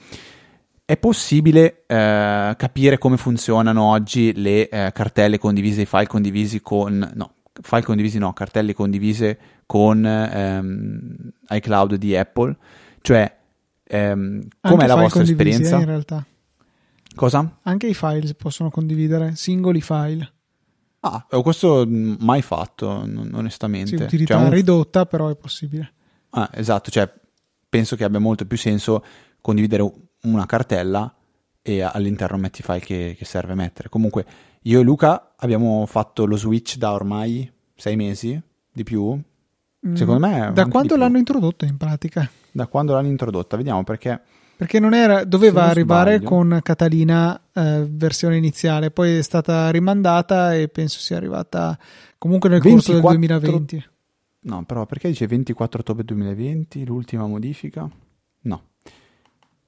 È 0.91 0.97
possibile 0.97 1.85
eh, 1.87 2.55
capire 2.57 2.99
come 2.99 3.17
funzionano 3.17 3.81
oggi 3.81 4.33
le 4.35 4.69
eh, 4.69 4.91
cartelle 4.93 5.39
condivise, 5.39 5.83
i 5.83 5.87
file 5.87 6.09
condivisi 6.09 6.61
con... 6.61 7.13
no, 7.15 7.35
file 7.63 7.85
condivisi 7.85 8.19
no, 8.19 8.33
cartelle 8.33 8.75
condivise 8.75 9.39
con 9.67 10.05
ehm, 10.05 11.33
iCloud 11.49 11.95
di 11.95 12.17
Apple? 12.17 12.57
Cioè, 13.03 13.37
ehm, 13.85 14.49
com'è 14.61 14.89
la 14.89 14.97
vostra 14.97 15.23
esperienza? 15.23 15.79
in 15.79 15.85
realtà. 15.85 16.27
Cosa? 17.15 17.59
Anche 17.63 17.87
i 17.87 17.95
file 17.95 18.27
si 18.27 18.35
possono 18.35 18.69
condividere, 18.69 19.37
singoli 19.37 19.81
file. 19.81 20.33
Ah, 21.03 21.25
questo 21.41 21.87
mai 21.87 22.43
fatto, 22.43 22.89
onestamente. 22.89 23.97
Sì, 23.97 24.03
utilità 24.03 24.35
cioè, 24.35 24.43
un... 24.43 24.51
ridotta, 24.51 25.07
però 25.07 25.29
è 25.29 25.37
possibile. 25.37 25.93
Ah, 26.31 26.51
esatto, 26.53 26.91
cioè 26.91 27.09
penso 27.69 27.95
che 27.95 28.03
abbia 28.03 28.19
molto 28.19 28.45
più 28.45 28.59
senso 28.59 29.05
condividere 29.41 30.09
una 30.23 30.47
cartella 30.47 31.13
e 31.63 31.83
all'interno 31.83 32.37
metti 32.37 32.61
i 32.61 32.65
file 32.65 32.81
che, 32.81 33.15
che 33.17 33.25
serve 33.25 33.55
mettere. 33.55 33.89
Comunque, 33.89 34.27
io 34.63 34.81
e 34.81 34.83
Luca 34.83 35.33
abbiamo 35.37 35.85
fatto 35.87 36.27
lo 36.27 36.37
switch 36.37 36.77
da 36.77 36.93
ormai 36.93 37.51
sei 37.75 37.97
mesi, 37.97 38.41
di 38.73 38.85
più, 38.85 39.19
Secondo 39.95 40.27
me... 40.27 40.51
Da 40.53 40.67
quando 40.67 40.97
l'hanno 40.97 41.17
introdotto 41.17 41.65
in 41.65 41.77
pratica? 41.79 42.29
Da 42.53 42.67
quando 42.67 42.93
l'hanno 42.93 43.09
introdotta, 43.09 43.57
vediamo 43.57 43.83
perché... 43.83 44.21
Perché 44.61 44.79
non 44.79 44.93
era, 44.93 45.25
doveva 45.25 45.63
non 45.63 45.71
arrivare 45.71 46.17
sbaglio. 46.17 46.29
con 46.29 46.61
Catalina 46.63 47.41
eh, 47.51 47.87
versione 47.89 48.37
iniziale, 48.37 48.91
poi 48.91 49.17
è 49.17 49.23
stata 49.23 49.71
rimandata 49.71 50.55
e 50.55 50.69
penso 50.69 50.99
sia 51.01 51.17
arrivata 51.17 51.79
comunque 52.19 52.51
nel 52.51 52.61
24... 52.61 53.01
corso 53.01 53.17
del 53.17 53.39
2020. 53.41 53.89
No, 54.41 54.65
però 54.65 54.85
perché 54.85 55.09
dice 55.09 55.27
24 55.27 55.81
ottobre 55.81 56.05
2020 56.05 56.85
l'ultima 56.85 57.27
modifica? 57.27 57.89
No 58.43 58.63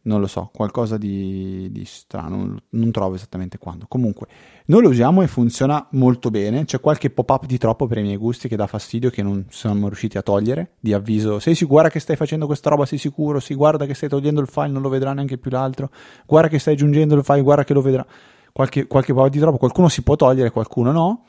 non 0.05 0.21
lo 0.21 0.27
so, 0.27 0.51
qualcosa 0.53 0.97
di, 0.97 1.69
di 1.71 1.85
strano, 1.85 2.57
non, 2.71 2.91
trovo 2.91 3.15
esattamente 3.15 3.59
quando. 3.59 3.87
Comunque, 3.87 4.27
noi 4.67 4.83
lo 4.83 4.89
usiamo 4.89 5.23
e 5.23 5.29
funziona 5.29 5.87
molto 5.93 6.31
bene. 6.31 6.65
C'è 6.65 6.81
qualche 6.81 7.11
pop-up 7.11 7.47
di 7.47 7.57
troppo 7.57 7.87
per 7.87 7.99
i 7.99 8.03
miei 8.03 8.17
gusti 8.17 8.49
che 8.49 8.57
dà 8.57 8.67
fastidio, 8.67 9.11
che 9.11 9.23
non 9.23 9.47
siamo 9.51 9.87
riusciti 9.87 10.19
a 10.19 10.23
togliere. 10.23 10.73
Di 10.81 10.93
avviso, 10.93 11.39
sei 11.39 11.55
sicura 11.55 11.89
che 11.89 12.01
stai 12.01 12.17
facendo 12.17 12.47
questa 12.47 12.71
roba? 12.71 12.85
Sei 12.85 12.99
sicuro? 12.99 13.39
Si 13.39 13.55
guarda 13.55 13.87
che 13.87 13.95
stai 13.95 14.09
togliendo 14.09 14.41
il 14.41 14.49
file, 14.49 14.69
non 14.69 14.83
lo 14.83 14.89
vedrà 14.89 15.13
neanche 15.13 15.39
più 15.39 15.51
l'altro. 15.51 15.91
Guarda 16.27 16.49
che 16.49 16.59
stai 16.59 16.75
aggiungendo 16.75 17.15
il 17.15 17.23
file, 17.23 17.43
guarda 17.43 17.63
che 17.63 17.75
lo 17.75 17.81
vedrà. 17.81 18.05
Qualche, 18.53 18.87
qualche 18.89 19.15
pop-up 19.15 19.31
di 19.31 19.39
troppo, 19.39 19.59
qualcuno 19.59 19.89
si 19.89 20.03
può 20.03 20.17
togliere, 20.17 20.51
qualcuno 20.51 20.91
no. 20.91 21.25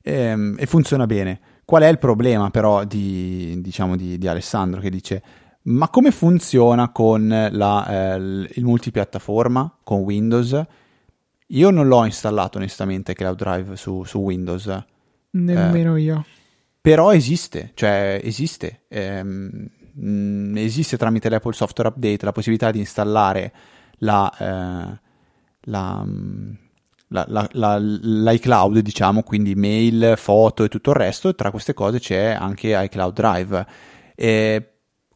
E, 0.00 0.14
ehm, 0.14 0.56
e 0.58 0.64
funziona 0.64 1.04
bene. 1.04 1.40
Qual 1.66 1.82
è 1.82 1.88
il 1.88 1.98
problema 1.98 2.50
però 2.50 2.84
di, 2.84 3.60
diciamo, 3.60 3.96
di, 3.96 4.16
di 4.18 4.26
Alessandro 4.26 4.80
che 4.80 4.90
dice 4.90 5.22
ma 5.62 5.88
come 5.88 6.10
funziona 6.10 6.90
con 6.90 7.28
la, 7.28 8.14
eh, 8.14 8.16
il 8.16 8.64
multipiattaforma, 8.64 9.78
con 9.82 10.00
Windows? 10.00 10.62
Io 11.48 11.70
non 11.70 11.88
l'ho 11.88 12.04
installato 12.04 12.58
onestamente 12.58 13.12
Cloud 13.12 13.36
Drive 13.36 13.76
su, 13.76 14.04
su 14.04 14.18
Windows. 14.18 14.84
Nemmeno 15.32 15.96
eh, 15.96 16.00
io. 16.00 16.24
Però 16.80 17.12
esiste, 17.12 17.72
cioè 17.74 18.20
esiste. 18.22 18.82
Ehm, 18.88 19.68
mm, 20.00 20.56
esiste 20.56 20.96
tramite 20.96 21.28
l'Apple 21.28 21.52
Software 21.52 21.90
Update 21.90 22.24
la 22.24 22.32
possibilità 22.32 22.70
di 22.70 22.78
installare 22.78 23.52
la, 23.98 24.32
eh, 24.38 25.00
la, 25.62 26.04
mm, 26.04 26.52
la, 27.08 27.48
la, 27.52 27.78
l'iCloud, 27.78 28.78
diciamo, 28.78 29.22
quindi 29.22 29.54
mail, 29.54 30.14
foto 30.16 30.64
e 30.64 30.68
tutto 30.68 30.90
il 30.90 30.96
resto. 30.96 31.28
E 31.28 31.34
tra 31.34 31.50
queste 31.50 31.74
cose 31.74 31.98
c'è 31.98 32.30
anche 32.30 32.80
iCloud 32.80 33.12
Drive. 33.12 33.66
Eh, 34.14 34.70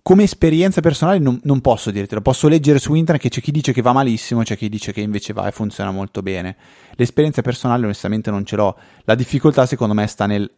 come 0.05 0.25
esperienza 0.25 0.83
personale 0.83 1.19
non, 1.19 1.41
non, 1.45 1.63
posso 1.63 1.91
dirtelo, 1.91 2.21
posso 2.21 2.47
leggere 2.47 2.79
su 2.79 2.93
internet 2.93 3.23
che 3.23 3.31
c'è 3.31 3.41
chi 3.41 3.51
dice 3.51 3.73
che 3.73 3.81
va 3.81 3.95
malissimo, 3.95 4.43
c'è 4.43 4.55
chi 4.55 4.69
dice 4.69 4.93
che 4.93 5.01
invece 5.01 5.33
va 5.33 5.49
e 5.49 5.51
funziona 5.51 5.91
molto 5.93 6.21
bene. 6.21 6.57
L'esperienza 6.97 7.41
personale 7.41 7.85
onestamente 7.85 8.31
non 8.31 8.45
ce 8.45 8.55
l'ho. 8.57 8.77
La 9.05 9.15
difficoltà 9.15 9.65
secondo 9.65 9.95
me 9.95 10.07
sta 10.07 10.27
nel 10.27 10.49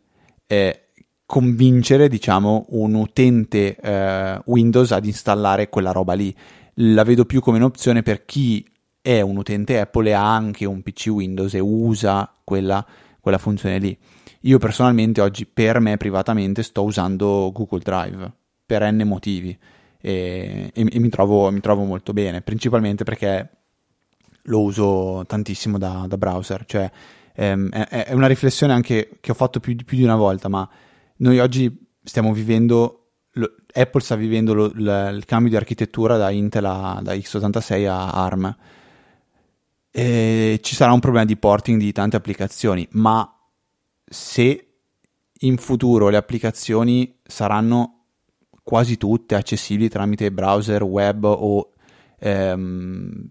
eh, 0.49 0.89
convincere, 1.25 2.09
diciamo, 2.09 2.67
un 2.71 2.95
utente 2.95 3.77
eh, 3.77 4.41
Windows 4.47 4.91
ad 4.91 5.05
installare 5.05 5.69
quella 5.69 5.93
roba 5.93 6.15
lì. 6.15 6.35
La 6.79 7.05
vedo 7.05 7.25
più 7.25 7.41
come 7.41 7.59
un'opzione 7.59 8.03
per 8.03 8.25
chi 8.25 8.69
è 9.01 9.21
un 9.21 9.37
utente 9.37 9.79
Apple 9.79 10.09
e 10.09 10.13
ha 10.13 10.35
anche 10.35 10.65
un 10.65 10.83
PC 10.83 11.07
Windows 11.11 11.55
e 11.55 11.61
usa 11.61 12.35
quella, 12.43 12.85
quella 13.21 13.39
funzione 13.39 13.79
lì. 13.79 13.97
Io 14.41 14.59
personalmente 14.59 15.21
oggi 15.21 15.47
per 15.47 15.79
me 15.79 15.97
privatamente 15.97 16.65
sto 16.65 16.83
usando 16.83 17.53
Google 17.55 17.79
Drive 17.79 18.33
per 18.67 18.91
n 18.91 19.03
motivi 19.05 19.57
e, 20.01 20.71
e, 20.75 20.87
e 20.91 20.99
mi, 20.99 21.09
trovo, 21.09 21.51
mi, 21.51 21.61
trovo, 21.61 21.85
molto 21.85 22.13
bene, 22.13 22.43
principalmente 22.43 23.05
perché 23.05 23.51
lo 24.43 24.61
uso 24.61 25.25
tantissimo 25.27 25.79
da, 25.79 26.05
da 26.07 26.17
browser, 26.17 26.65
cioè 26.67 26.91
ehm, 27.35 27.71
è, 27.71 28.05
è, 28.07 28.13
una 28.13 28.27
riflessione 28.27 28.73
anche 28.73 29.19
che 29.21 29.31
ho 29.31 29.35
fatto 29.35 29.61
più, 29.61 29.75
più, 29.77 29.97
di 29.97 30.05
una 30.05 30.17
volta, 30.17 30.49
ma 30.49 30.69
noi 31.19 31.39
oggi 31.39 31.89
stiamo 32.03 32.33
vivendo, 32.33 33.11
lo, 33.33 33.55
Apple 33.73 34.01
sta 34.01 34.15
vivendo 34.17 34.55
lo, 34.55 34.67
l, 34.67 35.15
il 35.17 35.25
cambio 35.25 35.51
di 35.51 35.57
architettura 35.57 36.17
da 36.17 36.31
Intel 36.31 36.65
a, 36.65 37.01
da 37.03 37.15
x86 37.15 37.87
a 37.89 38.11
ARM. 38.11 38.57
E 39.91 40.61
ci 40.63 40.75
sarà 40.75 40.93
un 40.93 41.01
problema 41.01 41.25
di 41.25 41.39
porting 41.39 41.81
di 41.81 41.91
tante 41.91 42.17
applicazioni, 42.17 42.87
ma 42.93 43.29
se 44.05 44.67
in 45.41 45.57
futuro 45.57 46.11
le 46.11 46.19
applicazioni 46.19 47.19
saranno 47.25 47.96
quasi 48.67 48.97
tutte 48.97 49.37
accessibili 49.37 49.89
tramite 49.89 50.33
browser, 50.33 50.83
web 50.83 51.23
o 51.23 51.71
ehm, 52.19 53.29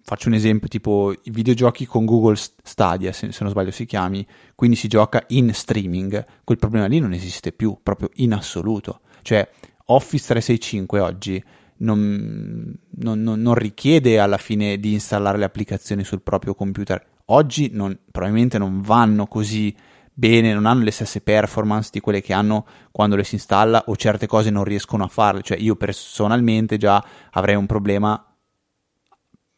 faccio 0.00 0.28
un 0.28 0.34
esempio 0.34 0.66
tipo 0.66 1.12
i 1.12 1.30
videogiochi 1.30 1.84
con 1.84 2.06
Google 2.06 2.36
Stadia, 2.36 3.12
se, 3.12 3.30
se, 3.30 3.42
non 3.42 3.52
sbaglio 3.52 3.70
si 3.70 3.84
chiami, 3.84 4.26
quindi 4.54 4.76
si 4.76 4.88
gioca 4.88 5.22
in 5.28 5.52
streaming, 5.52 6.24
quel 6.42 6.56
problema 6.56 6.86
lì 6.86 7.00
non 7.00 7.12
esiste 7.12 7.52
più, 7.52 7.76
proprio 7.82 8.08
in 8.14 8.32
assoluto. 8.32 9.00
Cioè 9.20 9.46
Office 9.88 10.24
365 10.28 11.00
oggi 11.00 11.44
non, 11.80 12.74
non, 12.88 13.22
non, 13.22 13.42
non 13.42 13.54
richiede 13.54 14.18
alla 14.18 14.38
fine 14.38 14.78
di 14.78 14.94
installare 14.94 15.36
le 15.36 15.44
applicazioni 15.44 16.02
sul 16.02 16.22
proprio 16.22 16.54
computer. 16.54 17.04
Oggi 17.26 17.70
probabilmente 18.10 18.56
non 18.56 18.80
vanno 18.80 19.26
così 19.26 19.76
bene, 20.18 20.52
non 20.52 20.66
hanno 20.66 20.82
le 20.82 20.90
stesse 20.90 21.20
performance 21.20 21.90
di 21.92 22.00
quelle 22.00 22.20
che 22.20 22.32
hanno 22.32 22.66
quando 22.90 23.14
le 23.14 23.22
si 23.22 23.36
installa 23.36 23.84
o 23.86 23.94
certe 23.94 24.26
cose 24.26 24.50
non 24.50 24.64
riescono 24.64 25.04
a 25.04 25.08
farle. 25.08 25.42
Cioè 25.42 25.56
io 25.56 25.76
personalmente 25.76 26.76
già 26.76 27.02
avrei 27.30 27.54
un 27.54 27.66
problema, 27.66 28.20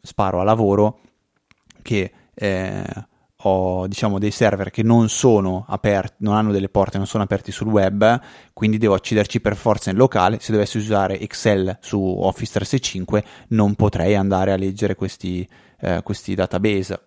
sparo 0.02 0.40
a 0.40 0.44
lavoro, 0.44 1.00
che 1.80 2.12
eh, 2.34 2.84
ho 3.44 3.86
diciamo 3.86 4.18
dei 4.18 4.30
server 4.30 4.68
che 4.68 4.82
non 4.82 5.08
sono 5.08 5.64
aperti, 5.66 6.16
non 6.18 6.34
hanno 6.34 6.52
delle 6.52 6.68
porte, 6.68 6.98
non 6.98 7.06
sono 7.06 7.22
aperti 7.22 7.52
sul 7.52 7.68
web, 7.68 8.20
quindi 8.52 8.76
devo 8.76 8.92
accederci 8.92 9.40
per 9.40 9.56
forza 9.56 9.88
in 9.88 9.96
locale. 9.96 10.40
Se 10.40 10.52
dovessi 10.52 10.76
usare 10.76 11.18
Excel 11.18 11.78
su 11.80 11.98
Office 11.98 12.52
365 12.52 13.24
non 13.48 13.76
potrei 13.76 14.14
andare 14.14 14.52
a 14.52 14.56
leggere 14.56 14.94
questi, 14.94 15.48
eh, 15.80 16.02
questi 16.02 16.34
database 16.34 17.00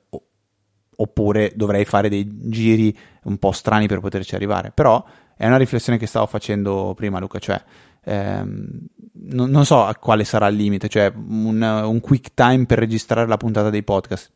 oppure 0.95 1.51
dovrei 1.56 1.86
fare 1.86 2.10
dei 2.10 2.49
giri 2.49 2.95
un 3.24 3.38
po' 3.38 3.51
strani 3.51 3.88
per 3.88 3.99
poterci 3.99 4.36
arrivare. 4.36 4.71
Però 4.71 5.03
è 5.36 5.45
una 5.45 5.57
riflessione 5.57 5.97
che 5.97 6.07
stavo 6.07 6.26
facendo 6.26 6.93
prima, 6.95 7.19
Luca, 7.19 7.39
cioè 7.39 7.61
ehm, 8.03 8.80
non, 9.26 9.49
non, 9.49 9.65
so 9.65 9.89
quale 9.99 10.24
sarà 10.24 10.47
il 10.47 10.55
limite, 10.55 10.88
cioè 10.88 11.11
un, 11.15 11.61
un, 11.61 11.99
quick 11.99 12.34
time 12.34 12.65
per 12.65 12.80
registrare 12.80 13.28
la 13.28 13.38
puntata 13.38 13.69
dei 13.69 13.84
podcast. 13.84 14.32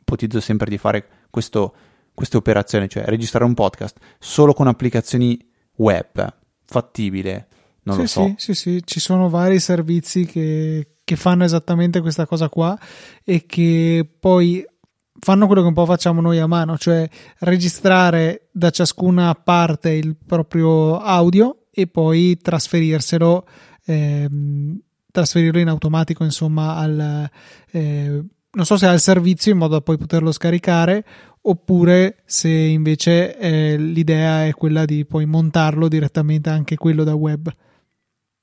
Ipotizzo 0.00 0.40
sempre 0.40 0.68
di 0.68 0.78
fare 0.78 1.06
questo, 1.30 1.74
queste 2.14 2.36
operazioni, 2.36 2.88
cioè 2.88 3.04
registrare 3.04 3.44
un 3.44 3.54
podcast 3.54 3.98
solo 4.18 4.52
con 4.52 4.66
applicazioni 4.66 5.38
web, 5.76 6.34
fattibile. 6.64 7.46
Non 7.82 7.94
sì, 7.94 8.00
lo 8.00 8.06
so. 8.06 8.34
Sì, 8.36 8.36
sì, 8.36 8.54
sì, 8.54 8.82
ci 8.84 9.00
sono 9.00 9.28
vari 9.28 9.58
servizi 9.58 10.26
che, 10.26 10.96
che 11.04 11.16
fanno 11.16 11.44
esattamente 11.44 12.00
questa 12.00 12.26
cosa 12.26 12.48
qua 12.48 12.78
e 13.24 13.46
che 13.46 14.08
poi 14.18 14.64
fanno 15.20 15.46
quello 15.46 15.60
che 15.60 15.68
un 15.68 15.74
po' 15.74 15.86
facciamo 15.86 16.20
noi 16.20 16.38
a 16.38 16.46
mano, 16.46 16.76
cioè 16.76 17.08
registrare 17.40 18.48
da 18.50 18.70
ciascuna 18.70 19.34
parte 19.34 19.90
il 19.90 20.16
proprio 20.16 20.98
audio 20.98 21.66
e 21.70 21.86
poi 21.86 22.38
trasferirselo, 22.38 23.46
ehm, 23.84 24.80
trasferirlo 25.10 25.60
in 25.60 25.68
automatico, 25.68 26.24
insomma, 26.24 26.76
al, 26.76 27.30
eh, 27.70 28.24
non 28.50 28.64
so 28.64 28.76
se 28.76 28.86
al 28.86 29.00
servizio 29.00 29.52
in 29.52 29.58
modo 29.58 29.74
da 29.74 29.80
poi 29.80 29.98
poterlo 29.98 30.32
scaricare 30.32 31.04
oppure 31.42 32.22
se 32.24 32.50
invece 32.50 33.36
eh, 33.38 33.76
l'idea 33.78 34.46
è 34.46 34.52
quella 34.52 34.84
di 34.84 35.06
poi 35.06 35.24
montarlo 35.24 35.88
direttamente 35.88 36.50
anche 36.50 36.76
quello 36.76 37.04
da 37.04 37.14
web. 37.14 37.50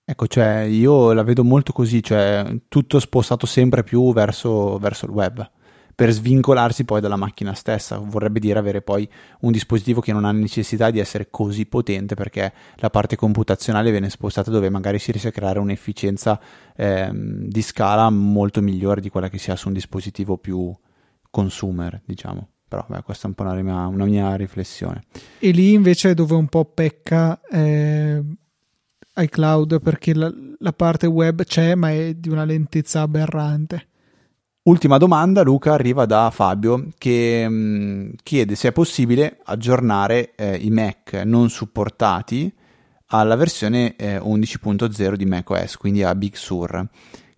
Ecco, 0.09 0.27
cioè 0.27 0.61
io 0.61 1.11
la 1.11 1.23
vedo 1.23 1.43
molto 1.43 1.73
così, 1.73 2.01
cioè 2.01 2.61
tutto 2.69 2.99
spostato 2.99 3.45
sempre 3.45 3.83
più 3.83 4.13
verso, 4.13 4.77
verso 4.77 5.05
il 5.05 5.11
web 5.11 5.51
per 5.97 6.11
svincolarsi 6.11 6.85
poi 6.85 7.01
dalla 7.01 7.15
macchina 7.15 7.55
stessa. 7.55 7.97
Vorrebbe 7.97 8.39
dire 8.39 8.59
avere 8.59 8.83
poi 8.83 9.09
un 9.39 9.51
dispositivo 9.51 9.99
che 9.99 10.13
non 10.13 10.25
ha 10.25 10.31
necessità 10.31 10.91
di 10.91 10.99
essere 10.99 11.29
così 11.31 11.65
potente 11.65 12.13
perché 12.13 12.53
la 12.75 12.91
parte 12.91 13.15
computazionale 13.15 13.89
viene 13.89 14.11
spostata 14.11 14.51
dove 14.51 14.69
magari 14.69 14.99
si 14.99 15.09
riesce 15.09 15.29
a 15.29 15.31
creare 15.31 15.57
un'efficienza 15.57 16.39
ehm, 16.75 17.47
di 17.47 17.61
scala 17.63 18.11
molto 18.11 18.61
migliore 18.61 19.01
di 19.01 19.09
quella 19.09 19.27
che 19.27 19.39
si 19.39 19.49
ha 19.49 19.55
su 19.55 19.69
un 19.69 19.73
dispositivo 19.73 20.37
più 20.37 20.71
consumer, 21.31 21.99
diciamo. 22.05 22.47
Però 22.67 22.85
beh, 22.87 23.01
questa 23.01 23.25
è 23.25 23.29
un 23.29 23.33
po' 23.33 23.41
una 23.41 23.55
mia, 23.55 23.87
una 23.87 24.05
mia 24.05 24.35
riflessione. 24.35 25.05
E 25.39 25.49
lì 25.49 25.73
invece 25.73 26.11
è 26.11 26.13
dove 26.13 26.35
un 26.35 26.47
po' 26.47 26.65
pecca 26.65 27.41
eh, 27.41 28.23
iCloud 29.15 29.81
perché 29.81 30.13
la, 30.13 30.31
la 30.59 30.73
parte 30.73 31.07
web 31.07 31.43
c'è 31.43 31.73
ma 31.73 31.89
è 31.89 32.13
di 32.13 32.29
una 32.29 32.45
lentezza 32.45 33.01
aberrante. 33.01 33.87
Ultima 34.67 34.97
domanda, 34.97 35.43
Luca, 35.43 35.71
arriva 35.71 36.05
da 36.05 36.29
Fabio 36.29 36.89
che 36.97 37.47
mh, 37.47 37.53
mm, 37.53 38.09
chiede 38.21 38.55
se 38.55 38.67
è 38.67 38.71
possibile 38.73 39.39
aggiornare 39.45 40.35
eh, 40.35 40.57
i 40.57 40.69
Mac 40.71 41.13
non 41.23 41.49
supportati 41.49 42.53
alla 43.07 43.37
versione 43.37 43.95
eh, 43.95 44.17
11.0 44.17 45.13
di 45.13 45.25
macOS, 45.25 45.77
quindi 45.77 46.03
a 46.03 46.13
Big 46.15 46.35
Sur, 46.35 46.85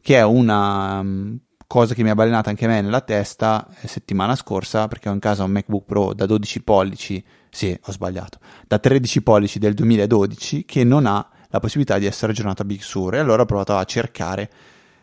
che 0.02 0.16
è 0.16 0.24
una 0.24 1.02
um, 1.02 1.38
cosa 1.68 1.94
che 1.94 2.02
mi 2.02 2.10
ha 2.10 2.16
balenato 2.16 2.50
anche 2.50 2.66
me 2.66 2.82
nella 2.82 3.02
testa 3.02 3.68
eh, 3.80 3.88
settimana 3.88 4.36
scorsa 4.36 4.88
perché 4.88 5.08
ho 5.08 5.14
in 5.14 5.20
casa 5.20 5.44
un 5.44 5.52
MacBook 5.52 5.86
Pro 5.86 6.14
da 6.16 6.26
12 6.26 6.64
pollici 6.64 7.24
sì, 7.52 7.78
ho 7.80 7.92
sbagliato, 7.92 8.40
da 8.66 8.80
13 8.80 9.22
pollici 9.22 9.60
del 9.60 9.76
2012 9.76 10.66
che 10.66 10.84
non 10.84 11.06
ha 11.06 11.30
la 11.50 11.60
possibilità 11.60 12.00
di 12.00 12.08
essere 12.08 12.32
aggiornato 12.32 12.64
a 12.64 12.66
Big 12.66 12.82
Sur 12.82 13.14
e 13.14 13.20
allora 13.20 13.44
ho 13.44 13.46
provato 13.46 13.78
a 13.78 13.84
cercare 13.84 14.50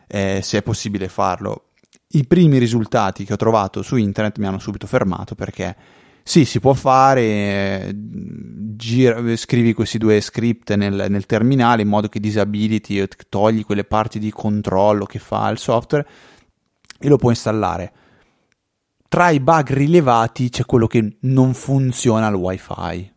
eh, 0.07 0.41
se 0.43 0.57
è 0.57 0.61
possibile 0.61 1.07
farlo. 1.07 1.66
I 2.09 2.25
primi 2.25 2.57
risultati 2.57 3.25
che 3.25 3.33
ho 3.33 3.37
trovato 3.37 3.81
su 3.81 3.95
internet 3.97 4.37
mi 4.37 4.47
hanno 4.47 4.59
subito 4.59 4.87
fermato 4.87 5.35
perché 5.35 5.75
sì, 6.23 6.43
si 6.43 6.59
può 6.59 6.73
fare, 6.73 7.21
eh, 7.21 7.91
gira, 7.95 9.35
scrivi 9.37 9.73
questi 9.73 9.97
due 9.97 10.19
script 10.19 10.73
nel, 10.73 11.05
nel, 11.09 11.25
terminale 11.25 11.83
in 11.83 11.87
modo 11.87 12.09
che 12.09 12.19
disabiliti 12.19 12.99
e 12.99 13.07
togli 13.29 13.63
quelle 13.63 13.85
parti 13.85 14.19
di 14.19 14.31
controllo 14.31 15.05
che 15.05 15.19
fa 15.19 15.47
il 15.49 15.57
software 15.57 16.07
e 16.99 17.07
lo 17.07 17.17
puoi 17.17 17.31
installare. 17.31 17.93
Tra 19.07 19.29
i 19.29 19.39
bug 19.39 19.71
rilevati 19.71 20.49
c'è 20.49 20.65
quello 20.65 20.87
che 20.87 21.17
non 21.21 21.53
funziona 21.53 22.27
al 22.27 22.35
wifi. 22.35 23.13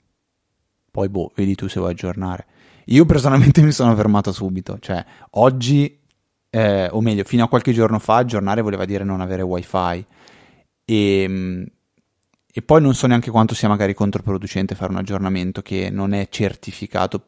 Poi 0.90 1.08
boh, 1.08 1.32
vedi 1.34 1.56
tu 1.56 1.68
se 1.68 1.80
vuoi 1.80 1.92
aggiornare. 1.92 2.46
Io 2.86 3.04
personalmente 3.06 3.60
mi 3.62 3.72
sono 3.72 3.94
fermato 3.96 4.30
subito, 4.32 4.78
cioè 4.78 5.04
oggi, 5.30 5.99
eh, 6.50 6.88
o 6.90 7.00
meglio, 7.00 7.24
fino 7.24 7.44
a 7.44 7.48
qualche 7.48 7.72
giorno 7.72 7.98
fa 7.98 8.16
aggiornare 8.16 8.60
voleva 8.62 8.84
dire 8.84 9.04
non 9.04 9.20
avere 9.20 9.42
wifi. 9.42 10.06
E 10.84 11.22
ehm, 11.22 11.66
e 12.52 12.62
poi 12.62 12.80
non 12.82 12.94
so 12.94 13.06
neanche 13.06 13.30
quanto 13.30 13.54
sia 13.54 13.68
magari 13.68 13.94
controproducente 13.94 14.74
fare 14.74 14.90
un 14.90 14.98
aggiornamento 14.98 15.62
che 15.62 15.88
non 15.88 16.12
è 16.12 16.26
certificato, 16.28 17.24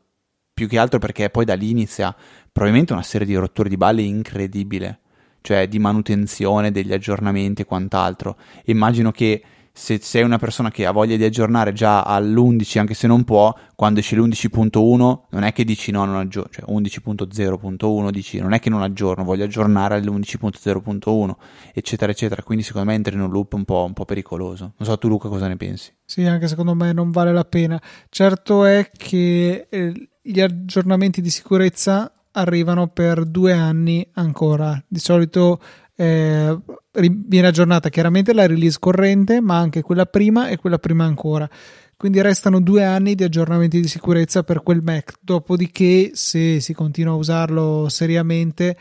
più 0.52 0.66
che 0.66 0.78
altro 0.78 0.98
perché 0.98 1.30
poi 1.30 1.44
da 1.44 1.54
lì 1.54 1.70
inizia 1.70 2.14
probabilmente 2.50 2.92
una 2.92 3.02
serie 3.02 3.26
di 3.26 3.36
rotture 3.36 3.68
di 3.68 3.76
balle 3.76 4.02
incredibile, 4.02 4.98
cioè 5.40 5.68
di 5.68 5.78
manutenzione 5.78 6.72
degli 6.72 6.92
aggiornamenti 6.92 7.62
e 7.62 7.66
quant'altro. 7.66 8.36
Immagino 8.64 9.12
che 9.12 9.42
se 9.72 9.98
sei 10.02 10.22
una 10.22 10.38
persona 10.38 10.70
che 10.70 10.84
ha 10.84 10.92
voglia 10.92 11.16
di 11.16 11.24
aggiornare 11.24 11.72
già 11.72 12.02
all'11 12.02 12.78
anche 12.78 12.94
se 12.94 13.06
non 13.06 13.24
può, 13.24 13.54
quando 13.74 14.00
esce 14.00 14.16
l'11.1 14.16 15.20
non 15.30 15.42
è 15.42 15.52
che 15.52 15.64
dici 15.64 15.90
no, 15.90 16.04
non 16.04 16.16
aggiorno, 16.16 16.50
cioè 16.50 16.64
11.0.1 16.70 18.10
dici 18.10 18.38
non 18.38 18.52
è 18.52 18.60
che 18.60 18.70
non 18.70 18.82
aggiorno, 18.82 19.24
voglio 19.24 19.44
aggiornare 19.44 19.94
all'11.0.1 19.94 21.34
eccetera 21.72 22.12
eccetera, 22.12 22.42
quindi 22.42 22.64
secondo 22.64 22.88
me 22.88 22.94
entri 22.94 23.14
in 23.14 23.22
un 23.22 23.30
loop 23.30 23.54
un 23.54 23.64
po', 23.64 23.84
un 23.84 23.94
po' 23.94 24.04
pericoloso. 24.04 24.74
Non 24.76 24.88
so 24.88 24.98
tu 24.98 25.08
Luca 25.08 25.28
cosa 25.28 25.48
ne 25.48 25.56
pensi? 25.56 25.92
Sì, 26.04 26.24
anche 26.24 26.48
secondo 26.48 26.74
me 26.74 26.92
non 26.92 27.10
vale 27.10 27.32
la 27.32 27.44
pena. 27.44 27.80
Certo 28.10 28.66
è 28.66 28.90
che 28.94 29.66
eh, 29.70 30.10
gli 30.20 30.40
aggiornamenti 30.40 31.22
di 31.22 31.30
sicurezza 31.30 32.12
arrivano 32.32 32.88
per 32.88 33.24
due 33.24 33.52
anni 33.52 34.06
ancora. 34.14 34.82
Di 34.86 34.98
solito 34.98 35.60
eh, 35.94 36.58
viene 36.92 37.46
aggiornata 37.46 37.88
chiaramente 37.88 38.32
la 38.32 38.46
release 38.46 38.78
corrente, 38.78 39.40
ma 39.40 39.58
anche 39.58 39.82
quella 39.82 40.06
prima 40.06 40.48
e 40.48 40.56
quella 40.56 40.78
prima 40.78 41.04
ancora. 41.04 41.48
Quindi 41.96 42.20
restano 42.20 42.60
due 42.60 42.84
anni 42.84 43.14
di 43.14 43.22
aggiornamenti 43.22 43.80
di 43.80 43.86
sicurezza 43.86 44.42
per 44.42 44.62
quel 44.62 44.82
Mac. 44.82 45.14
Dopodiché, 45.20 46.10
se 46.14 46.58
si 46.60 46.72
continua 46.74 47.12
a 47.12 47.16
usarlo 47.16 47.88
seriamente, 47.88 48.76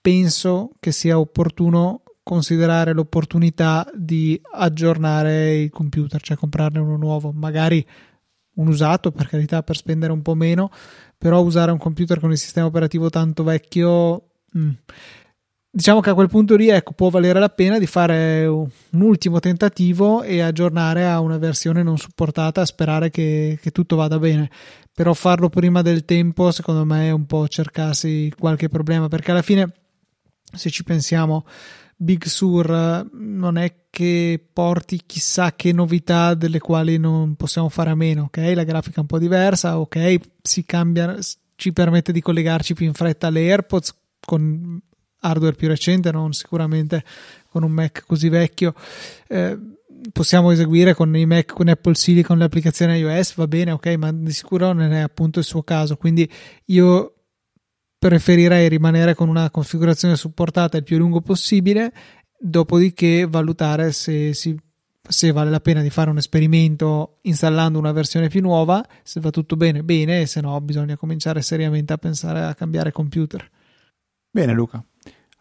penso 0.00 0.70
che 0.80 0.90
sia 0.90 1.18
opportuno 1.18 2.02
considerare 2.22 2.94
l'opportunità 2.94 3.86
di 3.94 4.40
aggiornare 4.52 5.56
il 5.56 5.70
computer, 5.70 6.20
cioè 6.22 6.38
comprarne 6.38 6.78
uno 6.78 6.96
nuovo, 6.96 7.32
magari 7.32 7.86
un 8.54 8.68
usato 8.68 9.12
per 9.12 9.28
carità 9.28 9.62
per 9.62 9.76
spendere 9.76 10.12
un 10.12 10.22
po' 10.22 10.34
meno, 10.34 10.70
però 11.18 11.42
usare 11.42 11.70
un 11.70 11.78
computer 11.78 12.18
con 12.18 12.30
il 12.30 12.38
sistema 12.38 12.66
operativo 12.66 13.10
tanto 13.10 13.44
vecchio 13.44 14.28
mh, 14.52 14.58
mm, 14.58 14.70
diciamo 15.74 15.98
che 15.98 16.10
a 16.10 16.14
quel 16.14 16.28
punto 16.28 16.54
lì 16.54 16.68
ecco, 16.68 16.92
può 16.92 17.10
valere 17.10 17.40
la 17.40 17.48
pena 17.48 17.80
di 17.80 17.86
fare 17.86 18.46
un 18.46 18.68
ultimo 18.92 19.40
tentativo 19.40 20.22
e 20.22 20.40
aggiornare 20.40 21.04
a 21.04 21.18
una 21.18 21.36
versione 21.36 21.82
non 21.82 21.98
supportata, 21.98 22.64
sperare 22.64 23.10
che, 23.10 23.58
che, 23.60 23.72
tutto 23.72 23.96
vada 23.96 24.18
bene. 24.20 24.48
Però 24.94 25.12
farlo 25.14 25.48
prima 25.48 25.82
del 25.82 26.04
tempo, 26.04 26.52
secondo 26.52 26.84
me, 26.84 27.08
è 27.08 27.10
un 27.10 27.26
po' 27.26 27.48
cercarsi 27.48 28.32
qualche 28.38 28.68
problema, 28.68 29.08
perché 29.08 29.32
alla 29.32 29.42
fine, 29.42 29.72
se 30.52 30.70
ci 30.70 30.84
pensiamo, 30.84 31.44
Big 31.96 32.24
Sur 32.24 33.08
non 33.12 33.58
è 33.58 33.74
che 33.90 34.40
porti 34.52 35.00
chissà 35.04 35.54
che 35.56 35.72
novità 35.72 36.34
delle 36.34 36.60
quali 36.60 36.98
non 36.98 37.34
possiamo 37.34 37.68
fare 37.68 37.90
a 37.90 37.96
meno, 37.96 38.24
ok? 38.24 38.52
La 38.54 38.62
grafica 38.62 38.98
è 38.98 39.00
un 39.00 39.06
po' 39.06 39.18
diversa, 39.18 39.80
ok? 39.80 40.20
Si 40.40 40.64
cambia, 40.64 41.18
ci 41.56 41.72
permette 41.72 42.12
di 42.12 42.20
collegarci 42.20 42.74
più 42.74 42.86
in 42.86 42.94
fretta 42.94 43.26
alle 43.26 43.50
AirPods 43.50 43.94
con 44.24 44.80
hardware 45.24 45.54
più 45.54 45.68
recente, 45.68 46.12
non 46.12 46.32
sicuramente 46.32 47.02
con 47.48 47.62
un 47.62 47.72
Mac 47.72 48.04
così 48.06 48.28
vecchio. 48.28 48.74
Eh, 49.26 49.58
possiamo 50.12 50.50
eseguire 50.50 50.94
con 50.94 51.14
i 51.16 51.26
Mac 51.26 51.52
con 51.52 51.68
Apple 51.68 51.94
Silicon 51.94 52.38
le 52.38 52.44
applicazioni 52.44 52.98
iOS, 52.98 53.34
va 53.36 53.46
bene, 53.46 53.70
ok, 53.72 53.86
ma 53.96 54.12
di 54.12 54.32
sicuro 54.32 54.72
non 54.72 54.92
è 54.92 55.00
appunto 55.00 55.38
il 55.38 55.44
suo 55.44 55.62
caso. 55.62 55.96
Quindi 55.96 56.30
io 56.66 57.14
preferirei 57.98 58.68
rimanere 58.68 59.14
con 59.14 59.28
una 59.28 59.50
configurazione 59.50 60.16
supportata 60.16 60.76
il 60.76 60.82
più 60.84 60.98
lungo 60.98 61.20
possibile, 61.20 61.92
dopodiché 62.38 63.26
valutare 63.26 63.92
se, 63.92 64.34
si, 64.34 64.54
se 65.08 65.32
vale 65.32 65.50
la 65.50 65.60
pena 65.60 65.80
di 65.80 65.90
fare 65.90 66.10
un 66.10 66.18
esperimento 66.18 67.18
installando 67.22 67.78
una 67.78 67.92
versione 67.92 68.28
più 68.28 68.42
nuova. 68.42 68.86
Se 69.02 69.20
va 69.20 69.30
tutto 69.30 69.56
bene, 69.56 69.82
bene, 69.82 70.26
se 70.26 70.40
no 70.42 70.60
bisogna 70.60 70.96
cominciare 70.96 71.40
seriamente 71.40 71.92
a 71.94 71.98
pensare 71.98 72.42
a 72.42 72.54
cambiare 72.54 72.92
computer. 72.92 73.48
Bene, 74.30 74.52
Luca 74.52 74.84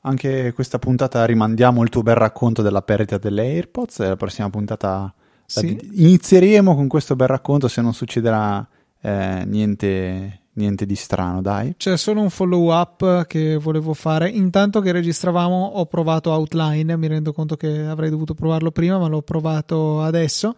anche 0.06 0.52
questa 0.54 0.80
puntata 0.80 1.26
rimandiamo 1.26 1.82
il 1.84 1.90
tuo 1.90 2.02
bel 2.02 2.16
racconto 2.16 2.62
della 2.62 2.82
perdita 2.82 3.18
delle 3.18 3.44
AirPods 3.44 4.00
e 4.00 4.08
la 4.08 4.16
prossima 4.16 4.50
puntata 4.50 5.14
sì. 5.46 5.76
la, 5.76 5.88
inizieremo 6.04 6.76
con 6.76 6.88
questo 6.88 7.16
bel 7.16 7.28
racconto 7.28 7.68
se 7.68 7.82
non 7.82 7.94
succederà 7.94 8.68
eh, 9.02 9.44
niente, 9.46 10.42
niente 10.54 10.86
di 10.86 10.96
strano, 10.96 11.42
dai. 11.42 11.76
C'è 11.78 11.98
solo 11.98 12.22
un 12.22 12.30
follow 12.30 12.74
up 12.74 13.26
che 13.28 13.58
volevo 13.58 13.94
fare. 13.94 14.30
Intanto 14.30 14.82
che 14.82 14.92
registravamo 14.92 15.56
ho 15.76 15.86
provato 15.86 16.32
Outline, 16.32 16.98
mi 16.98 17.08
rendo 17.08 17.34
conto 17.34 17.56
che 17.56 17.84
avrei 17.84 18.10
dovuto 18.10 18.34
provarlo 18.34 18.72
prima, 18.72 18.98
ma 18.98 19.08
l'ho 19.08 19.22
provato 19.22 20.02
adesso 20.02 20.56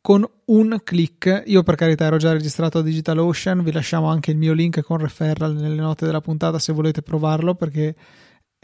con 0.00 0.28
un 0.46 0.80
click. 0.84 1.44
Io 1.46 1.62
per 1.62 1.76
carità 1.76 2.04
ero 2.04 2.16
già 2.16 2.32
registrato 2.32 2.78
a 2.78 2.82
DigitalOcean, 2.82 3.62
vi 3.62 3.72
lasciamo 3.72 4.08
anche 4.08 4.32
il 4.32 4.36
mio 4.36 4.52
link 4.52 4.82
con 4.82 4.98
referral 4.98 5.54
nelle 5.54 5.80
note 5.80 6.06
della 6.06 6.20
puntata 6.20 6.58
se 6.58 6.72
volete 6.72 7.02
provarlo 7.02 7.54
perché 7.54 7.94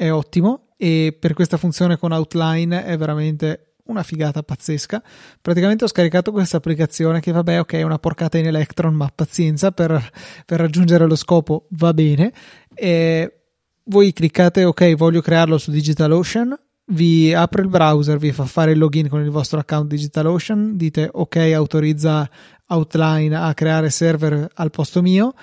è 0.00 0.10
ottimo 0.10 0.68
e 0.78 1.14
per 1.18 1.34
questa 1.34 1.58
funzione 1.58 1.98
con 1.98 2.12
Outline 2.12 2.86
è 2.86 2.96
veramente 2.96 3.74
una 3.84 4.02
figata 4.02 4.42
pazzesca. 4.42 5.02
Praticamente 5.42 5.84
ho 5.84 5.88
scaricato 5.88 6.32
questa 6.32 6.56
applicazione 6.56 7.20
che 7.20 7.32
vabbè 7.32 7.60
ok 7.60 7.74
è 7.74 7.82
una 7.82 7.98
porcata 7.98 8.38
in 8.38 8.46
Electron 8.46 8.94
ma 8.94 9.12
pazienza 9.14 9.72
per, 9.72 10.10
per 10.46 10.58
raggiungere 10.58 11.06
lo 11.06 11.16
scopo 11.16 11.66
va 11.72 11.92
bene. 11.92 12.32
E 12.74 13.42
voi 13.84 14.14
cliccate 14.14 14.64
ok 14.64 14.94
voglio 14.94 15.20
crearlo 15.20 15.58
su 15.58 15.70
DigitalOcean 15.70 16.58
vi 16.92 17.32
apre 17.32 17.62
il 17.62 17.68
browser, 17.68 18.16
vi 18.16 18.32
fa 18.32 18.46
fare 18.46 18.72
il 18.72 18.78
login 18.78 19.08
con 19.08 19.20
il 19.22 19.30
vostro 19.30 19.60
account 19.60 19.86
DigitalOcean, 19.86 20.76
dite 20.76 21.08
ok, 21.12 21.36
autorizza 21.54 22.28
Outline 22.66 23.36
a 23.36 23.52
creare 23.54 23.90
server 23.90 24.48
al 24.54 24.70
posto 24.70 25.02
mio 25.02 25.34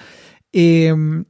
e 0.49 0.91
um, 0.91 1.24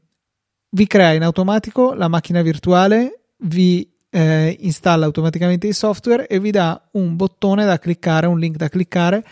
vi 0.70 0.88
crea 0.88 1.14
in 1.14 1.24
automatico 1.24 1.94
la 1.94 2.08
macchina 2.08 2.42
virtuale 2.42 3.17
vi 3.40 3.90
eh, 4.10 4.56
installa 4.62 5.06
automaticamente 5.06 5.68
il 5.68 5.74
software 5.74 6.28
e 6.28 6.40
vi 6.40 6.52
dà 6.52 6.90
un 6.94 7.16
bottone 7.16 7.66
da 7.66 7.78
cliccare, 7.80 8.28
un 8.28 8.40
link 8.40 8.56
da 8.56 8.70
cliccare 8.70 9.24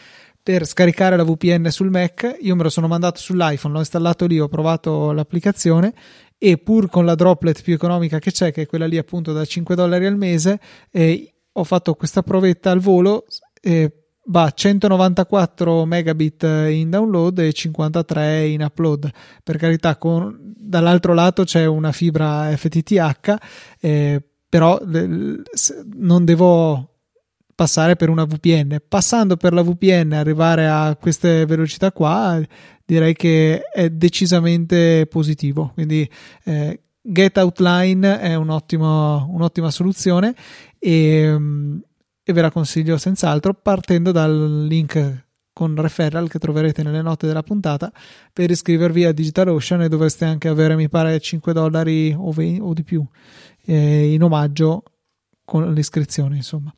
per 0.41 0.65
scaricare 0.67 1.15
la 1.15 1.23
VPN 1.23 1.69
sul 1.71 1.89
Mac. 1.89 2.37
Io 2.41 2.55
me 2.55 2.63
lo 2.63 2.69
sono 2.69 2.87
mandato 2.87 3.19
sull'iPhone, 3.19 3.73
l'ho 3.73 3.79
installato 3.79 4.27
lì, 4.27 4.39
ho 4.39 4.47
provato 4.47 5.11
l'applicazione 5.11 5.93
e 6.37 6.57
pur 6.57 6.89
con 6.89 7.05
la 7.05 7.15
droplet 7.15 7.63
più 7.63 7.73
economica 7.73 8.19
che 8.19 8.31
c'è, 8.31 8.51
che 8.51 8.63
è 8.63 8.65
quella 8.67 8.85
lì 8.85 8.97
appunto 8.97 9.33
da 9.33 9.43
5 9.43 9.73
dollari 9.73 10.05
al 10.05 10.17
mese, 10.17 10.59
eh, 10.91 11.33
ho 11.51 11.63
fatto 11.63 11.95
questa 11.95 12.21
provetta 12.21 12.69
al 12.69 12.79
volo. 12.79 13.25
Eh, 13.61 14.04
va 14.25 14.51
194 14.51 15.85
megabit 15.85 16.43
in 16.69 16.89
download 16.89 17.39
e 17.39 17.53
53 17.53 18.47
in 18.47 18.61
upload. 18.61 19.09
Per 19.43 19.57
carità, 19.57 19.97
con, 19.97 20.37
dall'altro 20.39 21.13
lato 21.13 21.43
c'è 21.43 21.65
una 21.65 21.91
fibra 21.91 22.55
FTTH, 22.55 23.35
eh, 23.79 24.21
però 24.49 24.79
eh, 24.79 25.41
non 25.95 26.25
devo 26.25 26.89
passare 27.55 27.95
per 27.95 28.09
una 28.09 28.25
VPN. 28.25 28.77
Passando 28.87 29.37
per 29.37 29.53
la 29.53 29.63
VPN 29.63 30.13
arrivare 30.13 30.67
a 30.67 30.95
queste 30.99 31.45
velocità 31.45 31.91
qua, 31.91 32.39
direi 32.85 33.13
che 33.13 33.61
è 33.61 33.89
decisamente 33.89 35.07
positivo. 35.07 35.71
Quindi 35.73 36.09
eh, 36.43 36.79
Get 37.01 37.37
Outline 37.37 38.19
è 38.19 38.35
un 38.35 38.49
ottimo, 38.49 39.27
un'ottima 39.29 39.69
soluzione 39.69 40.33
e 40.79 41.37
e 42.27 42.33
ve 42.33 42.41
la 42.41 42.51
consiglio 42.51 42.97
senz'altro 42.97 43.53
partendo 43.53 44.11
dal 44.11 44.65
link 44.65 45.23
con 45.53 45.75
referral 45.75 46.27
che 46.27 46.39
troverete 46.39 46.83
nelle 46.83 47.03
note 47.03 47.27
della 47.27 47.43
puntata 47.43 47.91
per 48.33 48.49
iscrivervi 48.49 49.05
a 49.05 49.13
DigitalOcean 49.13 49.83
e 49.83 49.87
dovreste 49.87 50.25
anche 50.25 50.47
avere 50.47 50.75
mi 50.75 50.89
pare 50.89 51.17
5 51.19 51.53
dollari 51.53 52.13
o, 52.17 52.31
20, 52.31 52.59
o 52.61 52.73
di 52.73 52.83
più 52.83 53.05
eh, 53.65 54.11
in 54.11 54.23
omaggio 54.23 54.83
con 55.45 55.71
l'iscrizione 55.71 56.35
insomma. 56.35 56.73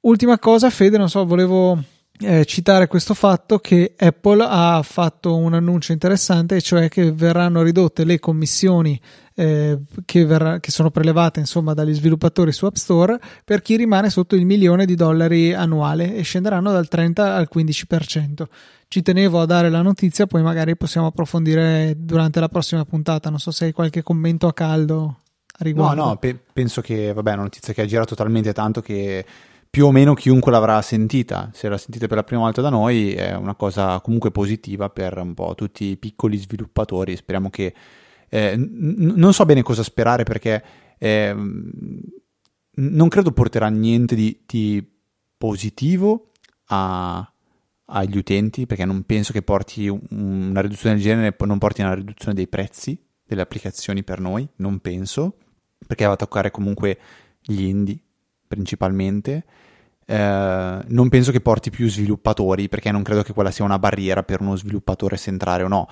Ultima 0.00 0.38
cosa 0.38 0.68
Fede 0.68 0.98
non 0.98 1.08
so 1.08 1.24
volevo 1.24 1.82
eh, 2.20 2.44
citare 2.44 2.86
questo 2.86 3.14
fatto 3.14 3.58
che 3.58 3.94
Apple 3.96 4.44
ha 4.46 4.80
fatto 4.84 5.36
un 5.36 5.54
annuncio 5.54 5.92
interessante, 5.92 6.60
cioè 6.60 6.88
che 6.88 7.10
verranno 7.12 7.62
ridotte 7.62 8.04
le 8.04 8.20
commissioni 8.20 9.00
eh, 9.34 9.78
che, 10.04 10.24
verrà, 10.24 10.60
che, 10.60 10.70
sono 10.70 10.90
prelevate 10.90 11.40
insomma 11.40 11.74
dagli 11.74 11.94
sviluppatori 11.94 12.52
su 12.52 12.66
App 12.66 12.74
Store 12.74 13.18
per 13.44 13.62
chi 13.62 13.76
rimane 13.76 14.10
sotto 14.10 14.34
il 14.34 14.44
milione 14.44 14.84
di 14.84 14.94
dollari 14.94 15.54
annuale 15.54 16.14
e 16.14 16.22
scenderanno 16.22 16.70
dal 16.72 16.88
30 16.88 17.34
al 17.34 17.48
15%. 17.52 18.44
Ci 18.88 19.00
tenevo 19.00 19.40
a 19.40 19.46
dare 19.46 19.70
la 19.70 19.80
notizia, 19.80 20.26
poi 20.26 20.42
magari 20.42 20.76
possiamo 20.76 21.06
approfondire 21.06 21.94
durante 21.96 22.40
la 22.40 22.48
prossima 22.48 22.84
puntata. 22.84 23.30
Non 23.30 23.38
so 23.38 23.50
se 23.50 23.64
hai 23.66 23.72
qualche 23.72 24.02
commento 24.02 24.46
a 24.46 24.52
caldo 24.52 25.16
a 25.46 25.64
riguardo. 25.64 26.02
No, 26.02 26.08
no, 26.08 26.16
pe- 26.16 26.38
penso 26.52 26.82
che 26.82 27.12
vabbè, 27.12 27.30
è 27.30 27.34
una 27.34 27.42
notizia 27.44 27.72
che 27.72 27.80
ha 27.80 27.86
girato 27.86 28.14
talmente 28.14 28.52
tanto 28.52 28.82
che 28.82 29.24
più 29.70 29.86
o 29.86 29.92
meno 29.92 30.12
chiunque 30.12 30.52
l'avrà 30.52 30.82
sentita, 30.82 31.48
se 31.54 31.70
l'ha 31.70 31.78
sentita 31.78 32.06
per 32.06 32.18
la 32.18 32.24
prima 32.24 32.42
volta 32.42 32.60
da 32.60 32.68
noi, 32.68 33.14
è 33.14 33.34
una 33.34 33.54
cosa 33.54 33.98
comunque 34.00 34.30
positiva 34.30 34.90
per 34.90 35.16
un 35.16 35.32
po' 35.32 35.54
tutti 35.56 35.84
i 35.84 35.96
piccoli 35.96 36.36
sviluppatori. 36.36 37.16
Speriamo 37.16 37.48
che. 37.48 37.72
Eh, 38.34 38.56
n- 38.56 39.12
non 39.14 39.34
so 39.34 39.44
bene 39.44 39.60
cosa 39.60 39.82
sperare 39.82 40.22
perché 40.22 40.64
eh, 40.96 41.34
non 42.74 43.08
credo 43.08 43.32
porterà 43.32 43.68
niente 43.68 44.14
di, 44.14 44.42
di 44.46 44.82
positivo 45.36 46.30
a, 46.68 47.30
agli 47.84 48.16
utenti, 48.16 48.64
perché 48.64 48.86
non 48.86 49.02
penso 49.02 49.34
che 49.34 49.42
porti 49.42 49.86
una 49.88 50.62
riduzione 50.62 50.94
del 50.94 51.04
genere, 51.04 51.36
non 51.40 51.58
porti 51.58 51.82
una 51.82 51.92
riduzione 51.92 52.32
dei 52.32 52.48
prezzi 52.48 52.98
delle 53.22 53.42
applicazioni 53.42 54.02
per 54.02 54.18
noi, 54.18 54.48
non 54.56 54.78
penso, 54.78 55.36
perché 55.86 56.06
va 56.06 56.12
a 56.12 56.16
toccare 56.16 56.50
comunque 56.50 56.98
gli 57.38 57.64
indie 57.64 57.98
principalmente. 58.46 59.44
Eh, 60.06 60.80
non 60.86 61.08
penso 61.10 61.32
che 61.32 61.42
porti 61.42 61.68
più 61.68 61.86
sviluppatori 61.86 62.68
perché 62.68 62.90
non 62.90 63.02
credo 63.02 63.22
che 63.22 63.34
quella 63.34 63.50
sia 63.50 63.64
una 63.64 63.78
barriera 63.78 64.22
per 64.22 64.40
uno 64.40 64.56
sviluppatore 64.56 65.18
se 65.18 65.28
entrare 65.28 65.64
o 65.64 65.68
no. 65.68 65.86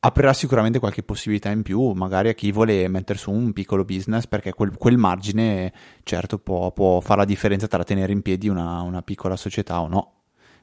Aprirà 0.00 0.32
sicuramente 0.32 0.78
qualche 0.78 1.02
possibilità 1.02 1.50
in 1.50 1.62
più, 1.62 1.90
magari 1.90 2.28
a 2.28 2.32
chi 2.32 2.52
vuole 2.52 2.86
mettere 2.86 3.18
su 3.18 3.32
un 3.32 3.52
piccolo 3.52 3.84
business, 3.84 4.26
perché 4.28 4.52
quel, 4.52 4.76
quel 4.76 4.96
margine 4.96 5.72
certo 6.04 6.38
può, 6.38 6.70
può, 6.70 7.00
fare 7.00 7.20
la 7.20 7.26
differenza 7.26 7.66
tra 7.66 7.82
tenere 7.82 8.12
in 8.12 8.22
piedi 8.22 8.48
una, 8.48 8.80
una 8.82 9.02
piccola 9.02 9.34
società 9.34 9.80
o 9.80 9.88
no, 9.88 10.12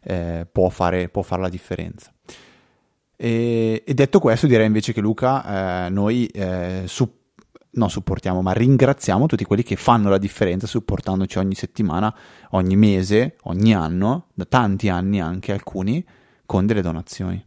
eh, 0.04 0.48
può, 0.50 0.70
fare, 0.70 1.10
può 1.10 1.22
fare 1.22 1.42
la 1.42 1.50
differenza. 1.50 2.14
E, 3.18 3.84
e, 3.86 3.94
detto 3.94 4.20
questo, 4.20 4.48
direi 4.48 4.68
invece 4.68 4.94
che 4.94 5.02
Luca, 5.02 5.86
eh, 5.86 5.90
noi 5.90 6.28
eh, 6.28 6.84
su 6.86 7.24
non 7.72 7.90
supportiamo, 7.90 8.42
ma 8.42 8.54
ringraziamo 8.54 9.26
tutti 9.26 9.44
quelli 9.44 9.64
che 9.64 9.76
fanno 9.76 10.10
la 10.10 10.18
differenza 10.18 10.66
supportandoci 10.66 11.38
ogni 11.40 11.56
settimana, 11.56 12.16
ogni 12.52 12.78
mese, 12.78 13.36
ogni 13.44 13.74
anno, 13.74 14.28
da 14.34 14.46
tanti 14.46 14.90
anni 14.90 15.20
anche 15.20 15.52
alcuni, 15.52 16.06
con 16.46 16.66
delle 16.66 16.82
donazioni. 16.82 17.46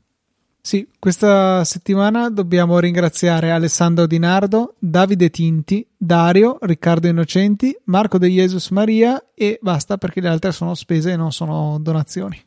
Sì, 0.69 0.87
questa 0.99 1.65
settimana 1.65 2.29
dobbiamo 2.29 2.79
ringraziare 2.79 3.53
Alessandro 3.53 4.07
Di 4.07 4.19
Nardo, 4.19 4.75
Davide 4.79 5.31
Tinti, 5.31 5.89
Dario, 5.97 6.59
Riccardo 6.61 7.09
Innocenti, 7.09 7.75
Marco 7.85 8.19
De 8.19 8.29
Jesus 8.29 8.69
Maria 8.69 9.31
e 9.33 9.59
basta 9.63 9.97
perché 9.97 10.21
le 10.21 10.29
altre 10.29 10.53
sono 10.53 10.75
spese 10.75 11.13
e 11.13 11.17
non 11.17 11.33
sono 11.33 11.79
donazioni. 11.81 12.39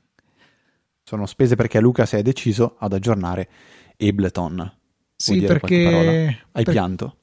Sono 1.01 1.26
spese 1.26 1.55
perché 1.55 1.80
Luca 1.80 2.05
si 2.05 2.15
è 2.15 2.22
deciso 2.22 2.76
ad 2.78 2.93
aggiornare 2.93 3.49
Ableton. 3.97 4.72
Sì, 5.15 5.41
perché... 5.41 6.43
Hai 6.51 6.63
per... 6.63 6.74
pianto? 6.74 7.15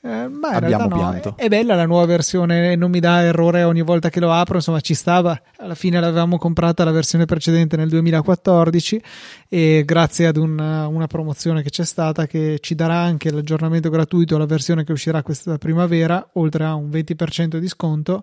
Eh, 0.00 0.28
ma 0.28 0.50
Abbiamo 0.50 0.86
no. 0.86 0.96
pianto. 0.96 1.36
È, 1.36 1.44
è, 1.44 1.48
bella 1.48 1.74
la 1.74 1.86
nuova 1.86 2.06
versione, 2.06 2.76
non 2.76 2.90
mi 2.90 3.00
dà 3.00 3.22
errore 3.22 3.64
ogni 3.64 3.82
volta 3.82 4.10
che 4.10 4.20
lo 4.20 4.32
apro, 4.32 4.56
insomma 4.56 4.80
ci 4.80 4.94
stava. 4.94 5.40
Alla 5.56 5.74
fine 5.74 5.98
l'avevamo 5.98 6.38
comprata 6.38 6.84
la 6.84 6.92
versione 6.92 7.24
precedente 7.24 7.76
nel 7.76 7.88
2014 7.88 9.02
e 9.48 9.82
grazie 9.84 10.26
ad 10.26 10.36
un, 10.36 10.58
una 10.58 11.06
promozione 11.06 11.62
che 11.62 11.70
c'è 11.70 11.84
stata 11.84 12.26
che 12.26 12.58
ci 12.60 12.74
darà 12.74 12.98
anche 12.98 13.32
l'aggiornamento 13.32 13.90
gratuito 13.90 14.36
alla 14.36 14.46
versione 14.46 14.84
che 14.84 14.92
uscirà 14.92 15.22
questa 15.22 15.58
primavera, 15.58 16.28
oltre 16.34 16.64
a 16.64 16.74
un 16.74 16.88
20% 16.88 17.56
di 17.56 17.68
sconto, 17.68 18.22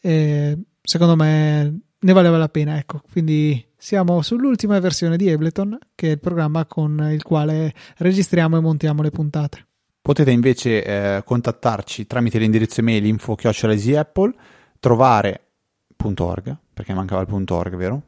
eh, 0.00 0.58
secondo 0.82 1.16
me 1.16 1.80
ne 1.98 2.12
valeva 2.12 2.36
la 2.36 2.48
pena, 2.48 2.76
ecco. 2.76 3.00
Quindi 3.10 3.66
siamo 3.76 4.20
sull'ultima 4.20 4.78
versione 4.78 5.16
di 5.16 5.30
Ableton, 5.30 5.78
che 5.94 6.08
è 6.08 6.10
il 6.12 6.20
programma 6.20 6.66
con 6.66 7.08
il 7.10 7.22
quale 7.22 7.72
registriamo 7.96 8.58
e 8.58 8.60
montiamo 8.60 9.00
le 9.00 9.10
puntate. 9.10 9.66
Potete 10.04 10.30
invece 10.32 10.84
eh, 10.84 11.22
contattarci 11.24 12.06
tramite 12.06 12.36
l'indirizzo 12.38 12.80
email 12.80 13.06
info 13.06 13.36
apple 13.38 14.34
trovare.org, 14.78 16.56
perché 16.74 16.92
mancava 16.92 17.22
il 17.22 17.44
.org, 17.48 17.74
vero? 17.74 18.02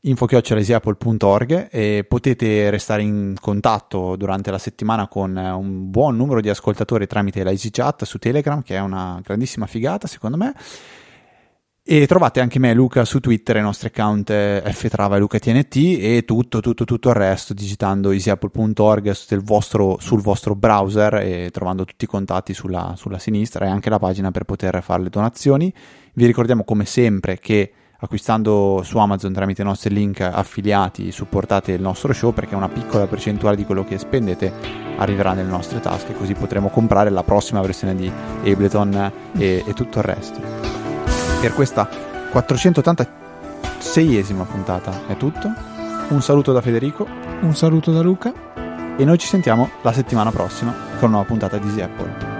info 0.00 0.24
apple.org 0.24 1.68
e 1.70 2.06
potete 2.08 2.70
restare 2.70 3.02
in 3.02 3.36
contatto 3.38 4.16
durante 4.16 4.50
la 4.50 4.56
settimana 4.56 5.06
con 5.06 5.36
eh, 5.36 5.50
un 5.50 5.90
buon 5.90 6.16
numero 6.16 6.40
di 6.40 6.48
ascoltatori 6.48 7.06
tramite 7.06 7.44
la 7.44 7.50
EasyChat 7.50 8.04
su 8.04 8.16
Telegram, 8.16 8.62
che 8.62 8.76
è 8.76 8.80
una 8.80 9.20
grandissima 9.22 9.66
figata 9.66 10.06
secondo 10.06 10.38
me 10.38 10.54
e 11.86 12.06
trovate 12.06 12.40
anche 12.40 12.58
me, 12.58 12.72
Luca, 12.72 13.04
su 13.04 13.20
Twitter, 13.20 13.56
i 13.56 13.60
nostri 13.60 13.88
account 13.88 14.32
ftrava 14.70 15.16
e 15.16 15.18
lucatnt 15.18 15.76
e 15.76 16.22
tutto, 16.24 16.60
tutto, 16.60 16.86
tutto 16.86 17.10
il 17.10 17.14
resto 17.14 17.52
digitando 17.52 18.10
easyapple.org 18.10 19.10
sul 19.10 19.42
vostro, 19.42 19.98
sul 20.00 20.22
vostro 20.22 20.54
browser 20.54 21.16
e 21.16 21.50
trovando 21.52 21.84
tutti 21.84 22.04
i 22.04 22.06
contatti 22.08 22.54
sulla, 22.54 22.94
sulla 22.96 23.18
sinistra 23.18 23.66
e 23.66 23.68
anche 23.68 23.90
la 23.90 23.98
pagina 23.98 24.30
per 24.30 24.44
poter 24.44 24.82
fare 24.82 25.02
le 25.02 25.10
donazioni. 25.10 25.70
Vi 26.14 26.24
ricordiamo 26.24 26.64
come 26.64 26.86
sempre 26.86 27.38
che 27.38 27.70
acquistando 27.98 28.80
su 28.82 28.96
Amazon 28.96 29.34
tramite 29.34 29.60
i 29.60 29.66
nostri 29.66 29.92
link 29.92 30.22
affiliati 30.22 31.12
supportate 31.12 31.72
il 31.72 31.82
nostro 31.82 32.14
show 32.14 32.32
perché 32.32 32.54
una 32.54 32.70
piccola 32.70 33.06
percentuale 33.06 33.56
di 33.56 33.64
quello 33.66 33.84
che 33.84 33.98
spendete 33.98 34.50
arriverà 34.96 35.34
nelle 35.34 35.50
nostre 35.50 35.80
tasche 35.80 36.14
così 36.14 36.32
potremo 36.32 36.68
comprare 36.68 37.10
la 37.10 37.22
prossima 37.22 37.60
versione 37.60 37.94
di 37.94 38.10
Ableton 38.44 39.12
e, 39.36 39.64
e 39.66 39.72
tutto 39.74 39.98
il 39.98 40.04
resto 40.04 40.83
per 41.44 41.52
questa 41.52 41.86
486esima 42.32 44.46
puntata 44.46 45.06
è 45.06 45.18
tutto. 45.18 45.52
Un 46.08 46.22
saluto 46.22 46.54
da 46.54 46.62
Federico. 46.62 47.06
Un 47.42 47.54
saluto 47.54 47.92
da 47.92 48.00
Luca. 48.00 48.32
E 48.96 49.04
noi 49.04 49.18
ci 49.18 49.26
sentiamo 49.26 49.68
la 49.82 49.92
settimana 49.92 50.30
prossima 50.30 50.72
con 50.72 51.10
una 51.10 51.18
nuova 51.18 51.26
puntata 51.26 51.58
di 51.58 51.66
Easy 51.66 51.82
Apple. 51.82 52.33